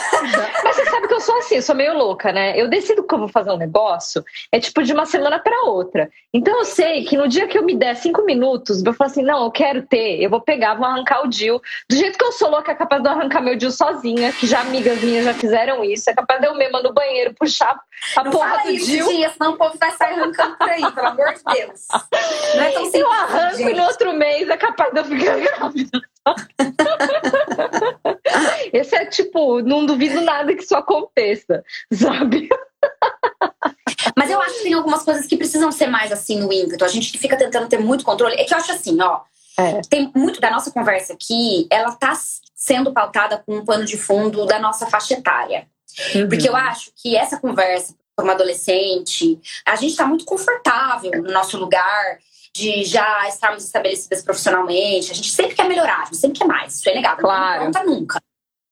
Mas 0.62 0.76
você 0.76 0.84
sabe 0.86 1.08
que 1.08 1.14
eu 1.14 1.20
sou 1.20 1.36
assim, 1.38 1.56
eu 1.56 1.62
sou 1.62 1.74
meio 1.74 1.96
louca, 1.96 2.32
né? 2.32 2.56
Eu 2.56 2.68
decido 2.68 3.02
que 3.02 3.12
eu 3.12 3.18
vou 3.18 3.28
fazer 3.28 3.50
um 3.50 3.56
negócio, 3.56 4.24
é 4.52 4.60
tipo 4.60 4.82
de 4.82 4.92
uma 4.92 5.04
semana 5.04 5.40
para 5.40 5.64
outra. 5.64 6.08
Então 6.32 6.58
eu 6.58 6.64
sei 6.64 7.04
que 7.04 7.16
no 7.16 7.26
dia 7.26 7.48
que 7.48 7.58
eu 7.58 7.64
me 7.64 7.74
der 7.74 7.96
cinco 7.96 8.24
minutos, 8.24 8.84
eu 8.84 8.94
falo 8.94 9.10
assim: 9.10 9.22
não, 9.22 9.44
eu 9.44 9.50
quero 9.50 9.82
ter, 9.82 10.22
eu 10.22 10.30
vou 10.30 10.40
pegar, 10.40 10.74
vou 10.74 10.86
arrancar 10.86 11.24
o 11.24 11.28
Dil. 11.28 11.60
Do 11.88 11.96
jeito 11.96 12.16
que 12.16 12.24
eu 12.24 12.32
sou 12.32 12.50
louca, 12.50 12.70
é 12.70 12.74
capaz 12.74 13.02
de 13.02 13.08
eu 13.08 13.12
arrancar 13.12 13.40
meu 13.40 13.56
Dil 13.56 13.72
sozinha, 13.72 14.32
que 14.32 14.46
já 14.46 14.60
amigas 14.60 15.02
minhas 15.02 15.24
já 15.24 15.34
fizeram 15.34 15.82
isso, 15.82 16.08
é 16.08 16.14
capaz 16.14 16.40
de 16.40 16.46
eu 16.46 16.54
mesma 16.54 16.80
no 16.80 16.92
banheiro 16.92 17.34
puxar 17.34 17.76
a 18.16 18.24
não 18.24 18.30
porra 18.30 18.58
do 18.58 18.76
Dil. 18.76 19.08
Dia, 19.08 19.30
senão 19.30 19.54
o 19.54 19.56
povo 19.56 19.76
vai 19.76 19.90
sair 19.92 20.20
arrancando 20.20 20.56
por 20.56 20.70
aí, 20.70 20.92
pelo 20.92 21.06
amor 21.06 21.34
de 21.34 21.42
Deus. 21.52 21.86
Não 22.54 22.62
é 22.62 22.70
tão 22.70 22.84
simples. 22.84 23.02
Eu 23.02 23.12
arranco 23.12 23.56
gente. 23.56 23.70
e 23.70 23.74
no 23.74 23.82
outro 23.84 24.12
mês 24.12 24.48
é 24.48 24.56
capaz 24.56 24.92
de 24.92 25.00
eu 25.00 25.04
ficar 25.04 25.36
grávida. 25.36 26.00
Esse 28.72 28.96
é 28.96 29.06
tipo, 29.06 29.60
não 29.60 29.86
duvido 29.86 30.20
nada 30.20 30.54
que 30.54 30.62
isso 30.62 30.76
aconteça, 30.76 31.64
sabe? 31.92 32.48
Mas 34.16 34.30
eu 34.30 34.40
acho 34.40 34.54
que 34.58 34.62
tem 34.62 34.72
algumas 34.72 35.02
coisas 35.02 35.26
que 35.26 35.36
precisam 35.36 35.70
ser 35.70 35.86
mais 35.86 36.10
assim 36.10 36.38
no 36.38 36.52
ímpeto. 36.52 36.84
A 36.84 36.88
gente 36.88 37.18
fica 37.18 37.36
tentando 37.36 37.68
ter 37.68 37.78
muito 37.78 38.04
controle. 38.04 38.34
É 38.36 38.44
que 38.44 38.54
eu 38.54 38.58
acho 38.58 38.72
assim, 38.72 39.00
ó. 39.00 39.20
É. 39.58 39.80
Tem 39.88 40.10
muito 40.14 40.40
da 40.40 40.50
nossa 40.50 40.70
conversa 40.70 41.12
aqui, 41.12 41.66
ela 41.70 41.92
tá 41.92 42.18
sendo 42.54 42.92
pautada 42.92 43.42
com 43.44 43.56
um 43.56 43.64
pano 43.64 43.84
de 43.84 43.98
fundo 43.98 44.46
da 44.46 44.58
nossa 44.58 44.86
faixa 44.86 45.14
etária. 45.14 45.66
Uhum. 46.14 46.28
Porque 46.28 46.48
eu 46.48 46.56
acho 46.56 46.92
que 46.96 47.16
essa 47.16 47.38
conversa 47.38 47.94
uma 48.22 48.32
adolescente, 48.32 49.40
a 49.64 49.76
gente 49.76 49.90
está 49.90 50.06
muito 50.06 50.24
confortável 50.24 51.10
no 51.22 51.32
nosso 51.32 51.56
lugar 51.56 52.18
de 52.54 52.84
já 52.84 53.28
estarmos 53.28 53.64
estabelecidas 53.64 54.22
profissionalmente. 54.22 55.10
A 55.10 55.14
gente 55.14 55.30
sempre 55.30 55.54
quer 55.54 55.68
melhorar, 55.68 56.02
a 56.02 56.04
gente 56.04 56.16
sempre 56.16 56.38
quer 56.38 56.46
mais. 56.46 56.76
Isso 56.76 56.88
é 56.88 56.92
inegável. 56.92 57.24
Claro. 57.24 57.64
Não 57.64 57.66
conta 57.66 57.84
nunca. 57.84 58.20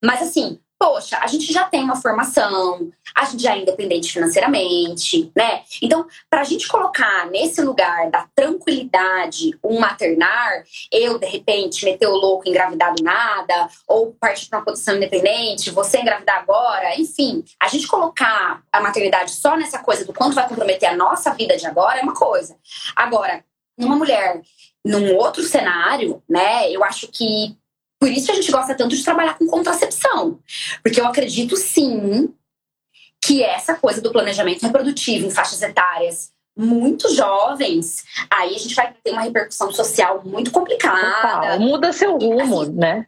Mas 0.02 0.22
assim, 0.22 0.60
poxa, 0.78 1.18
a 1.20 1.26
gente 1.26 1.52
já 1.52 1.64
tem 1.64 1.82
uma 1.82 1.96
formação, 1.96 2.90
a 3.14 3.24
gente 3.24 3.42
já 3.42 3.54
é 3.54 3.58
independente 3.58 4.12
financeiramente, 4.12 5.30
né? 5.34 5.62
Então, 5.82 6.06
para 6.30 6.42
a 6.42 6.44
gente 6.44 6.68
colocar 6.68 7.26
nesse 7.26 7.60
lugar 7.60 8.08
da 8.10 8.28
tranquilidade 8.34 9.58
um 9.62 9.80
maternar, 9.80 10.62
eu 10.92 11.18
de 11.18 11.26
repente 11.26 11.84
meter 11.84 12.06
o 12.06 12.14
louco 12.14 12.48
engravidar 12.48 12.94
do 12.94 13.02
nada, 13.02 13.68
ou 13.88 14.12
partir 14.20 14.48
para 14.48 14.60
uma 14.60 14.64
posição 14.64 14.96
independente, 14.96 15.70
você 15.70 15.98
engravidar 15.98 16.38
agora, 16.38 16.98
enfim, 16.98 17.44
a 17.60 17.66
gente 17.66 17.88
colocar 17.88 18.62
a 18.72 18.80
maternidade 18.80 19.32
só 19.32 19.56
nessa 19.56 19.80
coisa 19.80 20.04
do 20.04 20.12
quanto 20.12 20.34
vai 20.34 20.48
comprometer 20.48 20.88
a 20.88 20.96
nossa 20.96 21.34
vida 21.34 21.56
de 21.56 21.66
agora 21.66 21.98
é 21.98 22.02
uma 22.02 22.14
coisa. 22.14 22.56
Agora, 22.94 23.44
numa 23.78 23.96
mulher 23.96 24.42
num 24.84 25.14
outro 25.16 25.42
cenário, 25.42 26.22
né? 26.28 26.70
Eu 26.70 26.82
acho 26.84 27.08
que 27.08 27.56
por 28.00 28.10
isso 28.10 28.30
a 28.30 28.34
gente 28.34 28.50
gosta 28.50 28.74
tanto 28.74 28.96
de 28.96 29.04
trabalhar 29.04 29.36
com 29.36 29.46
contracepção. 29.46 30.38
Porque 30.82 31.00
eu 31.00 31.06
acredito 31.06 31.56
sim 31.56 32.32
que 33.22 33.42
essa 33.42 33.74
coisa 33.74 34.00
do 34.00 34.12
planejamento 34.12 34.62
reprodutivo 34.62 35.26
em 35.26 35.30
faixas 35.30 35.60
etárias 35.60 36.32
muito 36.56 37.12
jovens, 37.14 38.04
aí 38.28 38.54
a 38.54 38.58
gente 38.58 38.74
vai 38.74 38.92
ter 38.92 39.12
uma 39.12 39.22
repercussão 39.22 39.70
social 39.72 40.22
muito 40.24 40.50
complicada. 40.50 41.40
Total. 41.42 41.60
Muda 41.60 41.92
seu 41.92 42.18
rumo, 42.18 42.62
assim, 42.62 42.72
né? 42.72 43.06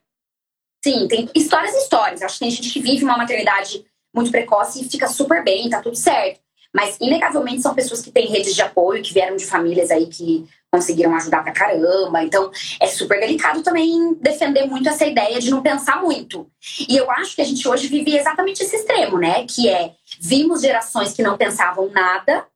Sim, 0.85 1.09
tem 1.09 1.28
histórias 1.35 1.74
e 1.74 1.78
histórias. 1.78 2.22
Acho 2.22 2.35
que 2.35 2.40
tem 2.40 2.50
gente 2.50 2.70
que 2.70 2.80
vive 2.80 3.04
uma 3.04 3.16
maternidade 3.16 3.85
muito 4.14 4.30
precoce 4.30 4.80
e 4.80 4.88
fica 4.88 5.09
super 5.09 5.42
bem, 5.42 5.68
tá 5.68 5.80
tudo 5.83 5.96
certo. 5.96 6.40
Mas, 6.72 6.96
inegavelmente, 7.00 7.62
são 7.62 7.74
pessoas 7.74 8.00
que 8.00 8.12
têm 8.12 8.28
redes 8.28 8.54
de 8.54 8.62
apoio, 8.62 9.02
que 9.02 9.12
vieram 9.12 9.37
de 9.37 9.44
famílias 9.44 9.90
aí 9.90 10.06
que 10.06 10.46
conseguiram 10.70 11.14
ajudar 11.16 11.42
pra 11.42 11.52
caramba. 11.52 12.22
Então, 12.22 12.50
é 12.80 12.87
super 12.87 13.18
delicado 13.18 13.62
também 13.62 14.14
defender 14.14 14.66
muito 14.66 14.88
essa 14.88 15.04
ideia 15.04 15.40
de 15.40 15.50
não 15.50 15.62
pensar 15.62 16.00
muito. 16.00 16.48
E 16.88 16.96
eu 16.96 17.11
acho 17.11 17.35
que 17.35 17.42
a 17.42 17.44
gente 17.44 17.66
hoje 17.66 17.88
vive 17.88 18.16
exatamente 18.16 18.62
esse 18.62 18.76
extremo, 18.76 19.18
né? 19.18 19.44
Que 19.46 19.68
é, 19.68 19.94
vimos 20.20 20.62
gerações 20.62 21.12
que 21.12 21.22
não 21.22 21.37
pensavam 21.37 21.90
nada 21.90 22.46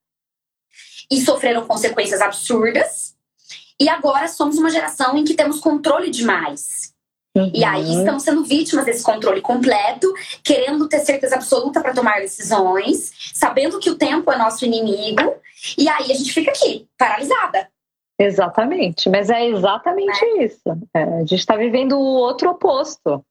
e 1.11 1.19
sofreram 1.21 1.67
consequências 1.67 2.21
absurdas. 2.21 3.15
E 3.77 3.89
agora 3.89 4.29
somos 4.29 4.57
uma 4.57 4.69
geração 4.69 5.17
em 5.17 5.25
que 5.25 5.33
temos 5.33 5.59
controle 5.59 6.09
demais. 6.09 6.84
Uhum. 7.35 7.51
E 7.53 7.65
aí 7.65 7.83
uhum. 7.83 7.99
estamos 7.99 8.23
sendo 8.23 8.43
vítimas 8.45 8.85
desse 8.85 9.03
controle 9.03 9.41
completo, 9.41 10.13
querendo 10.41 10.87
ter 10.87 10.99
certeza 10.99 11.35
absoluta 11.35 11.81
para 11.81 11.93
tomar 11.93 12.21
decisões, 12.21 13.11
sabendo 13.33 13.77
que 13.77 13.89
o 13.89 13.97
tempo 13.97 14.31
é 14.31 14.37
nosso 14.37 14.65
inimigo, 14.65 15.35
e 15.77 15.89
aí 15.89 16.11
a 16.11 16.15
gente 16.15 16.31
fica 16.31 16.51
aqui, 16.51 16.87
paralisada. 16.97 17.67
Exatamente, 18.17 19.09
mas 19.09 19.29
é 19.29 19.45
exatamente 19.47 20.23
é. 20.23 20.45
isso. 20.45 20.69
É, 20.93 21.03
a 21.03 21.19
gente 21.19 21.35
está 21.35 21.57
vivendo 21.57 21.97
o 21.97 22.03
outro 22.03 22.49
oposto. 22.49 23.21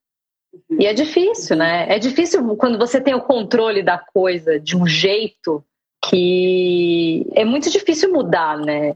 Uhum. 0.52 0.78
E 0.78 0.86
é 0.86 0.92
difícil, 0.92 1.56
né? 1.56 1.86
É 1.88 1.98
difícil 1.98 2.56
quando 2.56 2.76
você 2.76 3.00
tem 3.00 3.14
o 3.14 3.22
controle 3.22 3.82
da 3.82 3.96
coisa 3.96 4.60
de 4.60 4.76
um 4.76 4.86
jeito 4.86 5.64
que 6.04 7.26
é 7.34 7.46
muito 7.46 7.70
difícil 7.70 8.12
mudar, 8.12 8.58
né? 8.58 8.94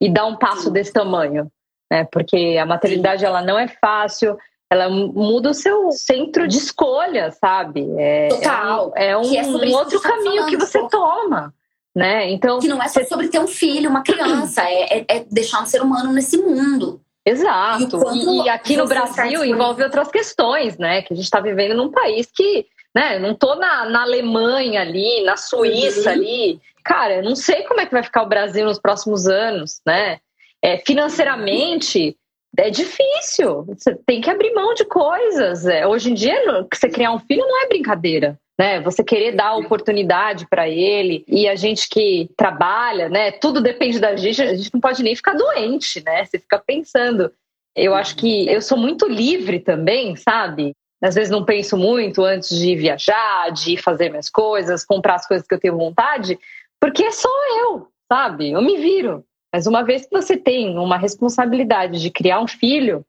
E 0.00 0.10
dar 0.10 0.24
um 0.24 0.36
passo 0.36 0.64
Sim. 0.64 0.72
desse 0.72 0.92
tamanho 0.92 1.50
né? 1.90 2.06
Porque 2.10 2.56
a 2.60 2.66
maternidade 2.66 3.24
ela 3.24 3.42
não 3.42 3.58
é 3.58 3.68
fácil, 3.68 4.36
ela 4.70 4.88
muda 4.90 5.50
o 5.50 5.54
seu 5.54 5.90
centro 5.92 6.46
de 6.46 6.58
escolha, 6.58 7.32
sabe? 7.32 7.86
É, 7.98 8.28
Total. 8.28 8.92
É 8.94 9.16
um, 9.16 9.34
é 9.34 9.42
um 9.42 9.74
outro 9.74 10.00
tá 10.00 10.10
caminho 10.10 10.46
que 10.46 10.56
você 10.56 10.86
toma. 10.88 11.54
Né? 11.96 12.30
Então, 12.30 12.60
que 12.60 12.68
não 12.68 12.80
é 12.80 12.86
só 12.86 13.02
sobre 13.04 13.28
ter 13.28 13.40
um 13.40 13.48
filho, 13.48 13.90
uma 13.90 14.02
criança, 14.02 14.62
é, 14.62 14.98
é, 14.98 15.04
é 15.08 15.24
deixar 15.28 15.62
um 15.62 15.66
ser 15.66 15.82
humano 15.82 16.12
nesse 16.12 16.36
mundo. 16.36 17.00
Exato. 17.24 17.98
E, 18.14 18.44
e 18.44 18.48
aqui 18.48 18.76
no 18.76 18.86
Brasil 18.86 19.44
envolve 19.44 19.82
outras 19.82 20.08
questões, 20.08 20.78
né? 20.78 21.02
Que 21.02 21.12
a 21.12 21.16
gente 21.16 21.24
está 21.24 21.40
vivendo 21.40 21.74
num 21.74 21.90
país 21.90 22.28
que, 22.32 22.66
né? 22.94 23.18
Não 23.18 23.34
tô 23.34 23.54
na, 23.56 23.86
na 23.86 24.02
Alemanha 24.02 24.82
ali, 24.82 25.24
na 25.24 25.36
Suíça 25.36 26.10
uhum. 26.10 26.16
ali. 26.16 26.60
Cara, 26.84 27.16
eu 27.16 27.22
não 27.22 27.34
sei 27.34 27.64
como 27.64 27.80
é 27.80 27.86
que 27.86 27.92
vai 27.92 28.02
ficar 28.02 28.22
o 28.22 28.28
Brasil 28.28 28.64
nos 28.64 28.78
próximos 28.78 29.26
anos, 29.26 29.80
né? 29.86 30.20
É, 30.62 30.78
financeiramente, 30.78 32.16
é 32.56 32.70
difícil. 32.70 33.64
Você 33.64 33.94
tem 34.06 34.20
que 34.20 34.30
abrir 34.30 34.52
mão 34.52 34.74
de 34.74 34.84
coisas. 34.84 35.66
É, 35.66 35.86
hoje 35.86 36.10
em 36.10 36.14
dia, 36.14 36.66
você 36.72 36.88
criar 36.88 37.12
um 37.12 37.18
filho 37.20 37.46
não 37.46 37.62
é 37.62 37.68
brincadeira. 37.68 38.38
Né, 38.60 38.80
você 38.80 39.04
querer 39.04 39.36
dar 39.36 39.54
oportunidade 39.54 40.44
para 40.50 40.68
ele 40.68 41.24
e 41.28 41.46
a 41.46 41.54
gente 41.54 41.88
que 41.88 42.28
trabalha, 42.36 43.08
né, 43.08 43.30
tudo 43.30 43.60
depende 43.60 44.00
da 44.00 44.16
gente, 44.16 44.42
a 44.42 44.52
gente 44.52 44.74
não 44.74 44.80
pode 44.80 45.00
nem 45.00 45.14
ficar 45.14 45.34
doente, 45.34 46.02
né? 46.04 46.24
Você 46.24 46.40
fica 46.40 46.58
pensando. 46.58 47.30
Eu 47.76 47.94
acho 47.94 48.16
que 48.16 48.48
eu 48.48 48.60
sou 48.60 48.76
muito 48.76 49.06
livre 49.06 49.60
também, 49.60 50.16
sabe? 50.16 50.72
Às 51.00 51.14
vezes 51.14 51.30
não 51.30 51.44
penso 51.44 51.76
muito 51.76 52.24
antes 52.24 52.58
de 52.58 52.74
viajar, 52.74 53.52
de 53.52 53.76
fazer 53.76 54.08
minhas 54.08 54.28
coisas, 54.28 54.84
comprar 54.84 55.14
as 55.14 55.26
coisas 55.28 55.46
que 55.46 55.54
eu 55.54 55.60
tenho 55.60 55.76
vontade, 55.76 56.36
porque 56.80 57.12
sou 57.12 57.30
eu, 57.62 57.86
sabe? 58.12 58.50
Eu 58.50 58.60
me 58.60 58.76
viro. 58.78 59.24
Mas 59.52 59.66
uma 59.66 59.82
vez 59.82 60.04
que 60.06 60.12
você 60.12 60.36
tem 60.36 60.78
uma 60.78 60.98
responsabilidade 60.98 62.00
de 62.00 62.10
criar 62.10 62.40
um 62.40 62.48
filho, 62.48 63.04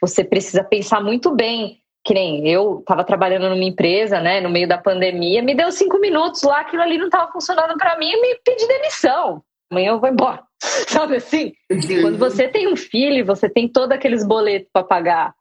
você 0.00 0.22
precisa 0.22 0.62
pensar 0.62 1.00
muito 1.02 1.34
bem 1.34 1.82
que 2.04 2.12
nem 2.12 2.48
eu 2.48 2.82
tava 2.84 3.04
trabalhando 3.04 3.48
numa 3.48 3.64
empresa, 3.64 4.20
né, 4.20 4.40
no 4.40 4.50
meio 4.50 4.66
da 4.66 4.76
pandemia, 4.76 5.42
me 5.42 5.54
deu 5.54 5.70
cinco 5.70 6.00
minutos 6.00 6.42
lá, 6.42 6.60
aquilo 6.60 6.82
ali 6.82 6.98
não 6.98 7.08
tava 7.08 7.30
funcionando 7.30 7.76
para 7.76 7.96
mim, 7.96 8.10
e 8.10 8.20
me 8.20 8.34
pedi 8.44 8.66
demissão. 8.66 9.42
Amanhã 9.70 9.92
eu 9.92 10.00
vou 10.00 10.08
embora. 10.08 10.42
Sabe 10.88 11.16
assim? 11.16 11.52
Quando 12.00 12.18
você 12.18 12.48
tem 12.48 12.70
um 12.70 12.76
filho, 12.76 13.24
você 13.24 13.48
tem 13.48 13.68
todos 13.68 13.96
aqueles 13.96 14.26
boletos 14.26 14.68
para 14.72 14.84
pagar. 14.84 15.34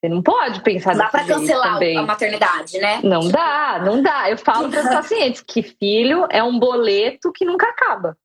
Você 0.00 0.08
não 0.08 0.22
pode 0.22 0.62
pensar 0.62 0.96
Dá 0.96 1.08
para 1.08 1.24
cancelar 1.24 1.74
também. 1.74 1.96
a 1.96 2.02
maternidade, 2.02 2.78
né? 2.78 3.00
Não 3.02 3.28
dá, 3.28 3.80
não 3.84 4.02
dá. 4.02 4.30
Eu 4.30 4.38
falo 4.38 4.70
para 4.70 4.80
os 4.80 4.88
pacientes 4.90 5.42
que 5.42 5.62
filho 5.62 6.26
é 6.30 6.42
um 6.42 6.58
boleto 6.58 7.30
que 7.32 7.44
nunca 7.44 7.68
acaba. 7.68 8.16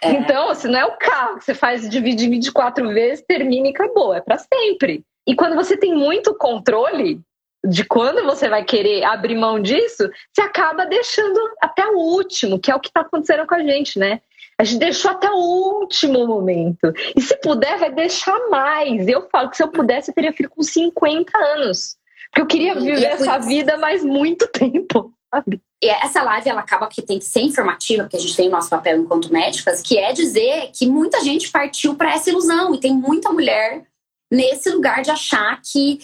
É. 0.00 0.10
Então, 0.10 0.54
se 0.54 0.68
não 0.68 0.78
é 0.78 0.84
o 0.84 0.96
carro 0.96 1.38
que 1.38 1.44
você 1.44 1.54
faz 1.54 1.88
dividir 1.88 2.28
24 2.30 2.88
vezes, 2.88 3.24
termina 3.26 3.68
e 3.68 3.70
acabou. 3.70 4.14
É 4.14 4.20
para 4.20 4.38
sempre. 4.38 5.04
E 5.26 5.34
quando 5.34 5.54
você 5.54 5.76
tem 5.76 5.94
muito 5.94 6.34
controle 6.34 7.20
de 7.66 7.84
quando 7.84 8.22
você 8.24 8.48
vai 8.48 8.62
querer 8.62 9.04
abrir 9.04 9.36
mão 9.36 9.58
disso, 9.58 10.10
você 10.32 10.42
acaba 10.42 10.84
deixando 10.84 11.40
até 11.62 11.86
o 11.86 11.96
último, 11.96 12.58
que 12.58 12.70
é 12.70 12.74
o 12.74 12.80
que 12.80 12.88
está 12.88 13.00
acontecendo 13.00 13.46
com 13.46 13.54
a 13.54 13.62
gente, 13.62 13.98
né? 13.98 14.20
A 14.58 14.64
gente 14.64 14.78
deixou 14.78 15.10
até 15.10 15.28
o 15.30 15.80
último 15.80 16.26
momento. 16.26 16.92
E 17.16 17.20
se 17.20 17.34
puder, 17.40 17.78
vai 17.78 17.90
deixar 17.90 18.38
mais. 18.50 19.08
Eu 19.08 19.28
falo 19.30 19.50
que 19.50 19.56
se 19.56 19.62
eu 19.62 19.68
pudesse, 19.68 20.10
eu 20.10 20.14
teria 20.14 20.32
filho 20.32 20.50
com 20.50 20.62
50 20.62 21.36
anos. 21.36 21.96
Porque 22.30 22.42
eu 22.42 22.46
queria 22.46 22.74
viver 22.74 23.04
essa 23.04 23.38
vida 23.38 23.76
mais 23.76 24.04
muito 24.04 24.46
tempo, 24.52 25.12
sabe? 25.34 25.60
E 25.82 25.88
essa 25.88 26.22
live, 26.22 26.48
ela 26.48 26.60
acaba 26.60 26.86
que 26.86 27.02
tem 27.02 27.18
que 27.18 27.24
ser 27.24 27.40
informativa, 27.40 28.04
porque 28.04 28.16
a 28.16 28.20
gente 28.20 28.36
tem 28.36 28.48
o 28.48 28.52
nosso 28.52 28.70
papel 28.70 28.98
enquanto 28.98 29.32
médicas, 29.32 29.82
que 29.82 29.98
é 29.98 30.12
dizer 30.12 30.70
que 30.72 30.86
muita 30.86 31.20
gente 31.20 31.50
partiu 31.50 31.94
para 31.94 32.14
essa 32.14 32.30
ilusão. 32.30 32.74
E 32.74 32.80
tem 32.80 32.94
muita 32.94 33.30
mulher 33.32 33.84
nesse 34.30 34.70
lugar 34.70 35.02
de 35.02 35.10
achar 35.10 35.60
que 35.62 35.98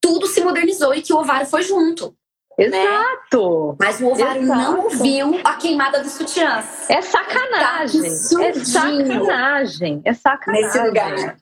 tudo 0.00 0.26
se 0.26 0.40
modernizou 0.42 0.94
e 0.94 1.02
que 1.02 1.12
o 1.12 1.18
ovário 1.18 1.46
foi 1.46 1.62
junto. 1.62 2.14
Né? 2.58 2.66
Exato. 2.66 3.70
Né? 3.70 3.76
Mas 3.80 4.00
o 4.00 4.06
ovário 4.06 4.42
Exato. 4.42 4.60
não 4.60 4.84
ouviu 4.84 5.40
a 5.44 5.54
queimada 5.56 6.02
dos 6.02 6.12
sutiãs. 6.12 6.88
É 6.88 7.02
sacanagem. 7.02 8.02
Tá 8.02 8.44
é 8.44 8.54
sacanagem. 8.54 10.02
É 10.04 10.14
sacanagem. 10.14 10.64
Nesse 10.64 10.78
lugar. 10.80 11.36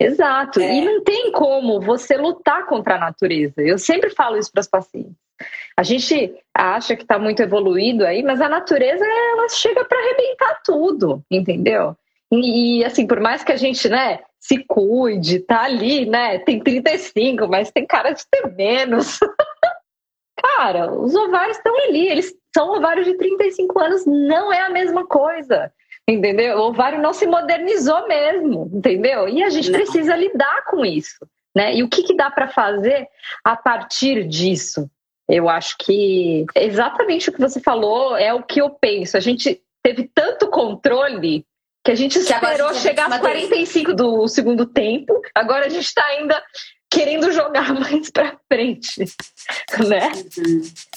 Exato. 0.00 0.60
É. 0.60 0.74
E 0.74 0.84
não 0.84 1.02
tem 1.02 1.32
como 1.32 1.80
você 1.80 2.16
lutar 2.16 2.66
contra 2.66 2.96
a 2.96 2.98
natureza. 2.98 3.54
Eu 3.58 3.78
sempre 3.78 4.10
falo 4.10 4.36
isso 4.36 4.50
para 4.52 4.60
os 4.60 4.68
pacientes. 4.68 5.27
A 5.76 5.82
gente 5.82 6.34
acha 6.54 6.96
que 6.96 7.02
está 7.02 7.18
muito 7.18 7.40
evoluído 7.40 8.04
aí, 8.04 8.22
mas 8.22 8.40
a 8.40 8.48
natureza 8.48 9.04
ela 9.04 9.48
chega 9.48 9.84
para 9.84 9.98
arrebentar 9.98 10.60
tudo, 10.64 11.22
entendeu? 11.30 11.96
E, 12.30 12.84
assim, 12.84 13.06
por 13.06 13.20
mais 13.20 13.42
que 13.42 13.52
a 13.52 13.56
gente, 13.56 13.88
né, 13.88 14.20
se 14.38 14.64
cuide, 14.64 15.40
tá 15.40 15.62
ali, 15.62 16.04
né, 16.04 16.38
tem 16.40 16.60
35, 16.60 17.48
mas 17.48 17.70
tem 17.70 17.86
cara 17.86 18.12
de 18.12 18.22
ter 18.30 18.54
menos. 18.54 19.18
Cara, 20.56 20.92
os 20.92 21.14
ovários 21.14 21.56
estão 21.56 21.74
ali, 21.84 22.08
eles 22.08 22.32
são 22.54 22.76
ovários 22.76 23.06
de 23.06 23.16
35 23.16 23.78
anos, 23.80 24.06
não 24.06 24.52
é 24.52 24.60
a 24.60 24.70
mesma 24.70 25.06
coisa. 25.06 25.72
Entendeu? 26.06 26.58
O 26.58 26.68
ovário 26.68 27.02
não 27.02 27.12
se 27.12 27.26
modernizou 27.26 28.08
mesmo, 28.08 28.70
entendeu? 28.72 29.28
E 29.28 29.42
a 29.42 29.50
gente 29.50 29.70
precisa 29.70 30.16
lidar 30.16 30.64
com 30.64 30.84
isso, 30.84 31.18
né? 31.54 31.74
E 31.74 31.82
o 31.82 31.88
que, 31.88 32.02
que 32.02 32.16
dá 32.16 32.30
para 32.30 32.48
fazer 32.48 33.06
a 33.44 33.54
partir 33.54 34.26
disso? 34.26 34.88
Eu 35.28 35.48
acho 35.48 35.76
que 35.78 36.46
exatamente 36.54 37.28
o 37.28 37.32
que 37.32 37.40
você 37.40 37.60
falou 37.60 38.16
é 38.16 38.32
o 38.32 38.42
que 38.42 38.60
eu 38.60 38.70
penso. 38.70 39.16
A 39.16 39.20
gente 39.20 39.60
teve 39.82 40.10
tanto 40.14 40.48
controle 40.48 41.44
que 41.84 41.92
a 41.92 41.94
gente 41.94 42.18
esperou 42.18 42.74
chegar 42.74 43.10
aos 43.10 43.20
45 43.20 43.94
do 43.94 44.28
segundo 44.28 44.66
tempo. 44.66 45.20
Agora 45.34 45.66
a 45.66 45.68
gente 45.68 45.84
está 45.84 46.04
ainda 46.04 46.42
querendo 46.90 47.30
jogar 47.32 47.72
mais 47.78 48.10
para 48.10 48.36
frente, 48.50 49.04
né? 49.86 50.10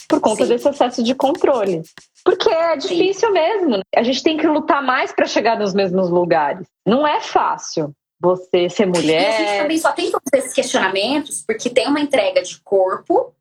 Por 0.08 0.20
conta 0.20 0.44
Sim. 0.44 0.50
desse 0.50 0.70
excesso 0.70 1.04
de 1.04 1.14
controle. 1.14 1.82
Porque 2.24 2.50
é 2.50 2.76
difícil 2.78 3.28
Sim. 3.28 3.34
mesmo. 3.34 3.82
A 3.96 4.04
gente 4.04 4.24
tem 4.24 4.38
que 4.38 4.48
lutar 4.48 4.82
mais 4.82 5.12
para 5.12 5.26
chegar 5.26 5.58
nos 5.58 5.74
mesmos 5.74 6.10
lugares. 6.10 6.68
Não 6.86 7.08
é 7.08 7.20
fácil 7.20 7.94
você 8.20 8.70
ser 8.70 8.86
mulher. 8.86 9.22
E 9.22 9.26
a 9.26 9.38
gente 9.38 9.62
também 9.62 9.78
só 9.78 9.92
tem 9.92 10.12
todos 10.12 10.32
esses 10.34 10.54
questionamentos 10.54 11.44
porque 11.46 11.70
tem 11.70 11.88
uma 11.88 12.00
entrega 12.00 12.42
de 12.42 12.60
corpo, 12.62 13.34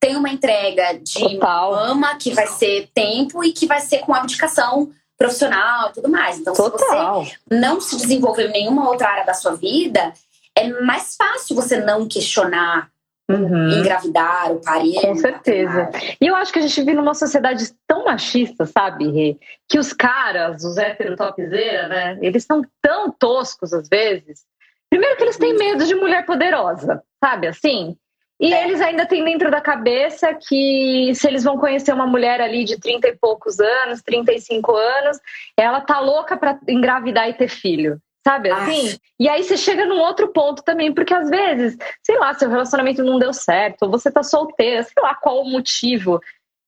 tem 0.00 0.16
uma 0.16 0.30
entrega 0.30 0.98
de 0.98 1.38
mama 1.38 2.16
que 2.16 2.32
vai 2.32 2.46
ser 2.46 2.88
tempo 2.94 3.44
e 3.44 3.52
que 3.52 3.66
vai 3.66 3.80
ser 3.80 3.98
com 3.98 4.14
abdicação 4.14 4.90
profissional 5.16 5.90
e 5.90 5.92
tudo 5.94 6.08
mais. 6.08 6.38
Então, 6.38 6.54
Total. 6.54 7.24
se 7.24 7.30
você 7.30 7.36
não 7.50 7.80
se 7.80 7.96
desenvolver 7.96 8.48
em 8.48 8.52
nenhuma 8.52 8.88
outra 8.88 9.08
área 9.08 9.26
da 9.26 9.34
sua 9.34 9.56
vida, 9.56 10.12
é 10.54 10.68
mais 10.82 11.16
fácil 11.16 11.56
você 11.56 11.78
não 11.78 12.06
questionar 12.06 12.88
Uhum. 13.30 13.68
engravidar, 13.68 14.50
o 14.52 14.60
parir. 14.62 15.02
Com 15.02 15.14
certeza. 15.14 15.90
E 16.18 16.26
eu 16.26 16.34
acho 16.34 16.50
que 16.50 16.60
a 16.60 16.62
gente 16.62 16.80
vive 16.80 16.94
numa 16.94 17.12
sociedade 17.12 17.70
tão 17.86 18.06
machista, 18.06 18.64
sabe, 18.64 19.10
Rê? 19.10 19.36
Que 19.68 19.78
os 19.78 19.92
caras, 19.92 20.64
os 20.64 20.78
heterotopzera, 20.78 21.88
né? 21.88 22.18
Eles 22.22 22.44
são 22.44 22.62
tão 22.80 23.10
toscos 23.10 23.74
às 23.74 23.86
vezes. 23.86 24.46
Primeiro 24.88 25.18
que 25.18 25.24
eles 25.24 25.36
têm 25.36 25.52
uhum. 25.52 25.58
medo 25.58 25.84
de 25.84 25.94
mulher 25.94 26.24
poderosa, 26.24 27.02
sabe 27.22 27.48
assim? 27.48 27.98
E 28.40 28.52
eles 28.54 28.80
ainda 28.80 29.04
têm 29.04 29.24
dentro 29.24 29.50
da 29.50 29.60
cabeça 29.60 30.32
que 30.32 31.12
se 31.14 31.26
eles 31.26 31.42
vão 31.42 31.58
conhecer 31.58 31.92
uma 31.92 32.06
mulher 32.06 32.40
ali 32.40 32.64
de 32.64 32.78
30 32.78 33.08
e 33.08 33.16
poucos 33.16 33.58
anos, 33.58 34.00
35 34.02 34.76
anos, 34.76 35.18
ela 35.56 35.80
tá 35.80 35.98
louca 35.98 36.36
para 36.36 36.58
engravidar 36.68 37.28
e 37.28 37.34
ter 37.34 37.48
filho 37.48 38.00
sabe 38.28 38.50
assim? 38.50 38.90
Ai. 38.90 38.98
E 39.18 39.28
aí 39.28 39.42
você 39.42 39.56
chega 39.56 39.86
num 39.86 39.98
outro 40.00 40.28
ponto 40.28 40.62
também, 40.62 40.92
porque 40.92 41.14
às 41.14 41.30
vezes, 41.30 41.78
sei 42.02 42.18
lá, 42.18 42.34
seu 42.34 42.50
relacionamento 42.50 43.02
não 43.02 43.18
deu 43.18 43.32
certo, 43.32 43.84
ou 43.84 43.90
você 43.90 44.10
tá 44.10 44.22
solteira, 44.22 44.82
sei 44.82 45.02
lá 45.02 45.14
qual 45.14 45.40
o 45.40 45.50
motivo. 45.50 46.20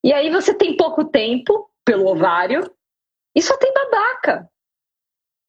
E 0.03 0.11
aí 0.11 0.31
você 0.31 0.55
tem 0.55 0.77
pouco 0.77 1.05
tempo 1.05 1.71
pelo 1.85 2.07
ovário 2.07 2.71
e 3.37 3.43
só 3.43 3.57
tem 3.59 3.73
babaca. 3.75 4.49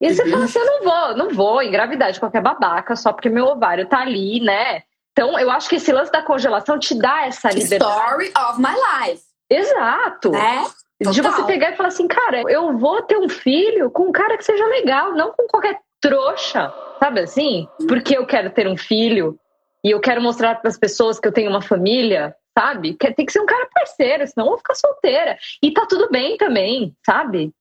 E 0.00 0.06
aí 0.06 0.14
você 0.14 0.28
fala 0.28 0.44
assim: 0.44 0.58
eu 0.58 0.66
não 0.66 0.82
vou, 0.82 1.16
não 1.16 1.30
vou 1.30 1.62
engravidar 1.62 2.12
de 2.12 2.20
qualquer 2.20 2.42
babaca 2.42 2.94
só 2.94 3.12
porque 3.12 3.30
meu 3.30 3.46
ovário 3.46 3.88
tá 3.88 4.00
ali, 4.00 4.40
né? 4.40 4.82
Então, 5.12 5.38
eu 5.38 5.50
acho 5.50 5.68
que 5.68 5.76
esse 5.76 5.92
lance 5.92 6.10
da 6.10 6.22
congelação 6.22 6.78
te 6.78 6.94
dá 6.94 7.26
essa 7.26 7.50
liberdade. 7.50 7.92
Story 7.92 8.32
of 8.36 8.60
my 8.60 8.74
life. 9.08 9.22
Exato. 9.50 10.34
É? 10.34 10.64
De 11.10 11.20
você 11.20 11.44
pegar 11.44 11.72
e 11.72 11.76
falar 11.76 11.88
assim, 11.88 12.06
cara, 12.06 12.42
eu 12.48 12.76
vou 12.78 13.02
ter 13.02 13.18
um 13.18 13.28
filho 13.28 13.90
com 13.90 14.04
um 14.04 14.12
cara 14.12 14.38
que 14.38 14.44
seja 14.44 14.64
legal, 14.66 15.12
não 15.12 15.32
com 15.32 15.46
qualquer 15.48 15.78
trouxa, 16.00 16.72
sabe 16.98 17.20
assim? 17.20 17.68
Porque 17.88 18.16
eu 18.16 18.24
quero 18.24 18.50
ter 18.50 18.66
um 18.66 18.76
filho 18.76 19.38
e 19.84 19.90
eu 19.90 20.00
quero 20.00 20.22
mostrar 20.22 20.60
para 20.60 20.68
as 20.68 20.78
pessoas 20.78 21.18
que 21.18 21.26
eu 21.26 21.32
tenho 21.32 21.50
uma 21.50 21.60
família, 21.60 22.34
sabe? 22.56 22.94
Que 22.94 23.12
tem 23.12 23.26
que 23.26 23.32
ser 23.32 23.40
um 23.40 23.46
cara 23.46 23.68
parceiro, 23.74 24.26
senão 24.26 24.46
eu 24.46 24.50
vou 24.50 24.58
ficar 24.58 24.74
solteira. 24.74 25.36
E 25.62 25.72
tá 25.72 25.86
tudo 25.86 26.08
bem 26.10 26.36
também, 26.36 26.94
sabe? 27.04 27.52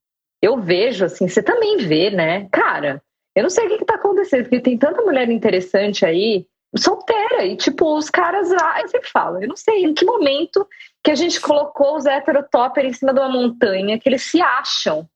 Eu 0.42 0.58
vejo 0.60 1.06
assim, 1.06 1.28
você 1.28 1.42
também 1.42 1.78
vê, 1.78 2.12
né? 2.12 2.48
Cara, 2.52 3.02
eu 3.36 3.44
não 3.44 3.50
sei 3.50 3.66
o 3.66 3.70
que, 3.70 3.80
que 3.80 3.86
tá 3.86 3.96
acontecendo, 3.96 4.44
porque 4.44 4.60
tem 4.60 4.78
tanta 4.78 5.02
mulher 5.02 5.30
interessante 5.30 6.06
aí, 6.06 6.46
solteira, 6.78 7.46
e 7.46 7.56
tipo, 7.56 7.98
os 7.98 8.10
caras 8.10 8.50
lá, 8.50 8.82
eu 8.82 8.88
sempre 8.88 9.10
falo, 9.10 9.42
eu 9.42 9.48
não 9.48 9.58
sei 9.58 9.84
em 9.84 9.94
que 9.94 10.06
momento 10.06 10.68
que 11.04 11.12
a 11.12 11.16
gente 11.16 11.40
colocou 11.42 11.98
os 11.98 12.06
heterotopper 12.06 12.86
em 12.86 12.94
cima 12.94 13.14
de 13.14 13.20
uma 13.20 13.30
montanha, 13.30 14.00
que 14.00 14.08
eles 14.08 14.24
se 14.24 14.42
acham, 14.42 15.08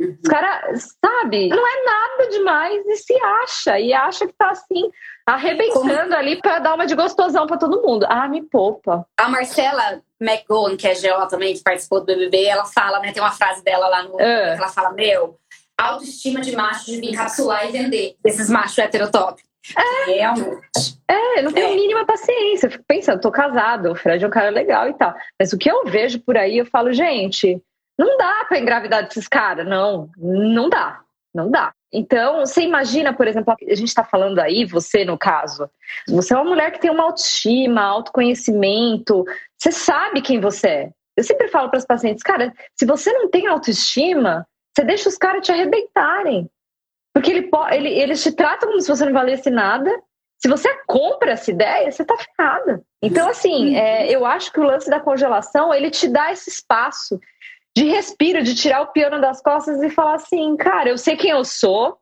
os 0.00 0.28
caras, 0.28 0.96
sabe, 1.04 1.48
não 1.48 1.66
é 1.66 1.84
nada 1.84 2.30
demais 2.30 2.86
e 2.86 2.96
se 2.96 3.14
acha, 3.22 3.78
e 3.78 3.92
acha 3.92 4.26
que 4.26 4.32
tá 4.32 4.50
assim, 4.50 4.90
arrebentando 5.26 5.88
Como... 5.88 6.14
ali 6.14 6.40
para 6.40 6.58
dar 6.58 6.74
uma 6.74 6.86
de 6.86 6.94
gostosão 6.94 7.46
para 7.46 7.58
todo 7.58 7.82
mundo. 7.82 8.06
Ah, 8.08 8.26
me 8.26 8.42
poupa. 8.42 9.06
A 9.18 9.28
Marcela 9.28 10.00
McGowan, 10.18 10.76
que 10.76 10.88
é 10.88 10.94
GO 10.94 11.28
também, 11.28 11.52
que 11.52 11.62
participou 11.62 12.00
do 12.00 12.06
BBB, 12.06 12.44
ela 12.44 12.64
fala, 12.64 12.98
né, 13.00 13.12
tem 13.12 13.22
uma 13.22 13.30
frase 13.30 13.62
dela 13.62 13.88
lá 13.88 14.02
no. 14.04 14.16
Uh. 14.16 14.20
ela 14.20 14.68
fala: 14.68 14.90
Meu, 14.92 15.38
autoestima 15.76 16.40
de 16.40 16.56
macho 16.56 16.86
de 16.86 16.98
vir 16.98 17.10
encapsular 17.10 17.68
e 17.68 17.72
vender 17.72 18.16
esses 18.24 18.48
machos 18.48 18.78
heterotop. 18.78 19.42
É, 19.76 20.12
Realmente. 20.12 21.00
É, 21.08 21.42
não 21.42 21.52
tenho 21.52 21.68
é. 21.68 21.72
a 21.72 21.74
mínima 21.74 22.06
paciência. 22.06 22.66
Eu 22.66 22.70
fico 22.70 22.84
pensando, 22.86 23.20
tô 23.20 23.30
casado, 23.30 23.90
o 23.90 23.94
Fred 23.94 24.24
é 24.24 24.26
um 24.26 24.30
cara 24.30 24.50
legal 24.50 24.88
e 24.88 24.94
tal. 24.94 25.14
Mas 25.38 25.52
o 25.52 25.58
que 25.58 25.70
eu 25.70 25.84
vejo 25.84 26.20
por 26.20 26.36
aí, 26.36 26.58
eu 26.58 26.66
falo, 26.66 26.92
gente, 26.92 27.60
não 27.98 28.16
dá 28.16 28.44
para 28.48 28.58
engravidar 28.58 29.04
desses 29.04 29.28
caras, 29.28 29.66
não. 29.66 30.10
Não 30.16 30.68
dá. 30.68 31.00
Não 31.34 31.50
dá. 31.50 31.72
Então, 31.92 32.40
você 32.40 32.62
imagina, 32.62 33.12
por 33.12 33.26
exemplo, 33.26 33.52
a 33.52 33.74
gente 33.74 33.88
está 33.88 34.04
falando 34.04 34.38
aí, 34.38 34.64
você 34.64 35.04
no 35.04 35.18
caso, 35.18 35.68
você 36.08 36.32
é 36.32 36.36
uma 36.36 36.48
mulher 36.48 36.70
que 36.70 36.80
tem 36.80 36.90
uma 36.90 37.04
autoestima, 37.04 37.82
autoconhecimento, 37.82 39.24
você 39.56 39.72
sabe 39.72 40.22
quem 40.22 40.40
você 40.40 40.68
é. 40.68 40.90
Eu 41.16 41.24
sempre 41.24 41.48
falo 41.48 41.68
para 41.68 41.78
os 41.78 41.84
pacientes, 41.84 42.22
cara, 42.22 42.52
se 42.76 42.86
você 42.86 43.12
não 43.12 43.28
tem 43.28 43.46
autoestima, 43.46 44.46
você 44.72 44.84
deixa 44.84 45.08
os 45.08 45.18
caras 45.18 45.44
te 45.44 45.50
arrebentarem. 45.52 46.48
Porque 47.12 47.30
ele, 47.30 47.50
ele, 47.72 47.88
eles 47.88 48.22
te 48.22 48.32
tratam 48.32 48.68
como 48.68 48.80
se 48.80 48.88
você 48.88 49.04
não 49.04 49.12
valesse 49.12 49.50
nada. 49.50 49.90
Se 50.38 50.48
você 50.48 50.68
compra 50.86 51.32
essa 51.32 51.50
ideia, 51.50 51.90
você 51.90 52.04
tá 52.04 52.16
ferrada. 52.16 52.82
Então, 53.02 53.28
assim, 53.28 53.76
é, 53.76 54.08
eu 54.08 54.24
acho 54.24 54.52
que 54.52 54.60
o 54.60 54.64
lance 54.64 54.88
da 54.88 55.00
congelação, 55.00 55.74
ele 55.74 55.90
te 55.90 56.08
dá 56.08 56.32
esse 56.32 56.48
espaço 56.48 57.20
de 57.76 57.84
respiro, 57.84 58.42
de 58.42 58.54
tirar 58.54 58.80
o 58.80 58.92
piano 58.92 59.20
das 59.20 59.42
costas 59.42 59.82
e 59.82 59.90
falar 59.90 60.14
assim, 60.14 60.56
cara, 60.56 60.88
eu 60.88 60.98
sei 60.98 61.16
quem 61.16 61.30
eu 61.30 61.44
sou. 61.44 61.98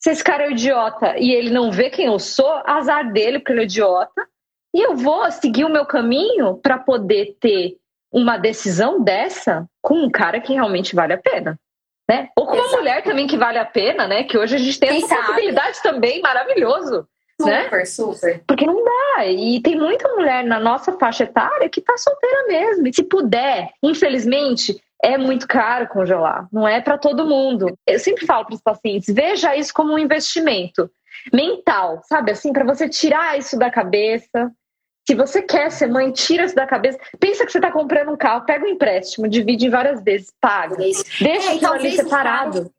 Se 0.00 0.10
esse 0.10 0.22
cara 0.22 0.44
é 0.44 0.48
um 0.48 0.52
idiota 0.52 1.18
e 1.18 1.30
ele 1.30 1.50
não 1.50 1.70
vê 1.70 1.90
quem 1.90 2.06
eu 2.06 2.18
sou, 2.18 2.62
azar 2.64 3.12
dele, 3.12 3.38
porque 3.38 3.52
ele 3.52 3.62
é 3.62 3.64
idiota. 3.64 4.26
E 4.74 4.80
eu 4.80 4.96
vou 4.96 5.30
seguir 5.30 5.64
o 5.64 5.70
meu 5.70 5.84
caminho 5.84 6.56
para 6.56 6.78
poder 6.78 7.36
ter 7.40 7.76
uma 8.12 8.38
decisão 8.38 9.02
dessa 9.02 9.66
com 9.82 9.94
um 9.94 10.10
cara 10.10 10.40
que 10.40 10.52
realmente 10.52 10.94
vale 10.94 11.14
a 11.14 11.18
pena. 11.18 11.58
Né? 12.10 12.28
Ou 12.36 12.46
com 12.46 12.54
uma 12.54 12.62
Exato. 12.64 12.76
mulher 12.78 13.02
também 13.02 13.26
que 13.26 13.36
vale 13.36 13.58
a 13.58 13.64
pena, 13.66 14.06
né? 14.08 14.24
Que 14.24 14.38
hoje 14.38 14.54
a 14.56 14.58
gente 14.58 14.80
tem 14.80 14.88
Quem 14.88 14.98
essa 15.04 15.08
sabe? 15.08 15.26
possibilidade 15.26 15.82
também, 15.82 16.22
maravilhoso. 16.22 17.06
né? 17.40 17.64
Super, 17.64 17.86
super. 17.86 18.42
Porque 18.46 18.64
não 18.66 18.82
dá. 18.82 19.26
E 19.26 19.60
tem 19.60 19.76
muita 19.76 20.08
mulher 20.14 20.42
na 20.44 20.58
nossa 20.58 20.92
faixa 20.92 21.24
etária 21.24 21.68
que 21.68 21.80
tá 21.82 21.96
solteira 21.98 22.46
mesmo. 22.48 22.86
E 22.88 22.94
se 22.94 23.02
puder, 23.02 23.68
infelizmente, 23.82 24.80
é 25.04 25.18
muito 25.18 25.46
caro 25.46 25.86
congelar. 25.88 26.48
Não 26.52 26.66
é 26.66 26.80
para 26.80 26.96
todo 26.98 27.26
mundo. 27.26 27.78
Eu 27.86 27.98
sempre 27.98 28.24
falo 28.26 28.46
para 28.46 28.54
os 28.54 28.62
pacientes: 28.62 29.14
veja 29.14 29.54
isso 29.54 29.72
como 29.74 29.92
um 29.92 29.98
investimento 29.98 30.90
mental, 31.32 32.00
sabe? 32.04 32.30
Assim, 32.32 32.52
para 32.52 32.64
você 32.64 32.88
tirar 32.88 33.38
isso 33.38 33.58
da 33.58 33.70
cabeça. 33.70 34.50
Se 35.08 35.14
você 35.14 35.40
quer 35.40 35.72
ser 35.72 35.86
mãe, 35.86 36.12
tira 36.12 36.44
isso 36.44 36.54
da 36.54 36.66
cabeça. 36.66 36.98
Pensa 37.18 37.46
que 37.46 37.50
você 37.50 37.56
está 37.56 37.72
comprando 37.72 38.10
um 38.10 38.16
carro, 38.16 38.44
pega 38.44 38.62
um 38.66 38.68
empréstimo, 38.68 39.26
divide 39.26 39.64
em 39.64 39.70
várias 39.70 40.02
vezes, 40.02 40.30
paga. 40.38 40.76
Deixa 40.76 41.02
É, 41.24 41.54
aquilo 41.54 41.72
ali 41.72 41.96
separado. 41.96 42.70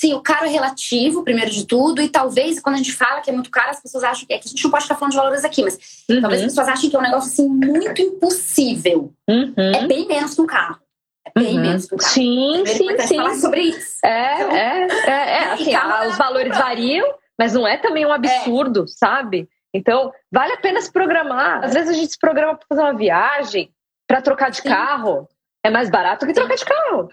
Sim, 0.00 0.14
o 0.14 0.20
caro 0.20 0.46
é 0.46 0.48
relativo, 0.48 1.22
primeiro 1.22 1.48
de 1.52 1.64
tudo, 1.64 2.02
e 2.02 2.08
talvez 2.08 2.58
quando 2.58 2.74
a 2.74 2.78
gente 2.78 2.92
fala 2.92 3.20
que 3.20 3.30
é 3.30 3.32
muito 3.32 3.52
caro, 3.52 3.70
as 3.70 3.80
pessoas 3.80 4.02
acham 4.02 4.26
que. 4.26 4.34
É 4.34 4.38
que 4.38 4.48
a 4.48 4.50
gente 4.50 4.64
não 4.64 4.70
pode 4.72 4.82
ficar 4.82 4.96
falando 4.96 5.12
de 5.12 5.16
valores 5.16 5.44
aqui, 5.44 5.62
mas 5.62 5.78
Uhum, 6.10 6.20
talvez 6.20 6.40
as 6.40 6.48
pessoas 6.48 6.66
achem 6.66 6.90
que 6.90 6.96
é 6.96 6.98
um 6.98 7.02
negócio 7.02 7.30
assim 7.30 7.48
muito 7.48 8.02
impossível. 8.02 9.12
uhum, 9.28 9.54
É 9.56 9.86
bem 9.86 10.08
menos 10.08 10.34
que 10.34 10.40
um 10.40 10.46
carro. 10.46 10.80
É 11.24 11.40
bem 11.40 11.54
uhum. 11.54 11.62
menos 11.62 11.86
carro. 11.86 12.02
Sim, 12.02 12.62
Primeiro, 12.64 13.00
sim, 13.02 13.06
sim. 13.06 13.16
falar 13.16 13.34
sobre 13.36 13.60
isso. 13.60 13.98
É, 14.04 14.08
é, 14.08 14.88
é, 14.88 15.10
é, 15.10 15.42
E 15.42 15.52
assim, 15.52 15.74
ah, 15.76 16.08
os 16.08 16.18
valores 16.18 16.58
variam, 16.58 17.14
mas 17.38 17.52
não 17.54 17.64
é 17.64 17.76
também 17.76 18.04
um 18.04 18.10
absurdo, 18.12 18.88
sabe? 18.88 19.48
Então, 19.74 20.12
vale 20.32 20.52
a 20.52 20.58
pena 20.58 20.80
se 20.80 20.92
programar. 20.92 21.64
Às 21.64 21.74
vezes 21.74 21.90
a 21.90 21.92
gente 21.92 22.12
se 22.12 22.18
programa 22.18 22.56
para 22.56 22.66
fazer 22.68 22.80
uma 22.80 22.96
viagem, 22.96 23.70
para 24.06 24.22
trocar 24.22 24.50
de 24.50 24.58
Sim. 24.58 24.68
carro, 24.68 25.28
é 25.62 25.70
mais 25.70 25.90
barato 25.90 26.26
que 26.26 26.32
trocar 26.32 26.56
de 26.56 26.64
carro. 26.64 27.10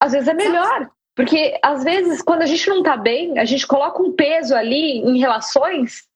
Às 0.00 0.12
vezes 0.12 0.28
é 0.28 0.34
melhor. 0.34 0.90
Porque, 1.14 1.58
às 1.62 1.84
vezes, 1.84 2.22
quando 2.22 2.42
a 2.42 2.46
gente 2.46 2.68
não 2.68 2.82
tá 2.82 2.96
bem, 2.96 3.38
a 3.38 3.44
gente 3.44 3.66
coloca 3.66 4.02
um 4.02 4.12
peso 4.12 4.54
ali 4.54 4.98
em 4.98 5.18
relações. 5.18 6.08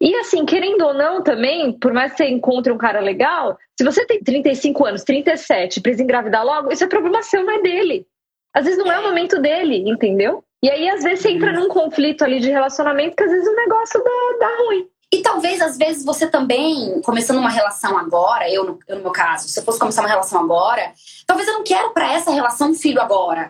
E, 0.00 0.14
assim, 0.16 0.44
querendo 0.44 0.82
ou 0.82 0.92
não 0.92 1.22
também, 1.22 1.72
por 1.72 1.94
mais 1.94 2.12
que 2.12 2.18
você 2.18 2.28
encontre 2.28 2.70
um 2.70 2.76
cara 2.76 3.00
legal, 3.00 3.56
se 3.78 3.84
você 3.84 4.04
tem 4.04 4.22
35 4.22 4.84
anos, 4.84 5.04
37, 5.04 5.80
precisa 5.80 6.02
engravidar 6.02 6.44
logo, 6.44 6.70
isso 6.70 6.84
é 6.84 6.86
problema 6.86 7.22
seu, 7.22 7.42
não 7.42 7.54
é 7.54 7.62
dele. 7.62 8.06
Às 8.54 8.66
vezes 8.66 8.78
não 8.78 8.92
é 8.92 8.98
o 8.98 9.04
momento 9.04 9.40
dele, 9.40 9.88
entendeu? 9.88 10.44
E 10.62 10.68
aí, 10.68 10.90
às 10.90 11.02
vezes, 11.02 11.20
você 11.20 11.30
entra 11.30 11.52
num 11.52 11.68
conflito 11.68 12.22
ali 12.22 12.38
de 12.40 12.50
relacionamento 12.50 13.16
que 13.16 13.22
às 13.24 13.30
vezes 13.30 13.48
o 13.48 13.56
negócio 13.56 14.02
dá, 14.02 14.46
dá 14.46 14.56
ruim. 14.64 14.88
E 15.14 15.22
talvez, 15.22 15.60
às 15.60 15.78
vezes, 15.78 16.04
você 16.04 16.26
também, 16.26 17.00
começando 17.02 17.38
uma 17.38 17.48
relação 17.48 17.96
agora, 17.96 18.50
eu 18.50 18.64
no, 18.64 18.78
eu 18.88 18.96
no 18.96 19.02
meu 19.02 19.12
caso, 19.12 19.48
se 19.48 19.60
eu 19.60 19.62
fosse 19.62 19.78
começar 19.78 20.02
uma 20.02 20.08
relação 20.08 20.40
agora, 20.40 20.92
talvez 21.24 21.46
eu 21.48 21.54
não 21.54 21.62
quero 21.62 21.90
pra 21.90 22.12
essa 22.12 22.32
relação 22.32 22.70
um 22.70 22.74
filho 22.74 23.00
agora. 23.00 23.42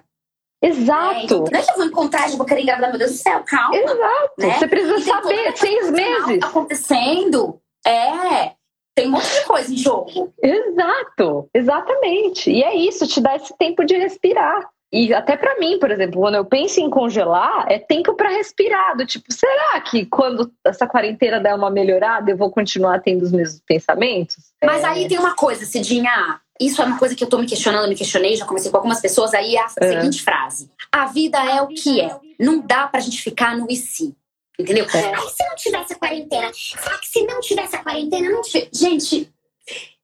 né? 0.62 0.69
Exato. 0.69 1.21
Então, 1.21 1.45
não 1.51 1.59
é 1.59 1.62
que 1.62 1.71
eu 1.71 1.77
vou 1.77 1.87
encontrar 1.87 2.31
e 2.31 2.37
vou 2.37 2.45
querer 2.45 2.61
engravidar, 2.61 2.91
meu 2.91 2.99
Deus 2.99 3.12
do 3.12 3.17
céu, 3.17 3.43
calma. 3.47 3.77
Exato. 3.77 4.35
né? 4.37 4.59
Você 4.59 4.69
precisa 4.69 5.01
saber, 5.01 5.57
seis 5.57 5.91
meses. 5.91 6.43
acontecendo. 6.43 7.59
É. 7.87 8.53
Tem 8.95 9.09
um 9.09 9.12
monte 9.12 9.33
de 9.33 9.45
coisa 9.47 9.73
em 9.73 9.77
jogo. 9.79 10.35
Exato, 10.43 11.49
exatamente. 11.55 12.51
E 12.51 12.62
é 12.62 12.77
isso, 12.77 13.07
te 13.07 13.23
dá 13.23 13.37
esse 13.37 13.57
tempo 13.57 13.87
de 13.87 13.97
respirar. 13.97 14.69
E 14.97 15.12
até 15.12 15.36
pra 15.36 15.59
mim, 15.59 15.76
por 15.80 15.90
exemplo, 15.90 16.20
quando 16.20 16.36
eu 16.36 16.45
penso 16.45 16.78
em 16.80 16.88
congelar, 16.88 17.66
é 17.68 17.80
tempo 17.80 18.14
pra 18.14 18.28
respirar. 18.28 18.97
Do 18.97 19.05
tipo, 19.05 19.24
será 19.32 19.80
que 19.80 20.07
quando 20.07 20.49
essa 20.64 20.86
quarentena 20.86 21.40
der 21.40 21.53
uma 21.55 21.68
melhorada, 21.68 22.30
eu 22.30 22.36
vou 22.36 22.49
continuar 22.51 23.01
tendo 23.01 23.22
os 23.22 23.32
mesmos 23.32 23.61
pensamentos? 23.66 24.36
Mas 24.64 24.84
É. 24.84 24.86
aí 24.86 25.09
tem 25.09 25.18
uma 25.18 25.34
coisa, 25.34 25.64
Cidinha. 25.64 26.40
Isso 26.61 26.80
é 26.80 26.84
uma 26.84 26.97
coisa 26.97 27.16
que 27.16 27.24
eu 27.24 27.28
tô 27.28 27.38
me 27.38 27.47
questionando, 27.47 27.88
me 27.88 27.97
questionei, 27.97 28.36
já 28.36 28.47
comecei 28.47 28.70
com 28.70 28.76
algumas 28.76 29.01
pessoas. 29.01 29.34
Aí 29.34 29.57
é 29.57 29.61
a 29.61 29.66
É. 29.80 29.88
seguinte 30.01 30.22
frase: 30.22 30.70
A 30.92 31.07
vida 31.07 31.38
é 31.45 31.61
o 31.61 31.66
que 31.66 32.01
é. 32.01 32.16
Não 32.38 32.61
dá 32.64 32.86
pra 32.86 33.01
gente 33.01 33.20
ficar 33.20 33.57
no 33.59 33.66
e 33.68 33.74
se. 33.74 34.14
Entendeu? 34.57 34.86
É. 34.95 35.12
Ai, 35.12 35.26
se 35.28 35.45
não 35.49 35.57
tivesse 35.57 35.92
a 35.95 35.97
quarentena? 35.97 36.51
Será 36.55 36.97
que 36.99 37.09
se 37.09 37.26
não 37.26 37.40
tivesse 37.40 37.74
a 37.74 37.82
quarentena, 37.82 38.30
não 38.30 38.42
tivesse. 38.42 38.70
Gente, 38.72 39.28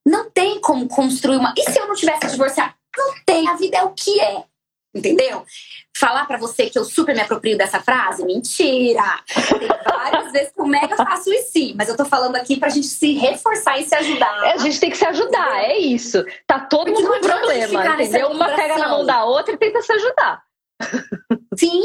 não 0.05 0.29
tem 0.29 0.61
como 0.61 0.89
construir 0.89 1.37
uma. 1.37 1.55
E 1.57 1.63
se 1.71 1.79
eu 1.79 1.87
não 1.87 1.95
tivesse 1.95 2.27
divorciado? 2.33 2.75
Não 2.99 3.15
tem. 3.25 3.47
A 3.49 3.55
vida 3.55 3.77
é 3.79 3.85
o 3.85 3.91
que 3.91 4.21
é. 4.21 4.43
Entendeu? 4.93 5.45
Falar 5.97 6.27
pra 6.27 6.37
você 6.37 6.69
que 6.69 6.79
eu 6.79 6.85
super 6.85 7.15
me 7.15 7.21
aproprio 7.21 7.57
dessa 7.57 7.81
frase? 7.81 8.25
Mentira! 8.25 9.21
Tem 9.59 9.69
várias 9.87 10.33
vezes 10.33 10.53
que 10.53 10.61
eu 10.61 10.67
mega 10.67 10.97
faço 10.97 11.33
isso 11.33 11.53
sim, 11.53 11.75
mas 11.77 11.89
eu 11.89 11.97
tô 11.97 12.05
falando 12.05 12.35
aqui 12.37 12.59
pra 12.59 12.69
gente 12.69 12.87
se 12.87 13.13
reforçar 13.13 13.79
e 13.79 13.85
se 13.85 13.95
ajudar. 13.95 14.49
É, 14.49 14.53
a 14.55 14.57
gente 14.59 14.81
tem 14.81 14.91
que 14.91 14.97
se 14.97 15.07
ajudar, 15.07 15.65
é 15.65 15.79
isso. 15.79 16.25
Tá 16.47 16.59
todo 16.59 16.87
Porque 16.87 17.03
mundo 17.03 17.21
com 17.21 17.21
problema, 17.21 17.87
entendeu? 17.95 18.31
Uma 18.31 18.49
pega 18.57 18.79
na 18.79 18.89
mão 18.89 19.07
da 19.07 19.25
outra 19.25 19.55
e 19.55 19.59
tenta 19.59 19.81
se 19.81 19.93
ajudar. 19.93 20.43
Sim, 21.57 21.83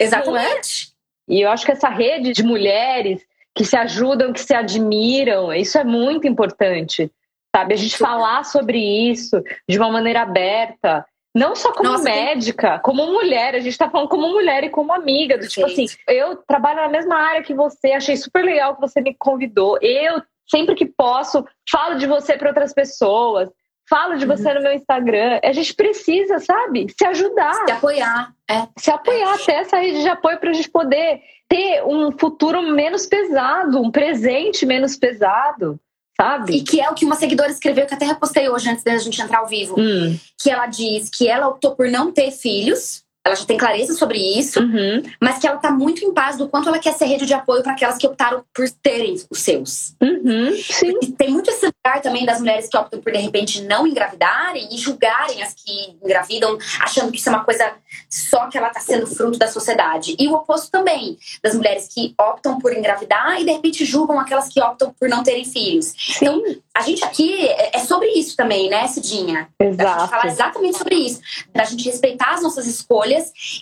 exatamente. 0.00 0.92
E 1.28 1.40
eu 1.40 1.50
acho 1.50 1.64
que 1.64 1.72
essa 1.72 1.88
rede 1.88 2.32
de 2.32 2.42
mulheres 2.42 3.22
que 3.54 3.64
se 3.64 3.76
ajudam, 3.76 4.32
que 4.32 4.40
se 4.40 4.54
admiram, 4.54 5.52
isso 5.52 5.78
é 5.78 5.84
muito 5.84 6.26
importante, 6.26 7.10
sabe? 7.54 7.74
A 7.74 7.76
gente 7.76 7.96
falar 7.96 8.44
sobre 8.44 8.78
isso 8.78 9.40
de 9.68 9.78
uma 9.78 9.90
maneira 9.90 10.22
aberta. 10.22 11.06
Não 11.34 11.56
só 11.56 11.72
como 11.72 11.90
Nossa, 11.90 12.04
tem- 12.04 12.24
médica, 12.26 12.78
como 12.78 13.06
mulher. 13.06 13.54
A 13.56 13.60
gente 13.60 13.76
tá 13.76 13.90
falando 13.90 14.08
como 14.08 14.28
mulher 14.28 14.62
e 14.64 14.70
como 14.70 14.92
amiga. 14.92 15.36
Do, 15.36 15.48
tipo 15.48 15.66
assim, 15.66 15.86
eu 16.08 16.36
trabalho 16.36 16.76
na 16.82 16.88
mesma 16.88 17.16
área 17.16 17.42
que 17.42 17.52
você, 17.52 17.92
achei 17.92 18.16
super 18.16 18.44
legal 18.44 18.74
que 18.76 18.80
você 18.80 19.00
me 19.00 19.14
convidou. 19.14 19.76
Eu, 19.82 20.22
sempre 20.48 20.74
que 20.76 20.86
posso, 20.86 21.44
falo 21.68 21.96
de 21.98 22.06
você 22.06 22.36
para 22.36 22.48
outras 22.50 22.72
pessoas. 22.72 23.48
Falo 23.90 24.16
de 24.16 24.24
você 24.24 24.54
no 24.54 24.62
meu 24.62 24.72
Instagram. 24.72 25.40
A 25.44 25.52
gente 25.52 25.74
precisa, 25.74 26.38
sabe? 26.38 26.86
Se 26.96 27.04
ajudar 27.06 27.52
Se 27.66 27.72
apoiar. 27.72 28.32
É. 28.48 28.66
se 28.78 28.90
apoiar 28.90 29.34
até 29.34 29.56
essa 29.56 29.76
rede 29.78 30.00
de 30.02 30.08
apoio 30.08 30.38
para 30.38 30.50
a 30.50 30.52
gente 30.54 30.70
poder 30.70 31.20
ter 31.48 31.82
um 31.84 32.10
futuro 32.16 32.62
menos 32.62 33.04
pesado, 33.06 33.82
um 33.82 33.90
presente 33.90 34.64
menos 34.64 34.96
pesado, 34.96 35.78
E 36.18 36.22
sabe? 36.22 36.62
que 36.62 36.80
é 36.80 36.90
o 36.90 36.94
que 36.94 37.04
uma 37.04 37.16
seguidora 37.16 37.50
escreveu, 37.50 37.86
que 37.86 37.94
até 37.94 38.04
repostei 38.06 38.48
hoje 38.48 38.68
antes 38.68 38.82
da 38.84 38.96
gente 38.98 39.20
entrar 39.20 39.38
ao 39.38 39.46
vivo. 39.46 39.74
Hum, 39.78 40.18
Que 40.42 40.50
ela 40.50 40.66
diz 40.66 41.08
que 41.10 41.28
ela 41.28 41.48
optou 41.48 41.74
por 41.74 41.88
não 41.88 42.12
ter 42.12 42.30
filhos. 42.30 43.03
Ela 43.24 43.34
já 43.34 43.44
tem 43.44 43.56
clareza 43.56 43.94
sobre 43.94 44.18
isso, 44.18 44.60
uhum, 44.60 45.02
mas 45.20 45.38
que 45.38 45.46
ela 45.46 45.56
tá 45.56 45.70
muito 45.70 46.04
em 46.04 46.12
paz 46.12 46.36
do 46.36 46.48
quanto 46.48 46.68
ela 46.68 46.78
quer 46.78 46.92
ser 46.92 47.06
rede 47.06 47.26
de 47.26 47.34
apoio 47.34 47.62
para 47.62 47.72
aquelas 47.72 47.98
que 47.98 48.06
optaram 48.06 48.44
por 48.54 48.68
terem 48.82 49.14
os 49.30 49.38
seus. 49.40 49.94
uhum, 50.00 50.56
sim, 50.56 50.98
E 51.02 51.12
tem 51.12 51.30
muito 51.30 51.50
esse 51.50 51.66
lugar 51.66 52.00
também 52.00 52.24
das 52.24 52.40
mulheres 52.40 52.68
que 52.68 52.76
optam 52.76 53.00
por, 53.00 53.12
de 53.12 53.18
repente, 53.18 53.62
não 53.62 53.86
engravidarem 53.86 54.68
e 54.72 54.78
julgarem 54.78 55.42
as 55.42 55.54
que 55.54 55.96
engravidam, 56.02 56.58
achando 56.80 57.10
que 57.10 57.18
isso 57.18 57.28
é 57.28 57.32
uma 57.32 57.44
coisa 57.44 57.72
só 58.08 58.46
que 58.48 58.58
ela 58.58 58.70
tá 58.70 58.80
sendo 58.80 59.06
fruto 59.06 59.38
da 59.38 59.46
sociedade. 59.46 60.16
E 60.18 60.28
o 60.28 60.34
oposto 60.34 60.70
também, 60.70 61.18
das 61.42 61.54
mulheres 61.54 61.88
que 61.92 62.14
optam 62.18 62.58
por 62.58 62.72
engravidar 62.72 63.40
e, 63.40 63.44
de 63.44 63.52
repente, 63.52 63.84
julgam 63.84 64.18
aquelas 64.18 64.48
que 64.48 64.60
optam 64.60 64.94
por 64.98 65.08
não 65.08 65.22
terem 65.22 65.44
filhos. 65.44 65.94
Então, 66.16 66.42
sim, 66.44 66.62
A 66.74 66.82
gente 66.82 67.04
aqui 67.04 67.46
é 67.46 67.74
é 67.74 67.78
sobre 67.80 68.08
isso 68.08 68.36
também, 68.36 68.70
né, 68.70 68.86
Cidinha? 68.86 69.48
Da 69.58 69.66
gente 69.66 69.76
falar 69.84 70.04
exato. 70.04 70.26
exatamente 70.26 70.78
sobre 70.78 70.94
isso. 70.94 71.20
Da 71.52 71.64
gente 71.64 71.84
respeitar 71.84 72.34
as 72.34 72.42
nossas 72.42 72.66
escolhas 72.66 73.13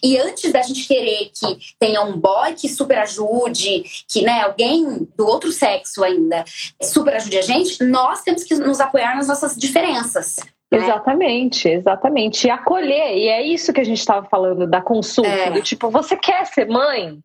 e 0.02 0.16
antes 0.18 0.52
da 0.52 0.62
gente 0.62 0.86
querer 0.86 1.30
que 1.34 1.58
tenha 1.78 2.02
um 2.02 2.16
boy 2.18 2.54
que 2.54 2.68
super 2.68 2.98
ajude, 2.98 3.84
que 4.08 4.22
né, 4.22 4.42
alguém 4.42 5.06
do 5.16 5.26
outro 5.26 5.50
sexo 5.52 6.02
ainda 6.04 6.44
super 6.82 7.14
ajude 7.16 7.38
a 7.38 7.42
gente, 7.42 7.82
nós 7.84 8.22
temos 8.22 8.44
que 8.44 8.54
nos 8.54 8.80
apoiar 8.80 9.16
nas 9.16 9.28
nossas 9.28 9.56
diferenças. 9.56 10.36
né? 10.70 10.78
Exatamente, 10.78 11.68
exatamente. 11.68 12.46
E 12.46 12.50
acolher, 12.50 13.16
e 13.16 13.28
é 13.28 13.42
isso 13.42 13.72
que 13.72 13.80
a 13.80 13.84
gente 13.84 13.98
estava 13.98 14.26
falando 14.26 14.66
da 14.66 14.80
consulta, 14.80 15.28
É. 15.28 15.50
do 15.50 15.60
tipo, 15.60 15.90
você 15.90 16.16
quer 16.16 16.46
ser 16.46 16.66
mãe? 16.66 17.18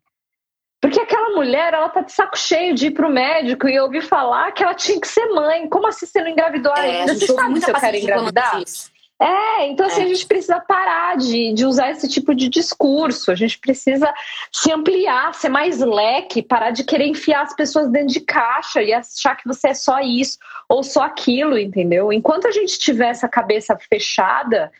Porque 0.80 1.00
aquela 1.00 1.34
mulher, 1.34 1.74
ela 1.74 1.88
tá 1.88 2.02
de 2.02 2.12
saco 2.12 2.38
cheio 2.38 2.72
de 2.74 2.86
ir 2.86 2.90
pro 2.92 3.10
médico 3.10 3.66
e 3.68 3.80
ouvir 3.80 4.00
falar 4.02 4.52
que 4.52 4.62
ela 4.62 4.74
tinha 4.74 5.00
que 5.00 5.08
ser 5.08 5.26
mãe. 5.30 5.68
Como 5.68 5.86
assim 5.88 6.06
você 6.06 6.20
não 6.20 6.28
engravidou 6.28 6.72
É, 6.76 7.00
ainda? 7.00 7.14
Você 7.14 7.26
sabe 7.26 7.60
se 7.60 7.68
eu 7.70 7.74
quero 7.74 7.96
engravidar? 7.96 8.62
disso. 8.62 8.88
É, 9.20 9.66
então 9.66 9.86
assim, 9.86 10.02
É. 10.02 10.04
a 10.04 10.08
gente 10.08 10.26
precisa 10.26 10.60
parar 10.60 11.16
de, 11.16 11.52
de 11.52 11.66
usar 11.66 11.90
esse 11.90 12.08
tipo 12.08 12.34
de 12.34 12.48
discurso. 12.48 13.32
A 13.32 13.34
gente 13.34 13.58
precisa 13.58 14.12
se 14.52 14.70
ampliar, 14.70 15.34
ser 15.34 15.48
mais 15.48 15.80
leque, 15.80 16.40
parar 16.40 16.70
de 16.70 16.84
querer 16.84 17.06
enfiar 17.08 17.42
as 17.42 17.54
pessoas 17.54 17.90
dentro 17.90 18.12
de 18.12 18.20
caixa 18.20 18.80
e 18.80 18.92
achar 18.92 19.34
que 19.34 19.46
você 19.46 19.68
é 19.68 19.74
só 19.74 19.98
isso 20.00 20.38
ou 20.68 20.84
só 20.84 21.02
aquilo, 21.02 21.58
entendeu? 21.58 22.12
Enquanto 22.12 22.46
a 22.46 22.52
gente 22.52 22.78
tiver 22.78 23.08
essa 23.08 23.28
cabeça 23.28 23.76
fechada 23.88 24.70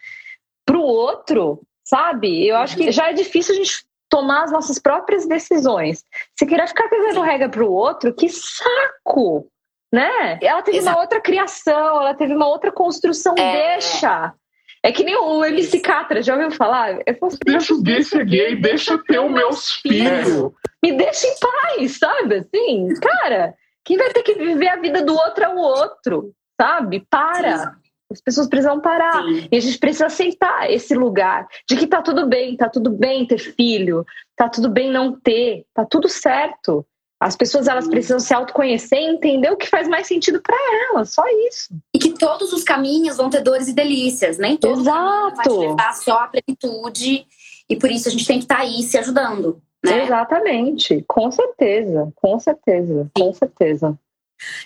pro 0.64 0.82
outro, 0.82 1.61
sabe? 1.84 2.47
Eu 2.47 2.57
acho 2.59 2.76
que 2.76 2.93
já 2.93 3.11
é 3.11 3.12
difícil 3.14 3.55
a 3.55 3.59
gente 3.59 3.84
tomar 4.09 4.45
as 4.45 4.53
nossas 4.53 4.78
próprias 4.78 5.26
decisões. 5.26 6.05
Se 6.39 6.47
querer 6.47 6.68
ficar 6.68 6.89
pegando 6.89 7.20
regra 7.22 7.49
pro 7.49 7.70
outro, 7.70 8.14
que 8.14 8.28
saco! 8.28 9.51
Né? 9.93 10.39
Ela 10.43 10.62
teve 10.62 10.78
Exato. 10.78 10.97
uma 10.97 11.03
outra 11.03 11.20
criação, 11.20 12.01
ela 12.03 12.14
teve 12.14 12.34
uma 12.34 12.47
outra 12.47 12.70
construção, 12.70 13.34
É. 13.39 13.72
deixa. 13.74 14.34
É 14.82 14.93
que 14.93 15.03
nem 15.03 15.16
o 15.16 15.45
MC 15.45 15.80
Catra, 15.80 16.22
já 16.22 16.34
ouviu 16.34 16.51
falar? 16.53 17.01
Eu 17.07 17.14
falo, 17.18 17.32
Deixa 17.45 17.74
o 17.74 17.82
gay 17.82 18.03
ser 18.03 18.24
gay, 18.24 18.55
deixa 18.55 18.93
eu 18.93 19.03
ter 19.03 19.18
os 19.18 19.30
meus 19.30 19.72
filhos. 19.72 20.53
me 20.82 20.93
deixa 20.93 21.26
em 21.26 21.34
paz, 21.41 21.99
sabe? 21.99 22.36
Assim, 22.36 22.89
cara, 23.01 23.55
Quem 23.84 23.97
vai 23.97 24.11
ter 24.12 24.22
que 24.22 24.34
viver 24.34 24.68
a 24.68 24.76
vida 24.76 25.03
do 25.03 25.14
outro 25.14 25.43
é 25.45 25.49
o 25.49 25.57
outro, 25.57 26.32
sabe? 26.61 27.05
Para. 27.09 27.57
Sim. 27.59 27.66
As 28.12 28.20
pessoas 28.20 28.47
precisam 28.47 28.80
parar. 28.80 29.22
Sim. 29.22 29.49
E 29.51 29.57
a 29.57 29.61
gente 29.61 29.78
precisa 29.78 30.07
aceitar 30.07 30.70
esse 30.70 30.95
lugar 30.95 31.47
de 31.68 31.74
que 31.76 31.86
tá 31.86 32.01
tudo 32.03 32.26
bem, 32.26 32.57
tá 32.57 32.68
tudo 32.68 32.91
bem 32.91 33.26
ter 33.26 33.39
filho, 33.39 34.05
tá 34.36 34.49
tudo 34.49 34.68
bem 34.68 34.91
não 34.91 35.18
ter, 35.18 35.64
tá 35.74 35.84
tudo 35.86 36.07
certo. 36.09 36.86
As 37.20 37.34
pessoas 37.34 37.66
elas 37.66 37.88
precisam 37.88 38.20
se 38.20 38.32
autoconhecer 38.32 38.98
e 38.98 39.10
entender 39.10 39.50
o 39.50 39.56
que 39.56 39.68
faz 39.68 39.88
mais 39.88 40.06
sentido 40.06 40.40
para 40.40 40.56
elas, 40.90 41.12
só 41.12 41.24
isso. 41.48 41.74
E 41.92 41.98
que 41.98 42.10
todos 42.10 42.52
os 42.52 42.62
caminhos 42.62 43.16
vão 43.16 43.28
ter 43.28 43.42
dores 43.42 43.66
e 43.66 43.72
delícias, 43.72 44.38
nem 44.38 44.56
todo 44.56 44.80
Exato. 44.82 45.36
vai 45.36 45.44
te 45.44 45.50
levar 45.50 45.94
só 45.94 46.18
a 46.20 46.28
plenitude. 46.28 47.26
E 47.68 47.76
por 47.76 47.90
isso 47.90 48.08
a 48.08 48.10
gente 48.10 48.26
tem 48.26 48.38
que 48.38 48.44
estar 48.44 48.58
tá 48.58 48.62
aí 48.62 48.82
se 48.82 48.96
ajudando. 48.96 49.60
Né? 49.84 50.04
Exatamente, 50.04 51.04
com 51.06 51.30
certeza, 51.30 52.12
com 52.16 52.38
certeza, 52.38 53.10
com 53.16 53.32
certeza. 53.32 53.98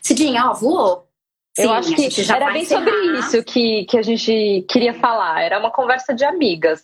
Cidinha, 0.02 0.50
ó, 0.50 0.54
voou. 0.54 1.08
Sim, 1.54 1.64
Eu 1.64 1.72
acho 1.72 1.94
que 1.94 2.32
era 2.32 2.50
bem 2.50 2.62
encerrar. 2.62 2.84
sobre 2.84 3.18
isso 3.18 3.44
que, 3.44 3.84
que 3.84 3.98
a 3.98 4.02
gente 4.02 4.64
queria 4.68 4.94
falar. 4.94 5.42
Era 5.42 5.58
uma 5.58 5.70
conversa 5.70 6.14
de 6.14 6.24
amigas, 6.24 6.82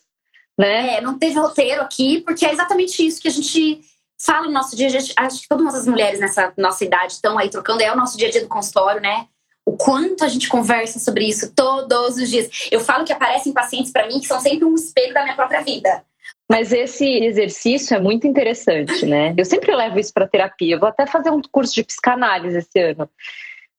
né? 0.58 0.96
É, 0.96 1.00
não 1.00 1.18
teve 1.18 1.38
roteiro 1.38 1.80
aqui, 1.80 2.20
porque 2.20 2.44
é 2.44 2.52
exatamente 2.52 3.06
isso 3.06 3.20
que 3.20 3.28
a 3.28 3.30
gente 3.30 3.80
fala 4.20 4.46
no 4.46 4.52
nosso 4.52 4.76
dia. 4.76 4.88
Gente, 4.88 5.12
acho 5.16 5.42
que 5.42 5.48
todas 5.48 5.74
as 5.74 5.86
mulheres 5.86 6.20
nessa 6.20 6.52
nossa 6.56 6.84
idade 6.84 7.12
estão 7.12 7.38
aí 7.38 7.48
trocando. 7.48 7.82
É 7.82 7.92
o 7.92 7.96
nosso 7.96 8.18
dia 8.18 8.28
a 8.28 8.30
dia 8.30 8.42
do 8.42 8.48
consultório, 8.48 9.00
né? 9.00 9.26
O 9.64 9.76
quanto 9.76 10.24
a 10.24 10.28
gente 10.28 10.48
conversa 10.48 10.98
sobre 10.98 11.26
isso 11.26 11.52
todos 11.54 12.16
os 12.16 12.28
dias. 12.28 12.68
Eu 12.70 12.80
falo 12.80 13.04
que 13.04 13.12
aparecem 13.12 13.52
pacientes 13.52 13.92
para 13.92 14.06
mim 14.06 14.18
que 14.18 14.26
são 14.26 14.40
sempre 14.40 14.64
um 14.64 14.74
espelho 14.74 15.14
da 15.14 15.22
minha 15.22 15.36
própria 15.36 15.60
vida. 15.60 16.02
Mas 16.50 16.72
esse 16.72 17.04
exercício 17.04 17.94
é 17.94 18.00
muito 18.00 18.26
interessante, 18.26 19.04
né? 19.04 19.34
Eu 19.36 19.44
sempre 19.44 19.74
levo 19.74 19.98
isso 19.98 20.12
para 20.12 20.26
terapia. 20.26 20.74
Eu 20.74 20.80
vou 20.80 20.88
até 20.88 21.06
fazer 21.06 21.30
um 21.30 21.42
curso 21.42 21.74
de 21.74 21.84
psicanálise 21.84 22.56
esse 22.56 22.80
ano. 22.80 23.08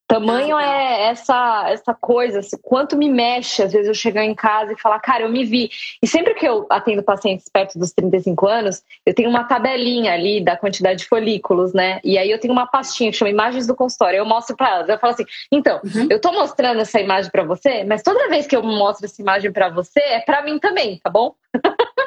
Tamanho 0.10 0.58
é 0.58 1.04
essa 1.04 1.70
essa 1.70 1.94
coisa, 1.94 2.40
assim, 2.40 2.58
quanto 2.64 2.98
me 2.98 3.08
mexe, 3.08 3.62
às 3.62 3.72
vezes 3.72 3.88
eu 3.88 3.94
chegar 3.94 4.26
em 4.26 4.34
casa 4.34 4.74
e 4.74 4.80
falar, 4.80 5.00
cara, 5.00 5.22
eu 5.22 5.30
me 5.30 5.46
vi. 5.46 5.70
E 6.02 6.08
sempre 6.08 6.34
que 6.34 6.48
eu 6.48 6.66
atendo 6.68 7.04
pacientes 7.04 7.46
perto 7.48 7.78
dos 7.78 7.92
35 7.92 8.48
anos, 8.48 8.82
eu 9.06 9.14
tenho 9.14 9.30
uma 9.30 9.44
tabelinha 9.44 10.12
ali 10.12 10.44
da 10.44 10.58
quantidade 10.58 11.02
de 11.02 11.06
folículos, 11.06 11.74
né? 11.74 12.00
E 12.04 12.18
aí 12.18 12.32
eu 12.32 12.40
tenho 12.40 12.52
uma 12.52 12.66
pastinha 12.66 13.12
que 13.12 13.18
chama 13.18 13.30
Imagens 13.30 13.68
do 13.68 13.76
Consultório. 13.76 14.18
Eu 14.18 14.26
mostro 14.26 14.58
para 14.58 14.78
elas. 14.78 14.90
Eu 14.90 14.98
falo 14.98 15.14
assim, 15.14 15.26
então, 15.52 15.80
uhum. 15.84 16.08
eu 16.10 16.20
tô 16.20 16.32
mostrando 16.32 16.82
essa 16.82 17.00
imagem 17.00 17.30
para 17.30 17.44
você, 17.44 17.84
mas 17.84 18.02
toda 18.02 18.30
vez 18.30 18.48
que 18.48 18.56
eu 18.56 18.64
mostro 18.64 19.06
essa 19.06 19.22
imagem 19.22 19.52
para 19.52 19.70
você, 19.70 20.00
é 20.00 20.22
para 20.22 20.42
mim 20.42 20.58
também, 20.58 21.00
tá 21.04 21.12
bom? 21.12 21.36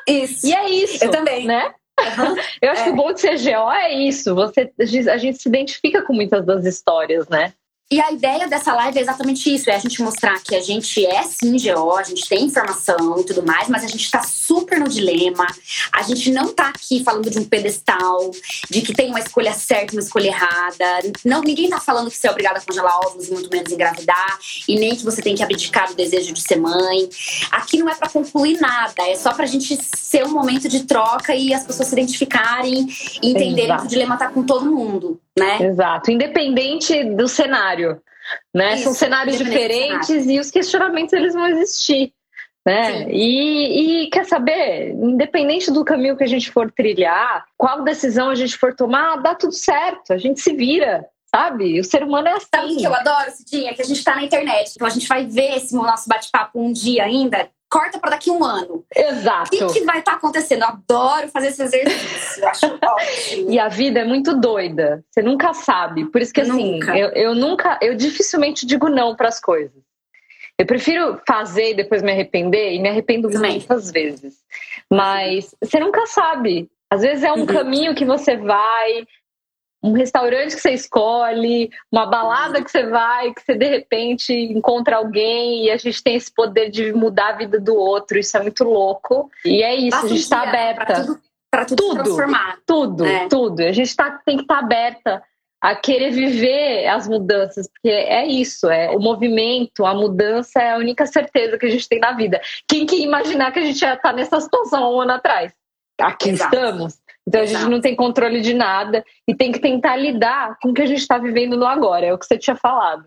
Isso. 0.08 0.44
e 0.50 0.52
é 0.52 0.68
isso. 0.68 1.04
Eu 1.04 1.10
também. 1.12 1.46
Né? 1.46 1.72
Uhum. 2.00 2.36
Eu 2.60 2.70
acho 2.72 2.80
é. 2.80 2.84
que 2.84 2.90
o 2.90 2.96
bom 2.96 3.12
de 3.12 3.20
ser 3.20 3.38
GO 3.38 3.70
é 3.70 3.92
isso. 3.92 4.34
Você, 4.34 4.72
a 5.08 5.16
gente 5.18 5.40
se 5.40 5.48
identifica 5.48 6.02
com 6.02 6.12
muitas 6.12 6.44
das 6.44 6.64
histórias, 6.64 7.28
né? 7.28 7.52
E 7.92 8.00
a 8.00 8.10
ideia 8.10 8.48
dessa 8.48 8.72
live 8.72 8.98
é 8.98 9.02
exatamente 9.02 9.54
isso: 9.54 9.68
é 9.68 9.74
a 9.74 9.78
gente 9.78 10.00
mostrar 10.00 10.42
que 10.42 10.56
a 10.56 10.62
gente 10.62 11.04
é 11.04 11.22
sim 11.24 11.54
GO, 11.58 11.94
a 11.94 12.02
gente 12.02 12.26
tem 12.26 12.46
informação 12.46 13.20
e 13.20 13.24
tudo 13.24 13.44
mais, 13.44 13.68
mas 13.68 13.84
a 13.84 13.86
gente 13.86 14.02
está 14.02 14.22
super 14.22 14.80
no 14.80 14.88
dilema. 14.88 15.46
A 15.92 16.02
gente 16.02 16.30
não 16.30 16.46
está 16.46 16.70
aqui 16.70 17.04
falando 17.04 17.28
de 17.28 17.38
um 17.38 17.44
pedestal, 17.44 18.30
de 18.70 18.80
que 18.80 18.94
tem 18.94 19.10
uma 19.10 19.20
escolha 19.20 19.52
certa 19.52 19.92
e 19.92 19.98
uma 19.98 20.02
escolha 20.02 20.28
errada. 20.28 20.86
Não, 21.22 21.42
ninguém 21.42 21.66
está 21.66 21.80
falando 21.80 22.10
que 22.10 22.16
você 22.16 22.28
é 22.28 22.30
obrigada 22.30 22.60
a 22.60 22.62
congelar 22.62 22.96
ovos 23.04 23.28
e 23.28 23.30
muito 23.30 23.50
menos 23.50 23.70
engravidar, 23.70 24.38
e 24.66 24.74
nem 24.74 24.96
que 24.96 25.04
você 25.04 25.20
tem 25.20 25.34
que 25.34 25.42
abdicar 25.42 25.88
do 25.88 25.94
desejo 25.94 26.32
de 26.32 26.40
ser 26.40 26.56
mãe. 26.56 27.10
Aqui 27.50 27.76
não 27.76 27.90
é 27.90 27.94
para 27.94 28.08
concluir 28.08 28.58
nada, 28.58 29.06
é 29.06 29.16
só 29.16 29.34
para 29.34 29.44
a 29.44 29.48
gente 29.48 29.78
ser 29.98 30.24
um 30.24 30.32
momento 30.32 30.66
de 30.66 30.84
troca 30.84 31.34
e 31.34 31.52
as 31.52 31.64
pessoas 31.64 31.88
se 31.88 31.94
identificarem 31.94 32.86
e 33.22 33.32
entenderem 33.32 33.64
Exato. 33.66 33.82
que 33.82 33.86
o 33.86 33.90
dilema 33.90 34.14
está 34.14 34.28
com 34.28 34.42
todo 34.44 34.64
mundo 34.64 35.20
né? 35.38 35.62
Exato, 35.62 36.10
independente 36.10 37.04
do 37.04 37.28
cenário, 37.28 38.00
né? 38.54 38.74
Isso, 38.74 38.84
São 38.84 38.94
cenários 38.94 39.38
diferentes 39.38 40.06
cenário. 40.06 40.30
e 40.30 40.40
os 40.40 40.50
questionamentos 40.50 41.12
eles 41.12 41.34
vão 41.34 41.46
existir, 41.46 42.12
né? 42.64 43.10
E, 43.10 44.04
e, 44.04 44.10
quer 44.10 44.24
saber, 44.24 44.90
independente 44.90 45.70
do 45.70 45.84
caminho 45.84 46.16
que 46.16 46.24
a 46.24 46.28
gente 46.28 46.50
for 46.50 46.70
trilhar, 46.70 47.44
qual 47.56 47.82
decisão 47.82 48.30
a 48.30 48.34
gente 48.34 48.56
for 48.56 48.74
tomar, 48.74 49.16
dá 49.16 49.34
tudo 49.34 49.52
certo, 49.52 50.12
a 50.12 50.18
gente 50.18 50.40
se 50.40 50.54
vira. 50.54 51.06
Sabe? 51.34 51.80
O 51.80 51.84
ser 51.84 52.02
humano 52.02 52.28
é 52.28 52.32
assim. 52.32 52.46
Sabe 52.54 52.74
o 52.74 52.76
que 52.76 52.86
eu 52.86 52.94
adoro, 52.94 53.30
Cidinha? 53.30 53.72
Que 53.72 53.80
a 53.80 53.84
gente 53.86 54.04
tá 54.04 54.14
na 54.14 54.22
internet. 54.22 54.72
Então 54.74 54.86
a 54.86 54.90
gente 54.90 55.08
vai 55.08 55.24
ver 55.24 55.56
esse 55.56 55.74
nosso 55.74 56.06
bate-papo 56.06 56.60
um 56.60 56.70
dia 56.70 57.04
ainda 57.04 57.48
corta 57.72 57.98
para 57.98 58.10
daqui 58.10 58.28
a 58.28 58.34
um 58.34 58.44
ano. 58.44 58.84
Exato. 58.94 59.46
O 59.46 59.72
que, 59.72 59.80
que 59.80 59.84
vai 59.86 60.00
estar 60.00 60.12
tá 60.12 60.18
acontecendo? 60.18 60.60
Eu 60.60 60.68
adoro 60.68 61.28
fazer 61.28 61.48
esse 61.48 61.62
exercício. 61.62 62.46
acho 62.46 62.66
ótimo. 62.84 63.50
E 63.50 63.58
a 63.58 63.68
vida 63.68 64.00
é 64.00 64.04
muito 64.04 64.38
doida. 64.38 65.02
Você 65.10 65.22
nunca 65.22 65.54
sabe. 65.54 66.04
Por 66.04 66.20
isso 66.20 66.34
que 66.34 66.42
assim, 66.42 66.74
nunca. 66.74 66.98
Eu, 66.98 67.08
eu 67.12 67.34
nunca, 67.34 67.78
eu 67.80 67.94
dificilmente 67.94 68.66
digo 68.66 68.90
não 68.90 69.16
para 69.16 69.28
as 69.28 69.40
coisas. 69.40 69.82
Eu 70.58 70.66
prefiro 70.66 71.18
fazer 71.26 71.70
e 71.70 71.74
depois 71.74 72.02
me 72.02 72.12
arrepender, 72.12 72.74
e 72.74 72.78
me 72.78 72.90
arrependo 72.90 73.30
Também. 73.30 73.52
muitas 73.52 73.90
vezes. 73.90 74.34
Mas 74.90 75.54
você 75.60 75.80
nunca 75.80 76.06
sabe. 76.06 76.68
Às 76.90 77.00
vezes 77.00 77.24
é 77.24 77.32
um 77.32 77.40
uhum. 77.40 77.46
caminho 77.46 77.94
que 77.94 78.04
você 78.04 78.36
vai, 78.36 79.06
um 79.82 79.92
restaurante 79.92 80.54
que 80.54 80.60
você 80.60 80.70
escolhe, 80.70 81.70
uma 81.90 82.06
balada 82.06 82.62
que 82.62 82.70
você 82.70 82.86
vai, 82.86 83.32
que 83.32 83.42
você 83.42 83.54
de 83.54 83.66
repente 83.66 84.32
encontra 84.32 84.96
alguém 84.96 85.64
e 85.64 85.70
a 85.70 85.76
gente 85.76 86.02
tem 86.02 86.14
esse 86.14 86.32
poder 86.32 86.70
de 86.70 86.92
mudar 86.92 87.30
a 87.30 87.36
vida 87.36 87.58
do 87.58 87.74
outro. 87.74 88.18
Isso 88.18 88.36
é 88.36 88.42
muito 88.42 88.62
louco. 88.62 89.28
E 89.44 89.62
é 89.62 89.74
isso, 89.74 89.96
a 89.96 90.08
gente 90.08 90.20
está 90.20 90.42
aberta. 90.42 91.20
Para 91.50 91.66
tudo, 91.66 91.82
tudo, 91.82 92.02
transformar. 92.02 92.58
Tudo, 92.64 93.04
é. 93.04 93.28
tudo. 93.28 93.60
A 93.60 93.72
gente 93.72 93.94
tá, 93.94 94.22
tem 94.24 94.36
que 94.36 94.44
estar 94.44 94.58
tá 94.58 94.64
aberta 94.64 95.22
a 95.60 95.76
querer 95.76 96.10
viver 96.10 96.88
as 96.88 97.06
mudanças, 97.06 97.68
porque 97.68 97.88
é 97.88 98.26
isso, 98.26 98.68
é 98.68 98.90
o 98.90 98.98
movimento, 98.98 99.84
a 99.84 99.94
mudança 99.94 100.60
é 100.60 100.72
a 100.72 100.76
única 100.76 101.06
certeza 101.06 101.56
que 101.56 101.66
a 101.66 101.70
gente 101.70 101.88
tem 101.88 102.00
na 102.00 102.12
vida. 102.12 102.40
Quem 102.66 102.84
que 102.84 102.96
imaginar 103.00 103.52
que 103.52 103.60
a 103.60 103.64
gente 103.64 103.80
ia 103.80 103.94
estar 103.94 104.12
nessa 104.12 104.40
situação 104.40 104.92
um 104.92 105.00
ano 105.00 105.12
atrás? 105.12 105.52
Aqui 106.00 106.30
Exato. 106.30 106.54
estamos. 106.54 107.01
Então 107.26 107.40
a 107.40 107.46
gente 107.46 107.64
não 107.66 107.80
tem 107.80 107.94
controle 107.94 108.40
de 108.40 108.52
nada 108.52 109.04
e 109.28 109.34
tem 109.34 109.52
que 109.52 109.60
tentar 109.60 109.96
lidar 109.96 110.58
com 110.60 110.70
o 110.70 110.74
que 110.74 110.82
a 110.82 110.86
gente 110.86 111.00
está 111.00 111.18
vivendo 111.18 111.56
no 111.56 111.66
agora. 111.66 112.06
É 112.06 112.12
o 112.12 112.18
que 112.18 112.26
você 112.26 112.36
tinha 112.36 112.56
falado, 112.56 113.06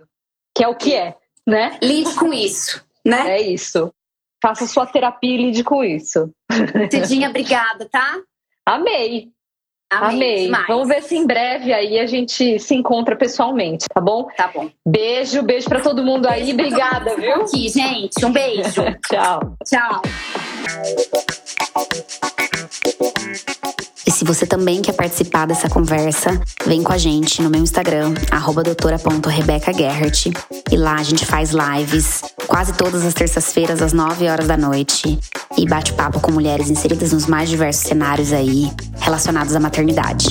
que 0.55 0.63
é 0.63 0.67
o 0.67 0.75
que 0.75 0.93
é, 0.93 1.15
né? 1.45 1.77
Lide 1.81 2.15
com 2.15 2.33
isso, 2.33 2.83
né? 3.05 3.37
É 3.37 3.41
isso. 3.41 3.93
Faça 4.41 4.67
sua 4.67 4.85
terapia 4.85 5.33
e 5.33 5.37
lide 5.37 5.63
com 5.63 5.83
isso. 5.83 6.31
Cidinha, 6.91 7.29
obrigada, 7.29 7.87
tá? 7.91 8.21
Amei. 8.65 9.33
Amei. 9.91 10.47
Amei. 10.47 10.65
Vamos 10.67 10.87
ver 10.87 11.03
se 11.03 11.15
em 11.15 11.25
breve 11.25 11.71
aí 11.71 11.99
a 11.99 12.07
gente 12.07 12.59
se 12.59 12.75
encontra 12.75 13.15
pessoalmente, 13.15 13.85
tá 13.93 14.01
bom? 14.01 14.27
Tá 14.35 14.47
bom. 14.47 14.69
Beijo, 14.85 15.43
beijo 15.43 15.69
para 15.69 15.79
todo 15.81 16.03
mundo 16.03 16.27
beijo 16.27 16.45
aí. 16.45 16.53
Obrigada, 16.53 17.15
viu? 17.15 17.41
Aqui, 17.41 17.69
gente. 17.69 18.25
Um 18.25 18.31
beijo. 18.31 18.81
Tchau. 19.07 19.55
Tchau. 19.63 20.01
E 24.05 24.11
se 24.11 24.23
você 24.23 24.45
também 24.45 24.81
quer 24.81 24.93
participar 24.93 25.47
dessa 25.47 25.67
conversa, 25.67 26.39
vem 26.65 26.83
com 26.83 26.93
a 26.93 26.97
gente 26.97 27.41
no 27.41 27.49
meu 27.49 27.61
Instagram, 27.61 28.13
doutora.rebecagerhart. 28.63 30.27
E 30.71 30.77
lá 30.77 30.95
a 30.95 31.03
gente 31.03 31.25
faz 31.25 31.51
lives 31.51 32.21
quase 32.47 32.73
todas 32.73 33.03
as 33.03 33.13
terças-feiras, 33.13 33.81
às 33.81 33.93
9 33.93 34.27
horas 34.27 34.47
da 34.47 34.55
noite. 34.55 35.19
E 35.57 35.65
bate 35.67 35.93
papo 35.93 36.19
com 36.19 36.31
mulheres 36.31 36.69
inseridas 36.69 37.11
nos 37.11 37.25
mais 37.25 37.49
diversos 37.49 37.87
cenários 37.87 38.31
aí, 38.31 38.71
relacionados 38.99 39.55
à 39.55 39.59
maternidade. 39.59 40.27